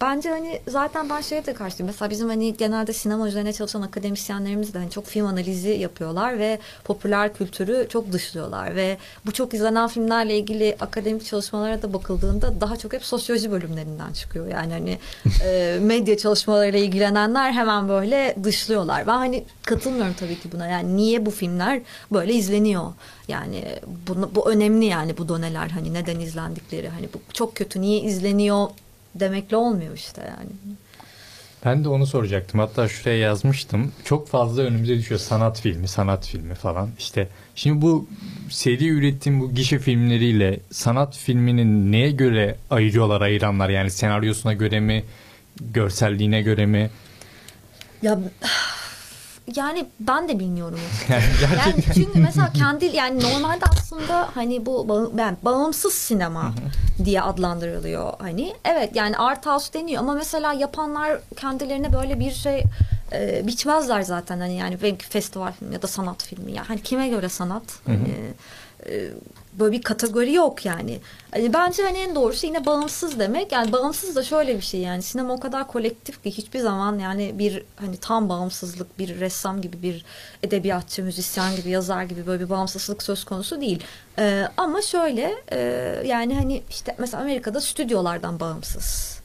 bence 0.00 0.30
hani 0.30 0.60
zaten 0.68 1.10
ben 1.10 1.20
şeye 1.20 1.46
de 1.46 1.54
karşıyım. 1.54 1.86
Mesela 1.86 2.10
bizim 2.10 2.28
hani 2.28 2.56
genelde 2.56 2.92
sinema 2.92 3.28
üzerine 3.28 3.52
çalışan 3.52 3.82
akademisyenlerimiz 3.82 4.74
de 4.74 4.78
hani 4.78 4.90
çok 4.90 5.06
film 5.06 5.26
analizi 5.26 5.68
yapıyorlar 5.68 6.38
ve 6.38 6.58
popüler 6.84 7.34
kültürü 7.34 7.86
çok 7.88 8.12
dışlıyorlar 8.12 8.76
ve 8.76 8.96
bu 9.26 9.32
çok 9.32 9.54
izlenen 9.54 9.88
filmlerle 9.88 10.38
ilgili 10.38 10.76
akademik 10.80 11.24
çalışmalara 11.24 11.82
da 11.82 11.92
bakıldığında 11.92 12.60
daha 12.60 12.76
çok 12.76 12.92
hep 12.92 13.04
sosyoloji 13.04 13.50
bölümlerinden 13.50 14.12
çıkıyor. 14.12 14.48
Yani 14.48 14.72
hani 14.72 14.98
e, 15.44 15.78
medya 15.82 16.16
çalışmalarıyla 16.16 16.78
ilgilenenler 16.78 17.52
hemen 17.52 17.88
böyle 17.88 18.36
dışlıyorlar. 18.44 19.06
Ben 19.06 19.16
hani 19.16 19.44
katılmıyorum 19.62 20.14
tabii 20.20 20.40
ki 20.40 20.52
buna. 20.52 20.66
Yani 20.66 20.96
niye 20.96 21.26
bu 21.26 21.30
filmler 21.30 21.80
böyle 22.12 22.34
izleniyor? 22.34 22.92
Yani 23.28 23.64
bunu, 24.08 24.30
bu 24.34 24.50
önemli 24.50 24.84
yani 24.84 25.18
bu 25.18 25.28
doneler 25.28 25.68
hani 25.68 25.94
neden 25.94 26.20
izlendikleri 26.20 26.88
hani 26.88 27.08
bu 27.14 27.18
çok 27.32 27.56
kötü 27.56 27.80
niye 27.80 28.00
izleniyor 28.00 28.68
demekle 29.20 29.56
olmuyor 29.56 29.94
işte 29.94 30.20
yani. 30.20 30.50
Ben 31.64 31.84
de 31.84 31.88
onu 31.88 32.06
soracaktım. 32.06 32.60
Hatta 32.60 32.88
şuraya 32.88 33.18
yazmıştım. 33.18 33.92
Çok 34.04 34.28
fazla 34.28 34.62
önümüze 34.62 34.98
düşüyor 34.98 35.20
sanat 35.20 35.60
filmi, 35.60 35.88
sanat 35.88 36.26
filmi 36.26 36.54
falan. 36.54 36.90
İşte 36.98 37.28
şimdi 37.54 37.82
bu 37.82 38.08
seri 38.50 38.88
ürettiğim 38.88 39.40
bu 39.40 39.54
gişe 39.54 39.78
filmleriyle 39.78 40.60
sanat 40.70 41.16
filminin 41.16 41.92
neye 41.92 42.10
göre 42.10 42.56
ayırıyorlar 42.70 43.20
ayıranlar? 43.20 43.68
Yani 43.68 43.90
senaryosuna 43.90 44.52
göre 44.52 44.80
mi, 44.80 45.04
görselliğine 45.60 46.42
göre 46.42 46.66
mi? 46.66 46.90
Ya 48.02 48.18
yani 49.56 49.86
ben 50.00 50.28
de 50.28 50.38
bilmiyorum. 50.38 50.80
Yani 51.10 51.22
Yani 51.58 51.84
çünkü 51.94 52.18
mesela 52.20 52.52
kendi 52.52 52.84
yani 52.84 53.22
normalde 53.22 53.64
aslında 53.70 54.28
hani 54.34 54.66
bu 54.66 54.88
bağ- 54.88 55.22
yani 55.22 55.36
bağımsız 55.42 55.92
sinema 55.92 56.52
diye 57.04 57.22
adlandırılıyor 57.22 58.12
hani. 58.18 58.54
Evet 58.64 58.96
yani 58.96 59.16
art 59.16 59.46
house 59.46 59.72
deniyor 59.72 60.02
ama 60.02 60.14
mesela 60.14 60.52
yapanlar 60.52 61.20
kendilerine 61.36 61.92
böyle 61.92 62.20
bir 62.20 62.30
şey 62.30 62.62
e, 63.12 63.46
biçmezler 63.46 64.02
zaten 64.02 64.40
hani 64.40 64.56
yani 64.56 64.76
festival 64.98 65.52
filmi 65.52 65.74
ya 65.74 65.82
da 65.82 65.86
sanat 65.86 66.22
filmi 66.22 66.52
ya. 66.52 66.68
Hani 66.68 66.82
kime 66.82 67.08
göre 67.08 67.28
sanat? 67.28 67.62
Hani, 67.86 68.14
e, 68.86 69.08
böyle 69.52 69.72
bir 69.72 69.82
kategori 69.82 70.32
yok 70.32 70.64
yani. 70.64 71.00
Hani 71.30 71.52
bence 71.52 71.82
hani 71.82 71.98
en 71.98 72.14
doğrusu 72.14 72.46
yine 72.46 72.66
bağımsız 72.66 73.18
demek. 73.18 73.52
Yani 73.52 73.72
bağımsız 73.72 74.16
da 74.16 74.22
şöyle 74.22 74.56
bir 74.56 74.62
şey 74.62 74.80
yani 74.80 75.02
sinema 75.02 75.34
o 75.34 75.40
kadar 75.40 75.66
kolektif 75.66 76.22
ki 76.22 76.30
hiçbir 76.30 76.60
zaman 76.60 76.98
yani 76.98 77.38
bir 77.38 77.64
hani 77.76 77.96
tam 77.96 78.28
bağımsızlık 78.28 78.98
bir 78.98 79.20
ressam 79.20 79.60
gibi 79.60 79.82
bir 79.82 80.04
edebiyatçı, 80.42 81.02
müzisyen 81.02 81.56
gibi, 81.56 81.70
yazar 81.70 82.02
gibi 82.02 82.26
böyle 82.26 82.44
bir 82.44 82.50
bağımsızlık 82.50 83.02
söz 83.02 83.24
konusu 83.24 83.60
değil. 83.60 83.82
Ee, 84.18 84.44
ama 84.56 84.82
şöyle 84.82 85.34
e, 85.52 85.58
yani 86.04 86.34
hani 86.34 86.62
işte 86.70 86.94
mesela 86.98 87.22
Amerika'da 87.22 87.60
stüdyolardan 87.60 88.40
bağımsız. 88.40 89.18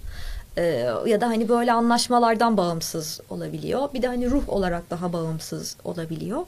Ee, 0.58 0.90
ya 1.06 1.22
da 1.22 1.28
hani 1.28 1.50
böyle 1.50 1.74
anlaşmalardan 1.74 2.58
bağımsız 2.58 3.20
olabiliyor. 3.30 3.94
Bir 3.94 4.02
de 4.02 4.08
hani 4.08 4.32
ruh 4.32 4.50
olarak 4.50 4.90
daha 4.90 5.14
bağımsız 5.14 5.78
olabiliyor. 5.84 6.46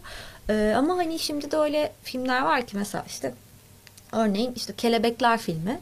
Ee, 0.49 0.73
ama 0.77 0.97
hani 0.97 1.19
şimdi 1.19 1.51
de 1.51 1.57
öyle 1.57 1.91
filmler 2.03 2.41
var 2.41 2.65
ki 2.65 2.77
mesela 2.77 3.03
işte 3.07 3.33
örneğin 4.11 4.53
işte 4.55 4.73
Kelebekler 4.77 5.37
filmi 5.37 5.79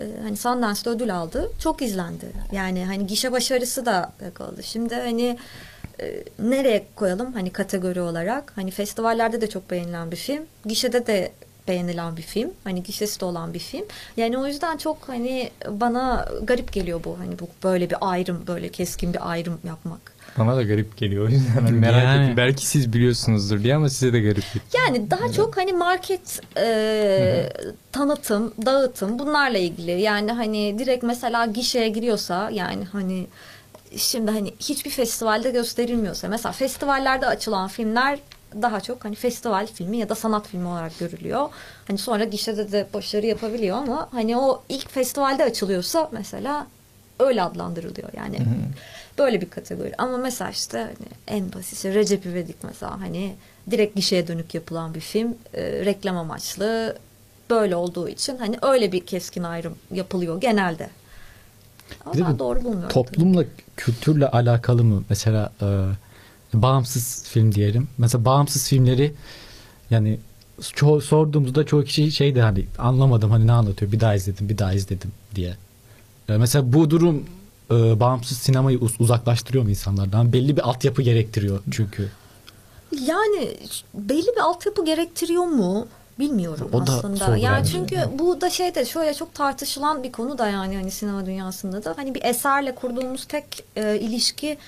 e, 0.00 0.04
hani 0.22 0.36
Sundance'da 0.36 0.90
ödül 0.90 1.16
aldı. 1.16 1.50
Çok 1.58 1.82
izlendi. 1.82 2.26
Yani 2.52 2.84
hani 2.84 3.06
gişe 3.06 3.32
başarısı 3.32 3.86
da 3.86 4.12
kaldı. 4.34 4.62
Şimdi 4.62 4.94
hani 4.94 5.38
e, 6.00 6.24
nereye 6.38 6.86
koyalım 6.94 7.32
hani 7.32 7.50
kategori 7.50 8.00
olarak? 8.00 8.52
Hani 8.56 8.70
festivallerde 8.70 9.40
de 9.40 9.48
çok 9.48 9.70
beğenilen 9.70 10.10
bir 10.10 10.16
film. 10.16 10.42
Gişede 10.66 11.06
de 11.06 11.32
beğenilen 11.68 12.16
bir 12.16 12.22
film. 12.22 12.50
Hani 12.64 12.82
gişesi 12.82 13.20
de 13.20 13.24
olan 13.24 13.54
bir 13.54 13.58
film. 13.58 13.84
Yani 14.16 14.38
o 14.38 14.46
yüzden 14.46 14.76
çok 14.76 15.08
hani 15.08 15.50
bana 15.68 16.28
garip 16.42 16.72
geliyor 16.72 17.04
bu. 17.04 17.18
Hani 17.18 17.38
bu 17.38 17.48
böyle 17.64 17.90
bir 17.90 17.96
ayrım, 18.00 18.46
böyle 18.46 18.68
keskin 18.68 19.14
bir 19.14 19.30
ayrım 19.30 19.60
yapmak. 19.64 20.15
Bana 20.38 20.56
da 20.56 20.62
garip 20.62 20.96
geliyor. 20.96 21.26
O 21.26 21.28
yüzden 21.28 21.62
hani 21.62 21.70
merak 21.70 22.04
Yani- 22.04 22.24
ettim. 22.24 22.36
Belki 22.36 22.66
siz 22.66 22.92
biliyorsunuzdur 22.92 23.62
diye 23.62 23.74
ama 23.76 23.88
size 23.88 24.12
de 24.12 24.20
garip 24.20 24.44
geliyor. 24.54 24.86
Yani 24.86 25.10
daha 25.10 25.32
çok 25.32 25.56
hani 25.56 25.72
market 25.72 26.40
e, 26.56 27.52
tanıtım, 27.92 28.54
dağıtım 28.66 29.18
bunlarla 29.18 29.58
ilgili. 29.58 30.00
Yani 30.00 30.32
hani 30.32 30.78
direkt 30.78 31.04
mesela 31.04 31.46
gişeye 31.46 31.88
giriyorsa 31.88 32.50
yani 32.50 32.84
hani 32.84 33.26
şimdi 33.96 34.30
hani 34.30 34.54
hiçbir 34.60 34.90
festivalde 34.90 35.50
gösterilmiyorsa 35.50 36.28
mesela 36.28 36.52
festivallerde 36.52 37.26
açılan 37.26 37.68
filmler 37.68 38.18
daha 38.62 38.80
çok 38.80 39.04
hani 39.04 39.14
festival 39.14 39.66
filmi 39.66 39.96
ya 39.96 40.08
da 40.08 40.14
sanat 40.14 40.48
filmi 40.48 40.68
olarak 40.68 40.98
görülüyor. 40.98 41.48
Hani 41.88 41.98
sonra 41.98 42.24
gişede 42.24 42.72
de 42.72 42.86
başarı 42.94 43.26
yapabiliyor 43.26 43.76
ama 43.76 44.08
hani 44.12 44.36
o 44.36 44.62
ilk 44.68 44.90
festivalde 44.90 45.44
açılıyorsa 45.44 46.08
mesela 46.12 46.66
öyle 47.20 47.42
adlandırılıyor 47.42 48.08
yani. 48.16 48.38
Böyle 49.18 49.40
bir 49.40 49.50
kategori. 49.50 49.92
Ama 49.98 50.16
mesela 50.18 50.50
işte 50.50 50.78
hani 50.78 51.38
en 51.38 51.52
basit 51.52 51.72
işte 51.72 51.94
Recep 51.94 52.26
İvedik 52.26 52.56
mesela 52.64 53.00
hani 53.00 53.34
direkt 53.70 53.96
gişeye 53.96 54.28
dönük 54.28 54.54
yapılan 54.54 54.94
bir 54.94 55.00
film. 55.00 55.34
e, 55.54 55.62
reklam 55.84 56.16
amaçlı 56.16 56.96
böyle 57.50 57.76
olduğu 57.76 58.08
için 58.08 58.36
hani 58.36 58.58
öyle 58.62 58.92
bir 58.92 59.06
keskin 59.06 59.42
ayrım 59.42 59.74
yapılıyor 59.92 60.40
genelde. 60.40 60.90
Ama 62.04 62.14
Bir 62.14 62.20
ben 62.20 62.38
doğru 62.38 62.64
bulmuyorum. 62.64 62.88
Toplumla, 62.88 63.44
kültürle 63.76 64.28
alakalı 64.28 64.84
mı? 64.84 65.04
Mesela 65.08 65.52
e, 65.62 65.66
bağımsız 66.54 67.24
film 67.24 67.54
diyelim. 67.54 67.88
Mesela 67.98 68.24
bağımsız 68.24 68.68
filmleri 68.68 69.14
yani 69.90 70.18
ço- 70.60 71.00
sorduğumuzda 71.00 71.66
çoğu 71.66 71.84
kişi 71.84 72.12
şey 72.12 72.34
de 72.34 72.42
hani 72.42 72.66
anlamadım 72.78 73.30
hani 73.30 73.46
ne 73.46 73.52
anlatıyor 73.52 73.92
bir 73.92 74.00
daha 74.00 74.14
izledim 74.14 74.48
bir 74.48 74.58
daha 74.58 74.72
izledim 74.72 75.12
diye. 75.34 75.56
E, 76.28 76.36
mesela 76.36 76.72
bu 76.72 76.90
durum 76.90 77.24
e, 77.70 78.00
bağımsız 78.00 78.38
sinemayı 78.38 78.78
uz- 78.78 79.00
uzaklaştırıyor 79.00 79.64
mu 79.64 79.70
insanlardan? 79.70 80.32
Belli 80.32 80.56
bir 80.56 80.68
altyapı 80.68 81.02
gerektiriyor 81.02 81.60
çünkü. 81.70 82.08
Yani 83.00 83.56
belli 83.94 84.26
bir 84.36 84.40
altyapı 84.40 84.84
gerektiriyor 84.84 85.44
mu? 85.44 85.86
Bilmiyorum 86.18 86.68
O 86.72 86.86
da 86.86 86.92
aslında. 86.92 87.16
soru 87.26 87.36
yani 87.36 87.58
bence. 87.58 87.72
çünkü 87.72 87.98
bu 88.18 88.40
da 88.40 88.50
şey 88.50 88.74
de 88.74 88.84
şöyle 88.84 89.14
çok 89.14 89.34
tartışılan 89.34 90.02
bir 90.02 90.12
konu 90.12 90.38
da 90.38 90.48
yani 90.48 90.76
hani 90.76 90.90
sinema 90.90 91.26
dünyasında 91.26 91.84
da 91.84 91.94
hani 91.96 92.14
bir 92.14 92.24
eserle 92.24 92.74
kurduğumuz 92.74 93.24
tek 93.24 93.64
e, 93.76 93.98
ilişki 93.98 94.58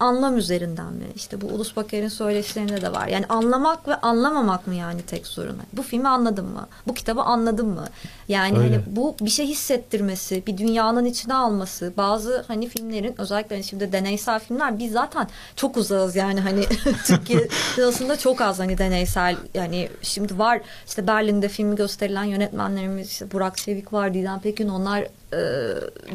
anlam 0.00 0.36
üzerinden 0.36 0.92
mi? 0.92 1.04
İşte 1.14 1.40
bu 1.40 1.46
Ulus 1.46 1.76
Baker'in 1.76 2.08
söyleşilerinde 2.08 2.82
de 2.82 2.92
var. 2.92 3.08
Yani 3.08 3.26
anlamak 3.28 3.88
ve 3.88 3.94
anlamamak 3.94 4.66
mı 4.66 4.74
yani 4.74 5.02
tek 5.02 5.26
sorun? 5.26 5.58
Bu 5.72 5.82
filmi 5.82 6.08
anladın 6.08 6.46
mı? 6.46 6.68
Bu 6.86 6.94
kitabı 6.94 7.20
anladın 7.20 7.68
mı? 7.68 7.84
Yani 8.28 8.58
Öyle. 8.58 8.74
hani 8.74 8.96
bu 8.96 9.16
bir 9.20 9.30
şey 9.30 9.46
hissettirmesi, 9.46 10.46
bir 10.46 10.58
dünyanın 10.58 11.04
içine 11.04 11.34
alması. 11.34 11.92
Bazı 11.96 12.44
hani 12.48 12.68
filmlerin 12.68 13.20
özellikle 13.20 13.56
hani 13.56 13.64
şimdi 13.64 13.92
deneysel 13.92 14.38
filmler 14.38 14.78
biz 14.78 14.92
zaten 14.92 15.28
çok 15.56 15.76
uzağız 15.76 16.16
yani 16.16 16.40
hani 16.40 16.64
Türkiye 17.06 17.48
sinemasında 17.74 18.18
çok 18.18 18.40
az 18.40 18.58
hani 18.58 18.78
deneysel 18.78 19.36
yani 19.54 19.88
şimdi 20.02 20.38
var 20.38 20.60
işte 20.86 21.06
Berlin'de 21.06 21.48
filmi 21.48 21.76
gösterilen 21.76 22.24
yönetmenlerimiz 22.24 23.08
işte 23.08 23.32
Burak 23.32 23.56
Çevik 23.56 23.92
var, 23.92 24.14
Didem 24.14 24.40
Pekin 24.40 24.68
onlar 24.68 25.06
e, 25.32 25.38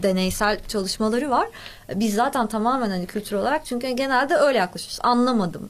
deneysel 0.04 0.60
çalışmaları 0.68 1.30
var. 1.30 1.48
Biz 1.96 2.16
zaten 2.16 2.48
tamamen 2.48 2.90
hani 2.90 3.06
kültür 3.06 3.36
olarak 3.36 3.66
çünkü 3.66 3.90
genelde 3.90 4.36
öyle 4.36 4.58
yaklaşıyoruz. 4.58 5.00
Anlamadım. 5.04 5.70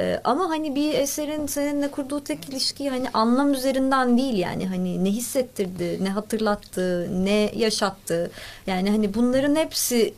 Ee, 0.00 0.20
ama 0.24 0.48
hani 0.48 0.74
bir 0.74 0.94
eserin 0.94 1.46
seninle 1.46 1.90
kurduğu 1.90 2.24
tek 2.24 2.48
ilişki 2.48 2.90
hani 2.90 3.08
anlam 3.14 3.52
üzerinden 3.52 4.18
değil 4.18 4.38
yani 4.38 4.66
hani 4.68 5.04
ne 5.04 5.08
hissettirdi, 5.10 6.04
ne 6.04 6.08
hatırlattı, 6.08 7.08
ne 7.24 7.52
yaşattı. 7.56 8.30
Yani 8.66 8.90
hani 8.90 9.14
bunların 9.14 9.56
hepsi 9.56 10.14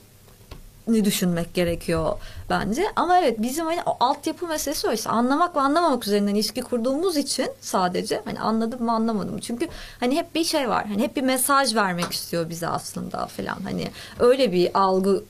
ni 0.88 1.04
düşünmek 1.04 1.54
gerekiyor 1.54 2.18
bence. 2.50 2.84
Ama 2.96 3.18
evet 3.18 3.42
bizim 3.42 3.66
hani 3.66 3.80
o 3.86 3.96
altyapı 4.00 4.46
meselesi 4.46 4.88
o 4.88 4.92
işte 4.92 5.10
anlamak 5.10 5.56
ve 5.56 5.60
anlamamak 5.60 6.06
üzerinden 6.06 6.34
ilişki 6.34 6.62
kurduğumuz 6.62 7.16
için 7.16 7.50
sadece 7.60 8.22
hani 8.24 8.40
anladım 8.40 8.82
mı 8.82 8.92
anlamadım 8.92 9.34
mı? 9.34 9.40
Çünkü 9.40 9.68
hani 10.00 10.16
hep 10.16 10.34
bir 10.34 10.44
şey 10.44 10.68
var. 10.68 10.86
Hani 10.86 11.02
hep 11.02 11.16
bir 11.16 11.22
mesaj 11.22 11.74
vermek 11.74 12.12
istiyor 12.12 12.50
bize 12.50 12.68
aslında 12.68 13.26
falan. 13.26 13.58
Hani 13.64 13.88
öyle 14.18 14.52
bir 14.52 14.70
algı 14.74 15.24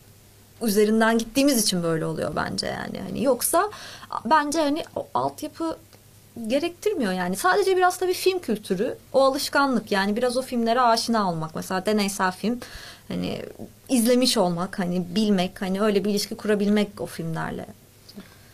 üzerinden 0.62 1.18
gittiğimiz 1.18 1.62
için 1.62 1.82
böyle 1.82 2.06
oluyor 2.06 2.36
bence 2.36 2.66
yani. 2.66 3.00
Hani 3.08 3.24
yoksa 3.24 3.70
bence 4.24 4.60
hani 4.60 4.84
o 4.96 5.06
altyapı 5.14 5.76
gerektirmiyor 6.46 7.12
yani. 7.12 7.36
Sadece 7.36 7.76
biraz 7.76 8.00
da 8.00 8.08
bir 8.08 8.14
film 8.14 8.38
kültürü, 8.38 8.98
o 9.12 9.24
alışkanlık 9.24 9.92
yani 9.92 10.16
biraz 10.16 10.36
o 10.36 10.42
filmlere 10.42 10.80
aşina 10.80 11.30
olmak. 11.30 11.54
Mesela 11.54 11.86
deneysel 11.86 12.32
film 12.32 12.60
hani 13.08 13.42
izlemiş 13.92 14.36
olmak, 14.36 14.78
hani 14.78 15.02
bilmek, 15.14 15.62
hani 15.62 15.80
öyle 15.80 16.04
bir 16.04 16.10
ilişki 16.10 16.34
kurabilmek 16.34 16.88
o 16.98 17.06
filmlerle. 17.06 17.66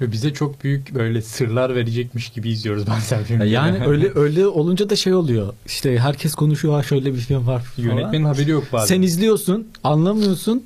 Ve 0.01 0.13
bize 0.13 0.33
çok 0.33 0.65
büyük 0.65 0.95
böyle 0.95 1.23
sırlar 1.23 1.75
verecekmiş 1.75 2.29
gibi 2.29 2.51
izliyoruz 2.51 2.87
bazen 2.91 3.25
filmleri. 3.25 3.51
Yani 3.51 3.87
öyle 3.87 4.11
öyle 4.15 4.47
olunca 4.47 4.91
da 4.91 4.97
şey 4.97 5.15
oluyor. 5.15 5.55
İşte 5.67 5.99
herkes 5.99 6.35
konuşuyor 6.35 6.75
ha 6.75 6.83
şöyle 6.83 7.15
bir 7.15 7.19
film 7.19 7.47
var 7.47 7.63
falan. 7.63 7.89
Yönetmenin 7.89 8.25
haberi 8.25 8.51
yok 8.51 8.65
bazen. 8.73 8.95
Sen 8.95 9.03
izliyorsun, 9.03 9.69
anlamıyorsun. 9.85 10.65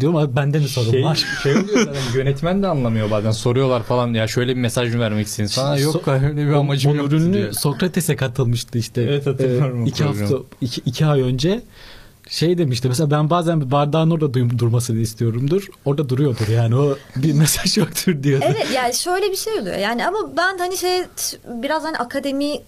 Diyorum 0.00 0.16
abi 0.16 0.36
bende 0.36 0.58
mi 0.58 0.68
sorun 0.68 0.90
şey, 0.90 1.04
var? 1.04 1.26
şey 1.42 1.52
oluyor 1.52 1.84
zaten 1.84 2.00
yönetmen 2.14 2.62
de 2.62 2.66
anlamıyor 2.66 3.10
bazen 3.10 3.30
soruyorlar 3.30 3.82
falan 3.82 4.14
ya 4.14 4.28
şöyle 4.28 4.56
bir 4.56 4.60
mesaj 4.60 4.94
mı 4.94 5.00
vermek 5.00 5.26
istedin 5.26 5.46
sana 5.46 5.78
yok 5.78 5.94
So- 5.94 6.28
öyle 6.28 6.36
bir 6.36 6.52
amacım 6.52 6.92
Onun 6.92 6.98
yok 6.98 7.12
ürünü 7.12 7.34
diyor. 7.34 7.52
Sokrates'e 7.52 8.16
katılmıştı 8.16 8.78
işte. 8.78 9.02
Evet, 9.02 9.26
hatırlıyorum 9.26 9.84
o 9.84 9.86
iki 9.86 10.04
hafta, 10.04 10.36
iki, 10.60 10.80
iki 10.80 11.06
ay 11.06 11.20
önce 11.20 11.62
şey 12.26 12.58
demişti. 12.58 12.88
Mesela 12.88 13.10
ben 13.10 13.30
bazen 13.30 13.60
bir 13.60 13.70
bardağın 13.70 14.10
orada 14.10 14.34
dur- 14.34 14.58
durmasını 14.58 14.98
istiyorumdur. 15.00 15.68
Orada 15.84 16.08
duruyordur 16.08 16.48
yani 16.48 16.76
o 16.76 16.96
bir 17.16 17.32
mesaj 17.42 17.78
yoktur 17.78 18.22
diyordu. 18.22 18.44
Evet 18.48 18.66
yani 18.74 18.94
şöyle 18.94 19.30
bir 19.30 19.36
şey 19.36 19.60
oluyor. 19.60 19.76
Yani 19.76 20.06
ama 20.06 20.18
ben 20.36 20.58
hani 20.58 20.76
şey 20.76 21.02
biraz 21.44 21.84
hani 21.84 21.96
akademi 21.98 22.60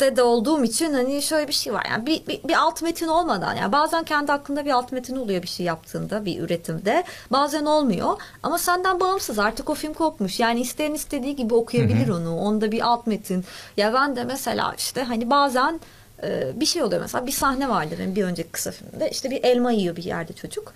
de 0.00 0.16
de 0.16 0.22
olduğum 0.22 0.64
için 0.64 0.92
hani 0.94 1.22
şöyle 1.22 1.48
bir 1.48 1.52
şey 1.52 1.72
var. 1.72 1.86
Yani 1.90 2.06
bir, 2.06 2.26
bir, 2.26 2.40
bir 2.48 2.54
alt 2.54 2.82
metin 2.82 3.08
olmadan 3.08 3.54
yani 3.54 3.72
bazen 3.72 4.04
kendi 4.04 4.32
hakkında 4.32 4.64
bir 4.64 4.70
alt 4.70 4.92
metin 4.92 5.16
oluyor 5.16 5.42
bir 5.42 5.48
şey 5.48 5.66
yaptığında 5.66 6.24
bir 6.24 6.40
üretimde. 6.40 7.04
Bazen 7.30 7.64
olmuyor. 7.64 8.16
Ama 8.42 8.58
senden 8.58 9.00
bağımsız 9.00 9.38
artık 9.38 9.70
o 9.70 9.74
film 9.74 9.92
kopmuş. 9.94 10.40
Yani 10.40 10.60
isteyen 10.60 10.94
istediği 10.94 11.36
gibi 11.36 11.54
okuyabilir 11.54 12.08
onu. 12.08 12.36
Onda 12.36 12.72
bir 12.72 12.80
alt 12.86 13.06
metin. 13.06 13.44
Ya 13.76 13.94
ben 13.94 14.16
de 14.16 14.24
mesela 14.24 14.74
işte 14.78 15.02
hani 15.02 15.30
bazen 15.30 15.80
e, 16.22 16.60
bir 16.60 16.66
şey 16.66 16.82
oluyor 16.82 17.00
mesela 17.00 17.26
bir 17.26 17.32
sahne 17.32 17.68
vardır 17.68 17.98
yani 17.98 18.16
bir 18.16 18.24
önceki 18.24 18.48
kısa 18.48 18.70
filmde 18.70 19.10
işte 19.10 19.30
bir 19.30 19.44
elma 19.44 19.72
yiyor 19.72 19.96
bir 19.96 20.04
yerde 20.04 20.32
çocuk. 20.32 20.72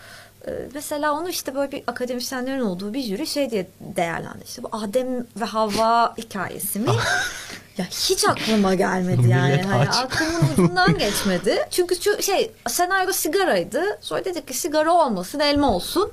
E, 0.46 0.50
mesela 0.74 1.12
onu 1.12 1.28
işte 1.28 1.54
böyle 1.54 1.72
bir 1.72 1.82
akademisyenlerin 1.86 2.60
olduğu 2.60 2.94
bir 2.94 3.02
jüri 3.02 3.26
şey 3.26 3.50
diye 3.50 3.66
değerlendi. 3.80 4.44
İşte 4.44 4.62
bu 4.62 4.68
Adem 4.72 5.26
ve 5.40 5.44
Havva 5.44 6.14
hikayesi 6.18 6.78
mi? 6.78 6.90
ya 7.78 7.84
hiç 7.84 8.24
aklıma 8.24 8.74
gelmedi 8.74 9.28
yani. 9.28 9.62
Hani 9.62 9.88
aklımın 9.88 10.52
ucundan 10.52 10.98
geçmedi. 10.98 11.66
Çünkü 11.70 11.96
şu 12.02 12.22
şey 12.22 12.50
senaryo 12.68 13.12
sigaraydı. 13.12 13.82
Sonra 14.00 14.24
dedik 14.24 14.48
ki 14.48 14.54
sigara 14.54 14.92
olmasın 14.92 15.40
elma 15.40 15.74
olsun. 15.74 16.12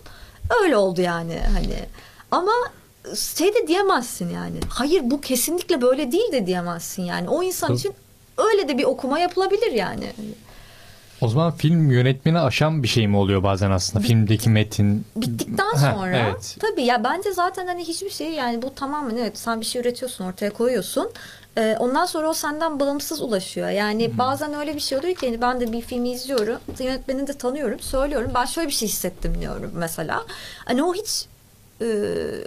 Öyle 0.64 0.78
oldu 0.78 1.02
yani 1.02 1.40
hani. 1.54 1.86
Ama 2.32 2.52
şey 3.16 3.56
de 3.56 3.68
diyemezsin 3.68 4.30
yani. 4.30 4.60
Hayır 4.70 5.02
bu 5.04 5.22
kesinlikle 5.22 5.82
böyle 5.82 6.12
değil 6.12 6.32
de 6.32 6.46
diyemezsin 6.46 7.04
yani. 7.04 7.30
O 7.30 7.44
insan 7.44 7.68
Tabii. 7.68 7.78
için 7.78 7.94
öyle 8.38 8.68
de 8.68 8.78
bir 8.78 8.84
okuma 8.84 9.20
yapılabilir 9.20 9.72
yani. 9.72 10.14
O 11.22 11.28
zaman 11.28 11.52
film 11.52 11.92
yönetmeni 11.92 12.40
aşan 12.40 12.84
bir 12.84 12.88
şey 12.88 13.08
mi 13.08 13.18
oluyor 13.18 13.44
bazen 13.44 13.72
aslında? 13.72 14.06
Filmdeki 14.06 14.50
metin. 14.50 15.06
Bittikten 15.16 15.74
Heh, 15.74 15.94
sonra 15.94 16.18
evet. 16.18 16.58
tabii 16.60 16.84
ya 16.84 17.04
bence 17.04 17.34
zaten 17.34 17.68
hani 17.68 17.84
hiçbir 17.84 18.10
şey 18.10 18.32
yani 18.32 18.62
bu 18.62 18.76
tamamen 18.76 19.18
evet 19.18 19.38
sen 19.38 19.62
bir 19.62 19.66
şey 19.66 19.82
üretiyorsun 19.82 20.26
ortaya 20.26 20.54
koyuyorsun. 20.54 21.12
Ee, 21.58 21.76
ondan 21.80 22.06
sonra 22.06 22.30
o 22.30 22.34
senden 22.34 22.80
bağımsız 22.80 23.22
ulaşıyor. 23.22 23.70
Yani 23.70 24.18
bazen 24.18 24.54
öyle 24.54 24.76
bir 24.76 24.80
şey 24.80 24.98
oluyor 24.98 25.16
ki 25.16 25.28
hani 25.28 25.42
ben 25.42 25.60
de 25.60 25.72
bir 25.72 25.82
filmi 25.82 26.12
izliyorum. 26.12 26.60
Yönetmeni 26.80 27.28
de 27.28 27.34
tanıyorum. 27.34 27.80
Söylüyorum. 27.80 28.32
Ben 28.36 28.46
şöyle 28.46 28.68
bir 28.68 28.74
şey 28.74 28.88
hissettim 28.88 29.34
diyorum 29.42 29.72
mesela. 29.76 30.24
Hani 30.66 30.84
o 30.84 30.94
hiç 30.94 31.26
e, 31.82 31.86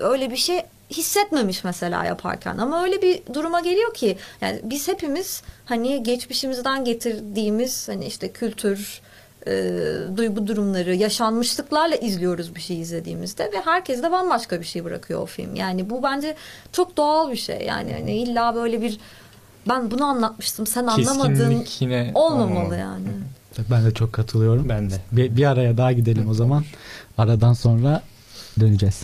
öyle 0.00 0.30
bir 0.30 0.36
şey 0.36 0.62
hissetmemiş 0.90 1.64
mesela 1.64 2.04
yaparken 2.04 2.58
ama 2.58 2.82
öyle 2.82 3.02
bir 3.02 3.22
duruma 3.34 3.60
geliyor 3.60 3.94
ki 3.94 4.16
yani 4.40 4.60
biz 4.64 4.88
hepimiz 4.88 5.42
hani 5.64 6.02
geçmişimizden 6.02 6.84
getirdiğimiz 6.84 7.88
hani 7.88 8.04
işte 8.04 8.32
kültür 8.32 9.00
e, 9.46 9.72
duygu 10.16 10.46
durumları 10.46 10.94
yaşanmışlıklarla 10.94 11.96
izliyoruz 11.96 12.54
bir 12.54 12.60
şey 12.60 12.80
izlediğimizde 12.80 13.44
ve 13.44 13.60
herkes 13.64 14.02
de 14.02 14.12
bambaşka 14.12 14.60
bir 14.60 14.66
şey 14.66 14.84
bırakıyor 14.84 15.20
o 15.20 15.26
film 15.26 15.54
yani 15.54 15.90
bu 15.90 16.02
bence 16.02 16.36
çok 16.72 16.96
doğal 16.96 17.30
bir 17.30 17.36
şey 17.36 17.60
yani 17.66 17.92
hani 17.92 18.16
illa 18.16 18.54
böyle 18.54 18.82
bir 18.82 18.98
ben 19.68 19.90
bunu 19.90 20.04
anlatmıştım 20.04 20.66
sen 20.66 20.86
anlamadın 20.86 21.64
yine 21.80 22.10
olmamalı 22.14 22.44
olmamalı. 22.44 22.76
yani. 22.76 23.08
Ben 23.70 23.84
de 23.84 23.94
çok 23.94 24.12
katılıyorum. 24.12 24.68
Ben 24.68 24.90
de. 24.90 24.94
Bir, 25.12 25.36
bir 25.36 25.44
araya 25.44 25.76
daha 25.76 25.92
gidelim 25.92 26.28
o 26.28 26.34
zaman. 26.34 26.64
Aradan 27.18 27.52
sonra 27.52 28.02
döneceğiz. 28.60 29.02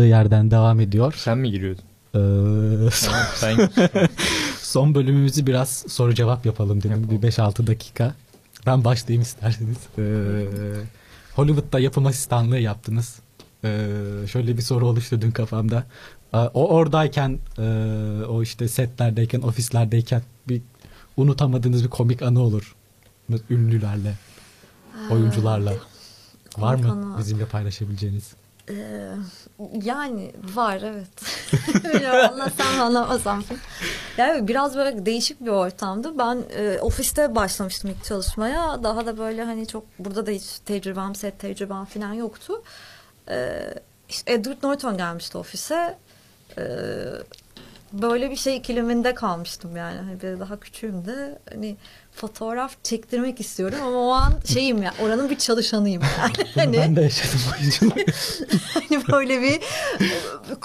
Kaldığı 0.00 0.06
yerden 0.08 0.50
devam 0.50 0.80
ediyor. 0.80 1.14
Sen 1.16 1.38
mi 1.38 1.50
giriyordun? 1.50 1.82
Ee, 2.14 2.90
Tamam, 3.04 3.26
sen 3.34 3.68
son 4.60 4.94
bölümümüzü 4.94 5.46
biraz 5.46 5.84
soru 5.88 6.14
cevap 6.14 6.46
yapalım 6.46 6.82
dedim. 6.82 7.08
Bir 7.10 7.28
5-6 7.28 7.66
dakika. 7.66 8.14
Ben 8.66 8.84
başlayayım 8.84 9.22
isterseniz. 9.22 9.76
Ee, 9.98 10.02
Hollywood'da 11.36 11.80
yapım 11.80 12.06
asistanlığı 12.06 12.58
yaptınız. 12.58 13.18
Ee, 13.64 13.86
şöyle 14.32 14.56
bir 14.56 14.62
soru 14.62 14.86
oluştu 14.86 15.20
dün 15.20 15.30
kafamda. 15.30 15.84
Ee, 16.34 16.36
o 16.38 16.68
oradayken, 16.68 17.38
e, 17.58 17.62
o 18.28 18.42
işte 18.42 18.68
setlerdeyken, 18.68 19.40
ofislerdeyken 19.40 20.22
bir 20.48 20.62
unutamadığınız 21.16 21.84
bir 21.84 21.90
komik 21.90 22.22
anı 22.22 22.40
olur. 22.40 22.74
Ünlülerle, 23.50 24.14
oyuncularla. 25.10 25.72
Var 26.58 26.74
mı 26.74 26.90
anı. 26.92 27.18
bizimle 27.18 27.44
paylaşabileceğiniz? 27.46 28.34
Ee, 28.70 28.74
yani 29.82 30.32
var 30.54 30.80
evet. 30.84 31.08
Mı 32.76 32.82
anlamasam. 32.82 33.44
Yani 34.16 34.48
biraz 34.48 34.76
böyle 34.76 35.06
değişik 35.06 35.40
bir 35.40 35.50
ortamdı. 35.50 36.18
Ben 36.18 36.42
e, 36.56 36.78
ofiste 36.80 37.34
başlamıştım 37.34 37.90
ilk 37.90 38.04
çalışmaya. 38.04 38.82
Daha 38.82 39.06
da 39.06 39.18
böyle 39.18 39.44
hani 39.44 39.66
çok 39.66 39.84
burada 39.98 40.26
da 40.26 40.30
hiç 40.30 40.58
tecrübem, 40.58 41.14
set 41.14 41.38
tecrübem 41.38 41.84
falan 41.84 42.12
yoktu. 42.12 42.62
Ee, 43.28 43.74
işte 44.08 44.32
Edward 44.32 44.62
Norton 44.62 44.96
gelmişti 44.96 45.38
ofise. 45.38 45.98
Ee, 46.58 46.62
böyle 47.92 48.30
bir 48.30 48.36
şey 48.36 48.56
ikiliminde 48.56 49.14
kalmıştım 49.14 49.76
yani. 49.76 49.98
Hani 49.98 50.22
bir 50.22 50.40
daha 50.40 50.60
küçüğüm 50.60 51.06
de. 51.06 51.38
Hani 51.52 51.76
fotoğraf 52.12 52.84
çektirmek 52.84 53.40
istiyorum 53.40 53.78
ama 53.82 53.98
o 53.98 54.10
an 54.10 54.32
şeyim 54.52 54.82
ya 54.82 54.94
oranın 55.02 55.30
bir 55.30 55.38
çalışanıyım 55.38 56.02
yani. 56.18 56.50
hani, 56.54 56.76
Ben 56.78 56.96
de 56.96 57.00
yaşadım 57.00 57.40
oyunculuk. 57.52 57.98
hani 58.74 59.08
böyle 59.12 59.42
bir 59.42 59.60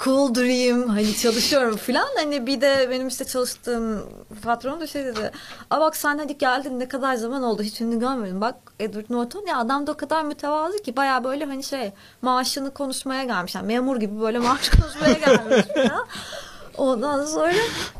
cool 0.04 0.34
durayım 0.34 0.88
hani 0.88 1.16
çalışıyorum 1.16 1.76
falan 1.76 2.08
hani 2.16 2.46
bir 2.46 2.60
de 2.60 2.88
benim 2.90 3.08
işte 3.08 3.24
çalıştığım 3.24 4.02
patron 4.42 4.80
da 4.80 4.86
şey 4.86 5.04
dedi 5.04 5.30
Aa 5.70 5.80
bak 5.80 5.96
sen 5.96 6.18
hadi 6.18 6.38
geldin 6.38 6.78
ne 6.78 6.88
kadar 6.88 7.14
zaman 7.14 7.42
oldu 7.42 7.62
hiç 7.62 7.80
ünlü 7.80 7.98
görmedim 7.98 8.40
bak 8.40 8.54
Edward 8.80 9.10
Norton 9.10 9.46
ya 9.46 9.58
adam 9.58 9.86
da 9.86 9.92
o 9.92 9.96
kadar 9.96 10.24
mütevazı 10.24 10.82
ki 10.82 10.96
baya 10.96 11.24
böyle 11.24 11.44
hani 11.44 11.64
şey 11.64 11.92
maaşını 12.22 12.74
konuşmaya 12.74 13.24
gelmiş 13.24 13.54
yani 13.54 13.66
memur 13.66 13.96
gibi 13.96 14.20
böyle 14.20 14.38
maaş 14.38 14.68
konuşmaya 14.68 15.12
gelmiş 15.12 15.66
falan. 15.74 16.06
Ondan 16.78 17.24
sonra 17.24 17.52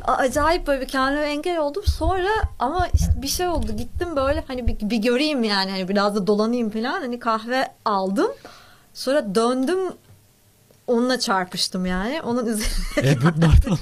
acayip 0.04 0.66
böyle 0.66 0.80
bir 0.80 0.88
kendime 0.88 1.24
engel 1.26 1.58
oldum. 1.58 1.84
Sonra 1.86 2.28
ama 2.58 2.88
işte 2.94 3.22
bir 3.22 3.28
şey 3.28 3.48
oldu. 3.48 3.66
Gittim 3.76 4.16
böyle 4.16 4.44
hani 4.48 4.66
bir, 4.66 4.90
bir 4.90 4.96
göreyim 4.96 5.44
yani. 5.44 5.70
Hani 5.70 5.88
biraz 5.88 6.14
da 6.14 6.26
dolanayım 6.26 6.70
falan. 6.70 7.00
Hani 7.00 7.18
kahve 7.18 7.68
aldım. 7.84 8.30
Sonra 8.94 9.34
döndüm 9.34 9.78
onunla 10.86 11.18
çarpıştım 11.20 11.86
yani. 11.86 12.22
Onun 12.22 12.46
üzerine 12.46 13.10
Edward 13.10 13.36
Norton. 13.42 13.78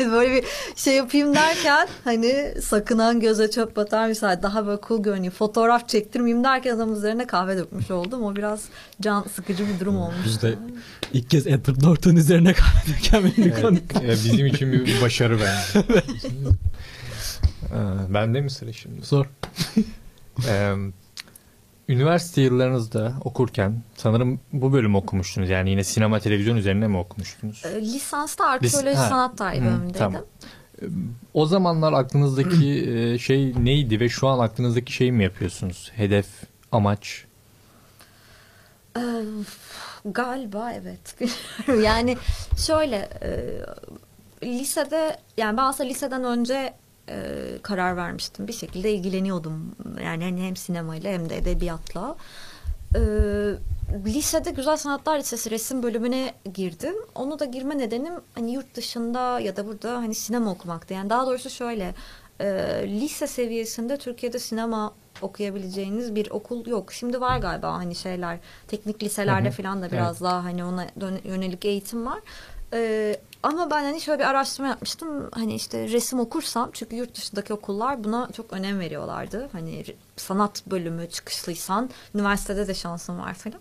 böyle 0.12 0.34
bir 0.34 0.44
şey 0.76 0.94
yapayım 0.96 1.34
derken 1.34 1.88
hani 2.04 2.54
sakınan 2.62 3.20
göze 3.20 3.50
çöp 3.50 3.76
batar 3.76 4.08
misal 4.08 4.42
daha 4.42 4.66
böyle 4.66 4.80
cool 4.88 5.02
görüneyim. 5.02 5.32
Fotoğraf 5.32 5.88
çektirmeyeyim 5.88 6.44
derken 6.44 6.76
adamın 6.76 6.96
üzerine 6.96 7.26
kahve 7.26 7.56
dökmüş 7.56 7.90
oldum. 7.90 8.22
O 8.24 8.36
biraz 8.36 8.64
can 9.00 9.22
sıkıcı 9.34 9.68
bir 9.68 9.80
durum 9.80 9.96
olmuş. 9.96 10.16
Biz 10.24 10.42
de 10.42 10.54
ilk 11.12 11.30
kez 11.30 11.46
Edward 11.46 11.82
Norton 11.82 12.16
üzerine 12.16 12.52
kahve 12.52 12.92
döken 12.96 13.24
bir 13.24 13.42
Evet, 13.52 13.62
konuk. 13.62 13.82
e, 14.04 14.08
bizim 14.10 14.46
için 14.46 14.72
bir 14.72 15.02
başarı 15.02 15.38
bence. 15.40 15.86
Ee, 17.72 18.14
Bende 18.14 18.40
mi 18.40 18.50
sıra 18.50 18.72
şimdi? 18.72 19.06
Sor. 19.06 19.26
Ee, 20.48 20.74
üniversite 21.88 22.40
yıllarınızda 22.42 23.12
okurken 23.24 23.82
sanırım 23.96 24.40
bu 24.52 24.72
bölüm 24.72 24.94
okumuştunuz. 24.94 25.50
Yani 25.50 25.70
yine 25.70 25.84
sinema 25.84 26.20
televizyon 26.20 26.56
üzerine 26.56 26.88
mi 26.88 26.96
okumuştunuz? 26.96 27.62
Ee, 27.64 27.80
Lisansta 27.80 28.46
arkeoloji 28.46 28.96
ha. 28.96 29.08
sanat 29.08 29.38
tarihi 29.38 29.60
bölümündeydim. 29.60 29.98
tamam. 29.98 30.22
O 31.34 31.46
zamanlar 31.46 31.92
aklınızdaki 31.92 32.84
e, 32.90 33.18
şey 33.18 33.54
neydi 33.64 34.00
ve 34.00 34.08
şu 34.08 34.28
an 34.28 34.38
aklınızdaki 34.38 34.92
şeyi 34.92 35.12
mi 35.12 35.24
yapıyorsunuz? 35.24 35.92
Hedef, 35.94 36.26
amaç? 36.72 37.24
Ee, 38.96 39.00
galiba 40.04 40.72
evet. 40.72 41.16
Yani 41.82 42.16
şöyle 42.66 43.08
e, 43.22 43.30
lisede 44.46 45.16
yani 45.36 45.56
ben 45.56 45.62
aslında 45.62 45.88
liseden 45.88 46.24
önce 46.24 46.74
e, 47.08 47.34
karar 47.62 47.96
vermiştim. 47.96 48.48
Bir 48.48 48.52
şekilde 48.52 48.92
ilgileniyordum. 48.92 49.76
Yani 50.04 50.24
hani 50.24 50.42
hem 50.46 50.56
sinemayla 50.56 51.12
hem 51.12 51.30
de 51.30 51.36
edebiyatla. 51.36 52.16
Ee, 52.96 53.00
lisede 54.06 54.50
Güzel 54.50 54.76
Sanatlar 54.76 55.18
Lisesi 55.18 55.50
resim 55.50 55.82
bölümüne 55.82 56.34
girdim. 56.54 56.94
Onu 57.14 57.38
da 57.38 57.44
girme 57.44 57.78
nedenim 57.78 58.14
hani 58.34 58.52
yurt 58.52 58.74
dışında 58.74 59.40
ya 59.40 59.56
da 59.56 59.66
burada 59.66 59.96
hani 59.96 60.14
sinema 60.14 60.50
okumaktı. 60.50 60.94
Yani 60.94 61.10
daha 61.10 61.26
doğrusu 61.26 61.50
şöyle 61.50 61.94
e, 62.40 62.46
lise 62.86 63.26
seviyesinde 63.26 63.96
Türkiye'de 63.98 64.38
sinema 64.38 64.92
okuyabileceğiniz 65.22 66.14
bir 66.14 66.30
okul 66.30 66.66
yok. 66.66 66.92
Şimdi 66.92 67.20
var 67.20 67.38
galiba 67.38 67.72
hani 67.72 67.94
şeyler 67.94 68.38
teknik 68.68 69.02
liselerde 69.02 69.48
Hı 69.48 69.52
hı. 69.52 69.56
falan 69.62 69.82
da 69.82 69.92
biraz 69.92 70.20
daha 70.20 70.44
hani 70.44 70.64
ona 70.64 70.86
dön- 71.00 71.20
yönelik 71.24 71.64
eğitim 71.64 72.06
var. 72.06 72.18
Ee, 72.72 73.16
ama 73.44 73.70
ben 73.70 73.82
hani 73.82 74.00
şöyle 74.00 74.18
bir 74.18 74.24
araştırma 74.24 74.68
yapmıştım. 74.68 75.30
Hani 75.32 75.54
işte 75.54 75.88
resim 75.88 76.20
okursam 76.20 76.70
çünkü 76.72 76.96
yurt 76.96 77.14
dışındaki 77.16 77.54
okullar 77.54 78.04
buna 78.04 78.28
çok 78.32 78.52
önem 78.52 78.80
veriyorlardı. 78.80 79.48
Hani 79.52 79.84
sanat 80.16 80.66
bölümü 80.66 81.08
çıkışlıysan 81.10 81.90
üniversitede 82.14 82.68
de 82.68 82.74
şansın 82.74 83.18
var 83.18 83.34
falan. 83.34 83.58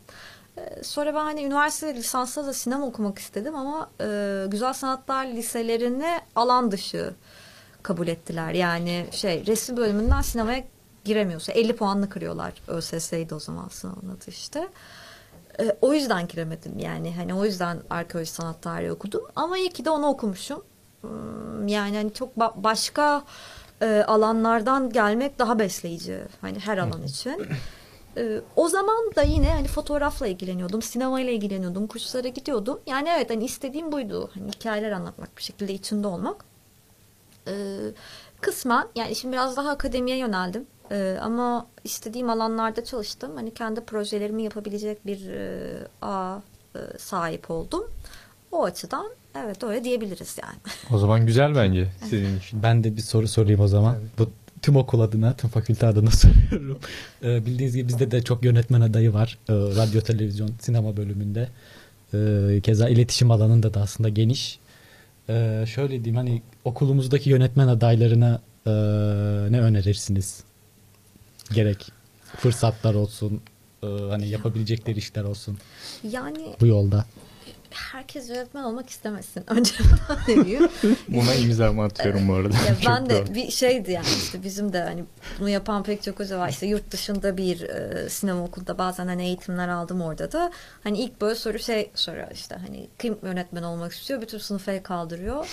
Ee, 0.58 0.84
Sonra 0.84 1.16
ben 1.16 1.24
hani 1.24 1.44
üniversite 1.44 1.96
lisansta 1.96 2.46
da 2.46 2.54
sinema 2.54 2.86
okumak 2.86 3.20
istedim 3.20 3.56
ama 3.56 3.90
e, 4.02 4.46
güzel 4.48 4.74
sanatlar 4.74 5.26
liselerini 5.26 6.22
alan 6.36 6.72
dışı 6.72 7.14
kabul 7.84 8.08
ettiler. 8.08 8.52
Yani 8.54 9.08
şey 9.12 9.46
resim 9.46 9.78
bölümünden 9.78 10.22
sinemaya 10.22 10.64
giremiyorsa 11.06 11.52
50 11.52 11.76
puanını 11.76 12.10
kırıyorlar. 12.10 12.54
ÖSS'ydi 12.68 13.36
o 13.36 13.40
zaman 13.40 13.68
sınavın 13.68 14.10
adı 14.10 14.30
işte. 14.30 14.68
E, 15.60 15.76
o 15.82 15.94
yüzden 15.94 16.28
giremedim 16.28 16.80
yani 16.80 17.16
hani 17.16 17.34
o 17.34 17.46
yüzden 17.46 17.80
arkeoloji 17.90 18.32
sanat 18.32 18.62
tarihi 18.62 18.92
okudum 18.92 19.22
ama 19.36 19.58
iyi 19.58 19.70
ki 19.70 19.86
de 19.86 19.90
onu 19.90 20.06
okumuşum. 20.08 20.64
Hmm, 21.02 21.68
Yani 21.68 21.96
hani 21.98 22.14
çok 22.14 22.38
ba- 22.38 22.54
başka 22.64 23.24
e, 23.82 24.04
alanlardan 24.08 24.90
gelmek 24.90 25.40
daha 25.40 25.60
besleyici 25.60 26.20
hani 26.42 26.60
her 26.60 26.78
alan 26.78 27.04
için. 27.04 27.48
E, 28.18 28.42
o 28.56 28.70
zaman 28.70 29.12
da 29.16 29.24
yine 29.24 29.52
hani 29.54 29.68
fotoğrafla 29.68 30.28
ilgileniyordum, 30.28 30.82
sinemayla 30.82 31.32
ilgileniyordum, 31.32 31.88
kurslara 31.88 32.28
gidiyordum. 32.28 32.80
Yani 32.88 33.10
evet 33.16 33.30
hani 33.30 33.46
istediğim 33.46 33.92
buydu. 33.92 34.30
Hani 34.34 34.48
hikayeler 34.52 34.92
anlatmak, 34.92 35.38
bir 35.38 35.44
şekilde 35.44 35.74
içinde 35.74 36.08
olmak. 36.08 36.46
E, 37.48 37.54
kısmen 38.42 38.88
yani 38.96 39.16
şimdi 39.16 39.34
biraz 39.34 39.58
daha 39.58 39.70
akademiye 39.70 40.18
yöneldim. 40.18 40.68
E, 40.92 41.18
ama 41.22 41.68
istediğim 41.84 42.30
alanlarda 42.30 42.84
çalıştım. 42.84 43.32
Hani 43.36 43.54
kendi 43.54 43.82
projelerimi 43.82 44.44
yapabilecek 44.44 45.06
bir 45.06 45.30
e, 45.30 45.88
ağa 46.02 46.42
e, 46.76 46.80
sahip 46.98 47.52
oldum. 47.52 47.84
O 48.52 48.64
açıdan 48.64 49.06
evet 49.36 49.64
öyle 49.64 49.84
diyebiliriz 49.84 50.38
yani. 50.44 50.58
O 50.92 50.98
zaman 50.98 51.26
güzel 51.26 51.56
bence 51.56 51.88
sizin 52.10 52.40
için. 52.40 52.64
Ben 52.64 52.84
de 52.84 52.96
bir 52.96 53.02
soru 53.02 53.28
sorayım 53.28 53.60
o 53.60 53.68
zaman. 53.68 53.96
Bu 54.18 54.30
tüm 54.62 54.76
okul 54.76 55.00
adına, 55.00 55.34
tüm 55.34 55.50
fakülte 55.50 55.88
adına 55.88 56.12
soruyorum. 56.52 56.80
Ee, 57.24 57.46
bildiğiniz 57.46 57.76
gibi 57.76 57.88
bizde 57.88 58.12
de 58.12 58.22
çok 58.22 58.44
yönetmen 58.46 58.82
adayı 58.82 59.14
var. 59.14 59.38
Ee, 59.50 59.54
radyo, 59.54 60.02
televizyon, 60.02 60.50
sinema 60.60 60.98
bölümünde. 60.98 61.50
Ee, 62.14 62.60
keza 62.64 62.90
iletişim 62.90 63.32
alanında 63.32 63.74
da 63.74 63.82
aslında 63.82 64.10
geniş. 64.10 64.60
Ee, 65.30 65.66
şöyle 65.68 65.90
diyeyim 65.90 66.16
hani 66.16 66.42
okulumuzdaki 66.66 67.30
yönetmen 67.30 67.68
adaylarına 67.68 68.42
e, 68.66 68.72
ne 69.52 69.62
önerirsiniz? 69.62 70.44
Gerek 71.54 71.92
fırsatlar 72.38 72.94
olsun, 72.94 73.42
e, 73.84 73.88
hani 73.88 74.28
yapabilecekleri 74.30 74.98
işler 74.98 75.24
olsun 75.24 75.58
Yani 76.04 76.56
bu 76.62 76.66
yolda. 76.68 77.06
herkes 77.72 78.30
yönetmen 78.30 78.64
olmak 78.64 78.90
istemesin. 78.90 79.44
Önce 79.48 79.72
diyeyim. 80.28 80.70
Buna 81.08 81.34
imzamı 81.36 81.84
atıyorum 81.84 82.28
bu 82.28 82.34
arada. 82.40 82.56
Ya 82.58 82.76
ben 82.88 83.10
de 83.10 83.28
doğru. 83.28 83.36
bir 83.36 83.52
şeydi 83.52 83.92
yani 83.92 84.06
işte 84.24 84.44
bizim 84.44 84.74
de 84.74 84.82
hani 84.84 85.04
bunu 85.40 85.50
yapan 85.50 85.84
pek 85.84 86.04
çok 86.04 86.20
hoca 86.20 86.40
var. 86.40 86.50
İşte 86.50 86.66
yurt 86.66 86.92
dışında 86.92 87.38
bir 87.38 87.62
e, 87.62 88.10
sinema 88.10 88.44
okulunda 88.44 88.78
bazen 88.78 89.08
hani 89.08 89.24
eğitimler 89.24 89.68
aldım 89.68 90.02
orada 90.02 90.32
da. 90.32 90.52
Hani 90.84 91.00
ilk 91.00 91.22
böyle 91.22 91.36
soru 91.36 91.60
şey 91.60 91.92
soruyor 91.96 92.28
işte 92.34 92.56
hani 92.68 92.88
kim 93.00 93.18
yönetmen 93.24 93.64
olmak 93.64 93.92
istiyor? 93.94 94.22
Bütün 94.22 94.38
sınıfı 94.38 94.72
el 94.72 94.84
kaldırıyor. 94.84 95.48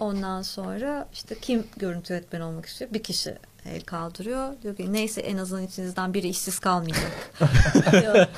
Ondan 0.00 0.42
sonra 0.42 1.08
işte 1.12 1.34
kim 1.40 1.64
görüntü 1.76 2.12
yönetmeni 2.12 2.44
olmak 2.44 2.66
istiyor? 2.66 2.90
Bir 2.94 3.02
kişi 3.02 3.34
el 3.66 3.80
kaldırıyor. 3.80 4.62
Diyor 4.62 4.76
ki 4.76 4.92
neyse 4.92 5.20
en 5.20 5.36
azından 5.36 5.64
içinizden 5.64 6.14
biri 6.14 6.28
işsiz 6.28 6.58
kalmayacak. 6.58 7.12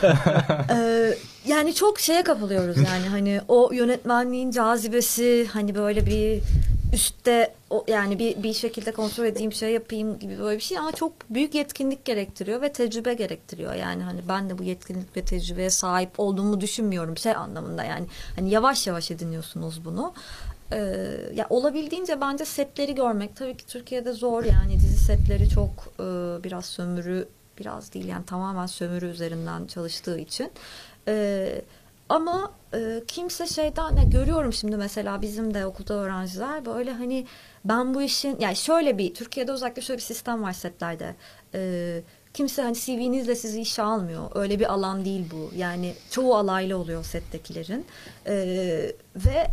Ee, 0.70 1.14
yani 1.47 1.75
çok 1.75 2.01
şeye 2.01 2.23
kapılıyoruz 2.23 2.77
yani. 2.77 3.09
Hani 3.11 3.41
o 3.49 3.73
yönetmenliğin 3.73 4.51
cazibesi 4.51 5.49
hani 5.53 5.75
böyle 5.75 6.07
bir 6.07 6.43
üstte 6.93 7.55
o 7.70 7.85
yani 7.89 8.18
bir 8.18 8.43
bir 8.43 8.53
şekilde 8.53 8.93
kontrol 8.93 9.25
edeyim 9.25 9.53
şey 9.53 9.73
yapayım 9.73 10.18
gibi 10.18 10.39
böyle 10.39 10.57
bir 10.57 10.62
şey 10.62 10.79
ama 10.79 10.93
çok 10.93 11.12
büyük 11.31 11.55
yetkinlik 11.55 12.05
gerektiriyor 12.05 12.62
ve 12.62 12.73
tecrübe 12.73 13.14
gerektiriyor. 13.14 13.75
Yani 13.75 14.03
hani 14.03 14.20
ben 14.29 14.51
de 14.51 14.59
bu 14.59 14.62
yetkinlik 14.62 15.16
ve 15.16 15.23
tecrübeye 15.23 15.70
sahip 15.70 16.11
olduğumu 16.18 16.61
düşünmüyorum 16.61 17.16
şey 17.16 17.33
anlamında 17.33 17.85
yani. 17.85 18.07
Hani 18.37 18.51
yavaş 18.51 18.87
yavaş 18.87 19.11
ediniyorsunuz 19.11 19.85
bunu 19.85 20.12
Ee, 20.73 21.35
ya 21.35 21.47
olabildiğince 21.51 22.20
bence 22.20 22.45
setleri 22.45 22.95
görmek 22.95 23.37
tabii 23.37 23.57
ki 23.57 23.66
Türkiye'de 23.66 24.12
zor 24.12 24.45
yani 24.45 24.75
dizi 24.81 25.05
setleri 25.05 25.49
çok 25.49 25.70
e, 26.01 26.03
biraz 26.45 26.64
sömürü 26.64 27.29
biraz 27.59 27.95
değil 27.95 28.09
yani 28.09 28.25
tamamen 28.27 28.66
sömürü 28.66 29.07
üzerinden 29.07 29.66
çalıştığı 29.66 30.18
için 30.18 30.51
Ee, 31.09 31.62
ama 32.09 32.53
e, 32.75 33.03
kimse 33.07 33.47
şeyden 33.47 33.97
ya 33.97 34.03
görüyorum 34.03 34.53
şimdi 34.53 34.77
mesela 34.77 35.23
bizim 35.23 35.55
de 35.55 35.66
okulda 35.66 35.95
öğrenciler 35.95 36.66
böyle 36.66 36.93
hani 36.93 37.27
ben 37.64 37.95
bu 37.95 38.03
işin 38.03 38.41
yani 38.41 38.57
şöyle 38.57 38.99
bir 38.99 39.14
Türkiye'de 39.14 39.53
özellikle 39.53 39.83
şöyle 39.83 39.99
bir 39.99 40.03
sistem 40.03 40.43
var 40.43 40.53
setlerde. 40.53 41.14
Ee, 41.55 42.03
kimse 42.35 42.62
hani 42.62 42.75
CV'nizle 42.75 43.35
sizi 43.35 43.61
işe 43.61 43.83
almıyor. 43.83 44.31
Öyle 44.35 44.61
bir 44.61 44.73
alan 44.73 45.05
değil 45.05 45.25
bu. 45.33 45.51
Yani 45.57 45.95
çoğu 46.11 46.35
alaylı 46.35 46.77
oluyor 46.77 47.05
settekilerin. 47.05 47.87
Ee, 48.27 48.93
ve 49.16 49.47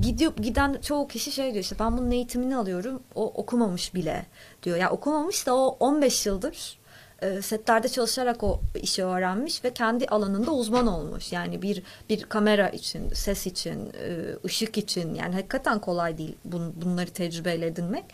gidiyor 0.00 0.32
giden 0.36 0.78
çoğu 0.82 1.08
kişi 1.08 1.32
şey 1.32 1.52
diyor 1.52 1.64
işte 1.64 1.76
ben 1.78 1.98
bunun 1.98 2.10
eğitimini 2.10 2.56
alıyorum. 2.56 3.02
O 3.14 3.24
okumamış 3.24 3.94
bile 3.94 4.26
diyor. 4.62 4.76
Ya 4.76 4.90
okumamış 4.90 5.46
da 5.46 5.56
o 5.56 5.76
15 5.80 6.26
yıldır 6.26 6.78
e, 7.22 7.42
setlerde 7.42 7.88
çalışarak 7.88 8.42
o 8.42 8.60
işi 8.82 9.04
öğrenmiş 9.04 9.64
ve 9.64 9.74
kendi 9.74 10.06
alanında 10.06 10.50
uzman 10.50 10.86
olmuş. 10.86 11.32
Yani 11.32 11.62
bir 11.62 11.82
bir 12.08 12.22
kamera 12.22 12.68
için, 12.68 13.08
ses 13.08 13.46
için, 13.46 13.92
e, 14.00 14.36
ışık 14.44 14.78
için 14.78 15.14
yani 15.14 15.34
hakikaten 15.34 15.78
kolay 15.78 16.18
değil 16.18 16.36
bun, 16.44 16.72
bunları 16.84 17.10
tecrübeyle 17.10 17.66
edinmek. 17.66 18.04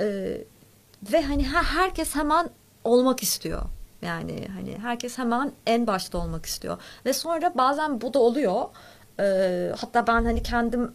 E, 0.00 0.38
ve 1.12 1.22
hani 1.22 1.46
her, 1.46 1.62
herkes 1.62 2.14
hemen 2.14 2.50
olmak 2.84 3.22
istiyor. 3.22 3.62
Yani 4.02 4.48
hani 4.54 4.78
herkes 4.78 5.18
hemen 5.18 5.52
en 5.66 5.86
başta 5.86 6.18
olmak 6.18 6.46
istiyor. 6.46 6.78
Ve 7.06 7.12
sonra 7.12 7.52
bazen 7.54 8.00
bu 8.00 8.14
da 8.14 8.18
oluyor. 8.18 8.64
Ee, 9.20 9.72
hatta 9.76 10.06
ben 10.06 10.24
hani 10.24 10.42
kendim 10.42 10.92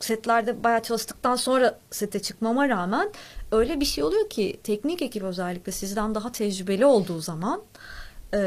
setlerde 0.00 0.64
bayağı 0.64 0.82
çalıştıktan 0.82 1.36
sonra 1.36 1.78
sete 1.90 2.22
çıkmama 2.22 2.68
rağmen 2.68 3.10
öyle 3.52 3.80
bir 3.80 3.84
şey 3.84 4.04
oluyor 4.04 4.30
ki 4.30 4.60
teknik 4.64 5.02
ekip 5.02 5.22
özellikle 5.22 5.72
sizden 5.72 6.14
daha 6.14 6.32
tecrübeli 6.32 6.86
olduğu 6.86 7.20
zaman 7.20 7.62
e, 8.34 8.40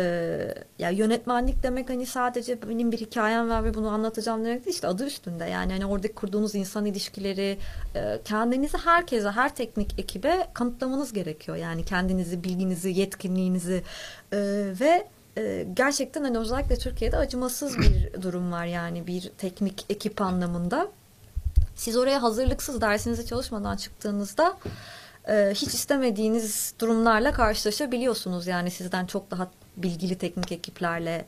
ya 0.80 0.90
yönetmenlik 0.90 1.64
demek 1.64 1.90
hani 1.90 2.06
sadece 2.06 2.70
benim 2.70 2.92
bir 2.92 2.98
hikayem 2.98 3.50
var 3.50 3.64
ve 3.64 3.74
bunu 3.74 3.90
anlatacağım 3.90 4.46
demek 4.46 4.66
değil 4.66 4.76
işte 4.76 4.88
adı 4.88 5.06
üstünde. 5.06 5.46
Yani 5.46 5.74
hani 5.74 5.86
oradaki 5.86 6.14
kurduğunuz 6.14 6.56
insan 6.56 6.86
ilişkileri 6.86 7.58
e, 7.96 8.20
kendinizi 8.26 8.78
herkese 8.78 9.30
her 9.30 9.56
teknik 9.56 10.00
ekibe 10.00 10.48
kanıtlamanız 10.54 11.14
gerekiyor. 11.14 11.58
Yani 11.58 11.86
kendinizi 11.86 12.44
bilginizi 12.44 12.90
yetkinliğinizi 12.90 13.84
e, 14.32 14.38
ve 14.80 15.08
e, 15.38 15.68
gerçekten 15.74 16.24
hani 16.24 16.38
özellikle 16.38 16.78
Türkiye'de 16.78 17.18
acımasız 17.18 17.78
bir 17.78 18.14
durum 18.22 18.52
var 18.52 18.66
yani 18.66 19.08
bir 19.08 19.32
teknik 19.38 19.86
ekip 19.90 20.22
anlamında 20.22 20.88
siz 21.76 21.98
oraya 21.98 22.24
hazırlıksız 22.24 22.82
dersinize 22.82 23.26
çalışmadan 23.26 23.78
çıktığınızda 23.78 24.58
e, 25.28 25.52
hiç 25.56 25.74
istemediğiniz 25.74 26.74
durumlarla 26.80 27.34
karşılaşabiliyorsunuz. 27.34 28.48
Yani 28.48 28.72
sizden 28.72 29.06
çok 29.06 29.32
daha 29.32 29.52
bilgili 29.78 30.18
teknik 30.18 30.52
ekiplerle 30.52 31.26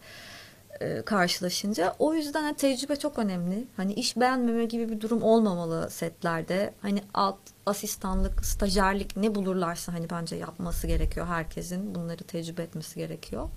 e, 0.80 1.02
karşılaşınca. 1.02 1.96
O 2.00 2.14
yüzden 2.14 2.44
hani 2.44 2.56
tecrübe 2.56 2.96
çok 2.96 3.20
önemli. 3.20 3.68
Hani 3.78 3.94
iş 3.94 4.18
beğenmeme 4.18 4.66
gibi 4.66 4.90
bir 4.90 5.02
durum 5.02 5.24
olmamalı 5.24 5.90
setlerde. 5.90 6.74
Hani 6.82 7.04
alt 7.14 7.38
asistanlık, 7.66 8.46
stajyerlik 8.46 9.18
ne 9.18 9.36
bulurlarsa 9.36 9.94
hani 9.94 10.10
bence 10.10 10.36
yapması 10.36 10.88
gerekiyor 10.88 11.28
herkesin. 11.28 11.96
Bunları 11.96 12.24
tecrübe 12.24 12.64
etmesi 12.64 12.96
gerekiyor. 12.96 13.50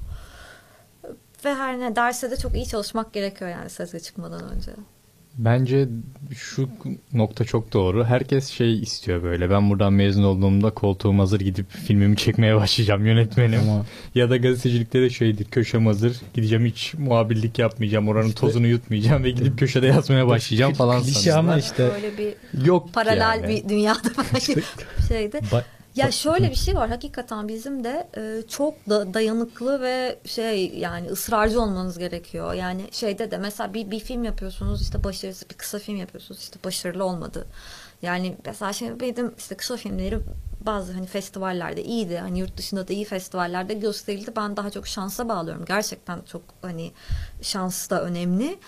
Ve 1.44 1.54
her 1.54 1.78
ne 1.80 1.96
derse 1.96 2.30
de 2.30 2.36
çok 2.36 2.54
iyi 2.56 2.66
çalışmak 2.66 3.12
gerekiyor 3.12 3.50
yani 3.50 3.70
sete 3.70 4.00
çıkmadan 4.00 4.50
önce. 4.56 4.70
Bence 5.38 5.88
şu 6.36 6.68
nokta 7.12 7.44
çok 7.44 7.72
doğru. 7.72 8.04
Herkes 8.04 8.48
şey 8.48 8.82
istiyor 8.82 9.22
böyle. 9.22 9.50
Ben 9.50 9.70
buradan 9.70 9.92
mezun 9.92 10.22
olduğumda 10.22 10.70
koltuğum 10.70 11.18
hazır 11.18 11.40
gidip 11.40 11.70
filmimi 11.70 12.16
çekmeye 12.16 12.56
başlayacağım 12.56 13.06
yönetmenim. 13.06 13.60
Ama 13.60 13.86
Ya 14.14 14.30
da 14.30 14.36
gazetecilikte 14.36 15.00
de 15.02 15.10
şeydir. 15.10 15.44
Köşem 15.44 15.86
hazır. 15.86 16.16
Gideceğim 16.34 16.64
hiç 16.66 16.94
muhabirlik 16.94 17.58
yapmayacağım. 17.58 18.08
Oranın 18.08 18.28
İşte- 18.28 18.40
tozunu 18.40 18.66
yutmayacağım 18.66 19.24
ve 19.24 19.30
gidip 19.30 19.58
köşede 19.58 19.86
yazmaya 19.86 20.26
başlayacağım 20.26 20.72
falan 20.74 21.02
klişe 21.02 21.34
ama 21.34 21.58
işte 21.58 21.90
Böyle 21.94 22.18
bir 22.18 22.34
Yok 22.66 22.92
paralel 22.94 23.20
yani. 23.44 23.48
bir 23.48 23.68
dünyada 23.68 23.98
belki 24.34 24.54
şeyde. 25.08 25.38
ba- 25.38 25.62
Ya 25.98 26.10
şöyle 26.10 26.50
bir 26.50 26.54
şey 26.54 26.74
var 26.74 26.88
hakikaten 26.88 27.48
bizim 27.48 27.84
de 27.84 28.08
e, 28.16 28.48
çok 28.48 28.88
da 28.88 29.14
dayanıklı 29.14 29.80
ve 29.80 30.18
şey 30.24 30.78
yani 30.78 31.08
ısrarcı 31.08 31.60
olmanız 31.60 31.98
gerekiyor. 31.98 32.54
Yani 32.54 32.88
şeyde 32.92 33.30
de 33.30 33.38
mesela 33.38 33.74
bir, 33.74 33.90
bir 33.90 34.00
film 34.00 34.24
yapıyorsunuz 34.24 34.82
işte 34.82 35.04
başarısız 35.04 35.50
bir 35.50 35.54
kısa 35.54 35.78
film 35.78 35.96
yapıyorsunuz 35.96 36.40
işte 36.40 36.58
başarılı 36.64 37.04
olmadı. 37.04 37.46
Yani 38.02 38.36
mesela 38.46 38.72
şimdi 38.72 39.00
benim 39.00 39.34
işte 39.38 39.56
kısa 39.56 39.76
filmlerim 39.76 40.24
bazı 40.60 40.92
hani 40.92 41.06
festivallerde 41.06 41.84
iyiydi. 41.84 42.18
Hani 42.18 42.38
yurt 42.38 42.56
dışında 42.56 42.88
da 42.88 42.92
iyi 42.92 43.04
festivallerde 43.04 43.74
gösterildi. 43.74 44.30
Ben 44.36 44.56
daha 44.56 44.70
çok 44.70 44.86
şansa 44.86 45.28
bağlıyorum. 45.28 45.64
Gerçekten 45.64 46.20
çok 46.22 46.42
hani 46.62 46.92
şans 47.42 47.90
da 47.90 48.02
önemli. 48.02 48.58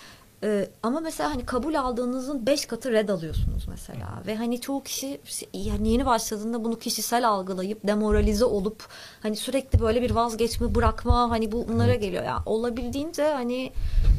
Ee, 0.45 0.69
ama 0.83 1.01
mesela 1.01 1.31
hani 1.31 1.47
kabul 1.47 1.75
aldığınızın 1.75 2.47
beş 2.47 2.67
katı 2.67 2.93
red 2.93 3.09
alıyorsunuz 3.09 3.67
mesela 3.69 4.23
ve 4.27 4.37
hani 4.37 4.61
çoğu 4.61 4.83
kişi 4.83 5.21
yani 5.53 5.89
yeni 5.89 6.07
başladığında 6.07 6.65
bunu 6.65 6.79
kişisel 6.79 7.29
algılayıp 7.29 7.87
demoralize 7.87 8.45
olup 8.45 8.87
hani 9.23 9.37
sürekli 9.37 9.81
böyle 9.81 10.03
bir 10.03 10.11
vazgeçme 10.11 10.75
bırakma 10.75 11.31
hani 11.31 11.53
bu 11.53 11.69
bunlara 11.69 11.95
geliyor 11.95 12.25
ya 12.25 12.43
olabildiğince 12.47 13.23
hani 13.23 13.73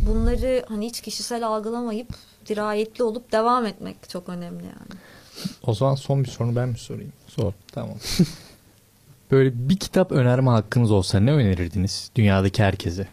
bunları 0.10 0.66
hani 0.68 0.86
hiç 0.86 1.02
kişisel 1.02 1.48
algılamayıp 1.48 2.08
dirayetli 2.46 3.04
olup 3.04 3.32
devam 3.32 3.66
etmek 3.66 4.10
çok 4.10 4.30
önemli 4.30 4.64
yani. 4.64 5.02
O 5.64 5.74
zaman 5.74 5.96
son 5.96 6.24
bir 6.24 6.30
soru 6.30 6.56
ben 6.56 6.70
mi 6.70 6.78
sorayım? 6.78 7.14
Sor. 7.28 7.54
Tamam. 7.72 7.98
Böyle 9.32 9.70
bir 9.70 9.78
kitap 9.78 10.12
önerme 10.12 10.50
hakkınız 10.50 10.92
olsa 10.92 11.20
ne 11.20 11.32
önerirdiniz 11.32 12.12
dünyadaki 12.16 12.64
herkese? 12.64 13.08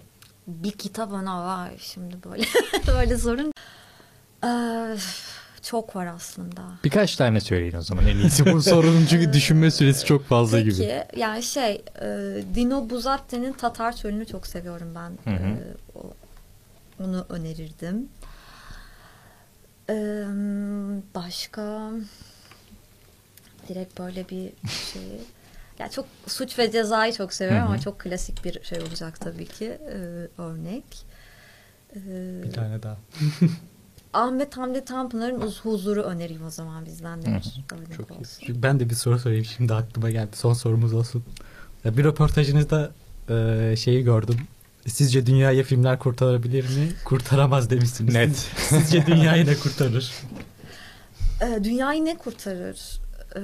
Bir 0.48 0.70
kitap 0.72 1.12
ana 1.12 1.44
var 1.44 1.70
şimdi 1.78 2.16
böyle 2.30 2.44
böyle 2.86 3.18
sorun. 3.18 3.52
Ee, 4.44 4.96
çok 5.62 5.96
var 5.96 6.06
aslında. 6.06 6.60
Birkaç 6.84 7.16
tane 7.16 7.40
söyleyin 7.40 7.76
o 7.76 7.82
zaman 7.82 8.06
en 8.06 8.16
iyisi. 8.16 8.52
Bu 8.52 8.62
sorunun 8.62 9.06
çünkü 9.06 9.32
düşünme 9.32 9.70
süresi 9.70 10.04
çok 10.06 10.24
fazla 10.24 10.58
Peki, 10.58 10.70
gibi. 10.74 11.04
yani 11.16 11.42
şey 11.42 11.74
e, 12.00 12.06
Dino 12.54 12.90
Buzzatti'nin 12.90 13.52
Tatar 13.52 13.96
Çölü'nü 13.96 14.26
çok 14.26 14.46
seviyorum 14.46 14.94
ben. 14.94 15.32
Hı 15.32 15.36
hı. 15.36 15.48
E, 15.48 15.58
o- 15.94 16.12
onu 17.04 17.26
önerirdim. 17.28 18.08
E, 19.90 19.94
başka 21.14 21.90
direkt 23.68 23.98
böyle 23.98 24.28
bir 24.28 24.52
şey. 24.92 25.02
Ya 25.78 25.90
çok 25.90 26.06
suç 26.26 26.58
ve 26.58 26.70
cezayı 26.72 27.12
çok 27.12 27.32
seviyorum 27.32 27.62
Hı 27.62 27.66
hı. 27.68 27.72
ama 27.72 27.80
çok 27.80 27.98
klasik 28.00 28.44
bir 28.44 28.62
şey 28.62 28.80
olacak 28.80 29.20
tabii 29.20 29.46
ki 29.46 29.64
e, 29.64 29.96
örnek. 30.42 30.84
E, 31.96 32.00
bir 32.42 32.52
tane 32.52 32.82
daha. 32.82 32.96
Ahmet 34.12 34.56
Hamdi 34.56 34.84
Tanpınar'ın 34.84 35.40
Uz- 35.40 35.60
Huzur'u 35.64 36.02
önereyim 36.02 36.46
o 36.46 36.50
zaman 36.50 36.86
bizden 36.86 37.22
de 37.22 37.30
Hı 37.30 37.34
hı. 37.34 37.40
bir 37.70 37.76
örnek 37.76 37.96
Çok 37.96 38.10
iyi. 38.10 38.18
olsun. 38.18 38.62
Ben 38.62 38.80
de 38.80 38.90
bir 38.90 38.94
soru 38.94 39.18
sorayım 39.18 39.44
şimdi 39.44 39.74
aklıma 39.74 40.10
geldi. 40.10 40.36
Son 40.36 40.52
sorumuz 40.52 40.92
olsun. 40.94 41.24
Ya 41.84 41.96
Bir 41.96 42.04
röportajınızda 42.04 42.90
e, 43.30 43.74
şeyi 43.76 44.04
gördüm. 44.04 44.36
Sizce 44.86 45.26
dünyayı 45.26 45.64
filmler 45.64 45.98
kurtarabilir 45.98 46.64
mi? 46.64 46.92
Kurtaramaz 47.04 47.70
demişsiniz. 47.70 48.14
Net. 48.14 48.36
Sizce 48.56 49.06
dünyayı 49.06 49.46
ne 49.46 49.54
kurtarır? 49.54 50.12
Ee, 51.42 51.64
dünyayı 51.64 52.04
ne 52.04 52.16
kurtarır? 52.16 53.00
Ee, 53.36 53.40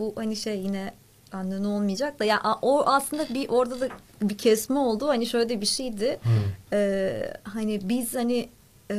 bu 0.00 0.12
hani 0.16 0.36
şey 0.36 0.58
yine 0.58 0.92
benden 1.32 1.64
olmayacak 1.64 2.18
da 2.18 2.24
ya 2.24 2.42
o 2.62 2.86
aslında 2.86 3.34
bir 3.34 3.48
orada 3.48 3.80
da 3.80 3.88
bir 4.22 4.38
kesme 4.38 4.78
oldu. 4.78 5.08
Hani 5.08 5.26
şöyle 5.26 5.60
bir 5.60 5.66
şeydi. 5.66 6.18
Ee, 6.72 7.32
hani 7.44 7.80
biz 7.88 8.14
hani 8.14 8.48
e, 8.90 8.94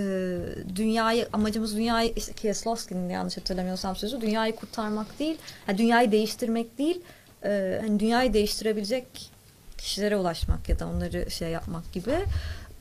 dünyayı 0.75 1.27
amacımız 1.33 1.75
dünyayı 1.75 2.13
işte 2.15 2.33
Kieslowski'nin 2.33 3.09
yanlış 3.09 3.37
hatırlamıyorsam 3.37 3.95
sözü 3.95 4.21
dünyayı 4.21 4.55
kurtarmak 4.55 5.19
değil. 5.19 5.37
Yani 5.67 5.77
dünyayı 5.77 6.11
değiştirmek 6.11 6.77
değil. 6.77 7.01
Ee, 7.43 7.79
hani 7.81 7.99
dünyayı 7.99 8.33
değiştirebilecek 8.33 9.31
kişilere 9.77 10.17
ulaşmak 10.17 10.69
ya 10.69 10.79
da 10.79 10.87
onları 10.87 11.31
şey 11.31 11.49
yapmak 11.49 11.93
gibi. 11.93 12.15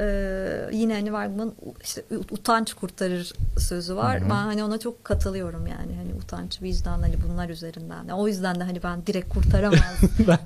Ee, 0.00 0.70
yine 0.72 0.92
hani 0.94 1.12
Bergman'ın 1.12 1.54
işte 1.82 2.02
utanç 2.30 2.74
kurtarır 2.74 3.32
sözü 3.58 3.96
var. 3.96 4.20
Hı 4.20 4.24
hı. 4.24 4.28
Ben 4.30 4.34
hani 4.34 4.64
ona 4.64 4.78
çok 4.78 5.04
katılıyorum 5.04 5.66
yani. 5.66 5.96
Hani 5.96 6.14
utanç, 6.24 6.62
vicdan 6.62 7.00
hani 7.00 7.14
bunlar 7.28 7.48
üzerinden. 7.48 7.96
Yani 7.96 8.14
o 8.14 8.28
yüzden 8.28 8.60
de 8.60 8.64
hani 8.64 8.82
ben 8.82 9.06
direkt 9.06 9.28
kurtaramaz 9.28 10.00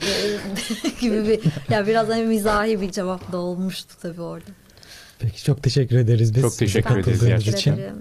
gibi 1.00 1.28
bir 1.28 1.40
ya 1.74 1.86
biraz 1.86 2.08
hani 2.08 2.22
mizahi 2.22 2.80
bir 2.80 2.92
cevap 2.92 3.32
da 3.32 3.36
olmuştu 3.38 3.94
tabii 4.02 4.20
orada. 4.20 4.50
Peki 5.18 5.44
çok 5.44 5.62
teşekkür 5.62 5.96
ederiz 5.96 6.34
biz. 6.34 6.42
Çok 6.42 6.58
teşekkür 6.58 6.96
ederiz 6.96 7.20
teşekkür 7.20 7.58
için. 7.58 7.72
ederim. 7.72 7.94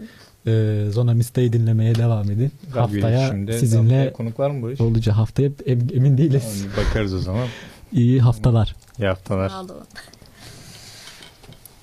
Ee, 0.47 0.91
Zona 0.91 1.13
Mista'yı 1.13 1.53
dinlemeye 1.53 1.95
devam 1.95 2.31
edin. 2.31 2.51
Radyo 2.69 2.81
haftaya 2.81 3.17
iletişimde 3.19 3.59
sizinle 3.59 3.81
haftaya 3.81 4.13
konuk 4.13 4.39
var 4.39 4.51
mı 4.51 4.63
Barış? 4.63 4.81
olacak 4.81 5.15
haftaya 5.15 5.49
em- 5.65 5.87
emin 5.93 6.17
değiliz. 6.17 6.65
Bakarız 6.77 7.13
o 7.13 7.19
zaman. 7.19 7.47
İyi 7.91 8.21
haftalar. 8.21 8.75
İyi 8.99 9.07
haftalar. 9.07 9.49
Sağ 9.49 9.61
olun. 9.61 9.75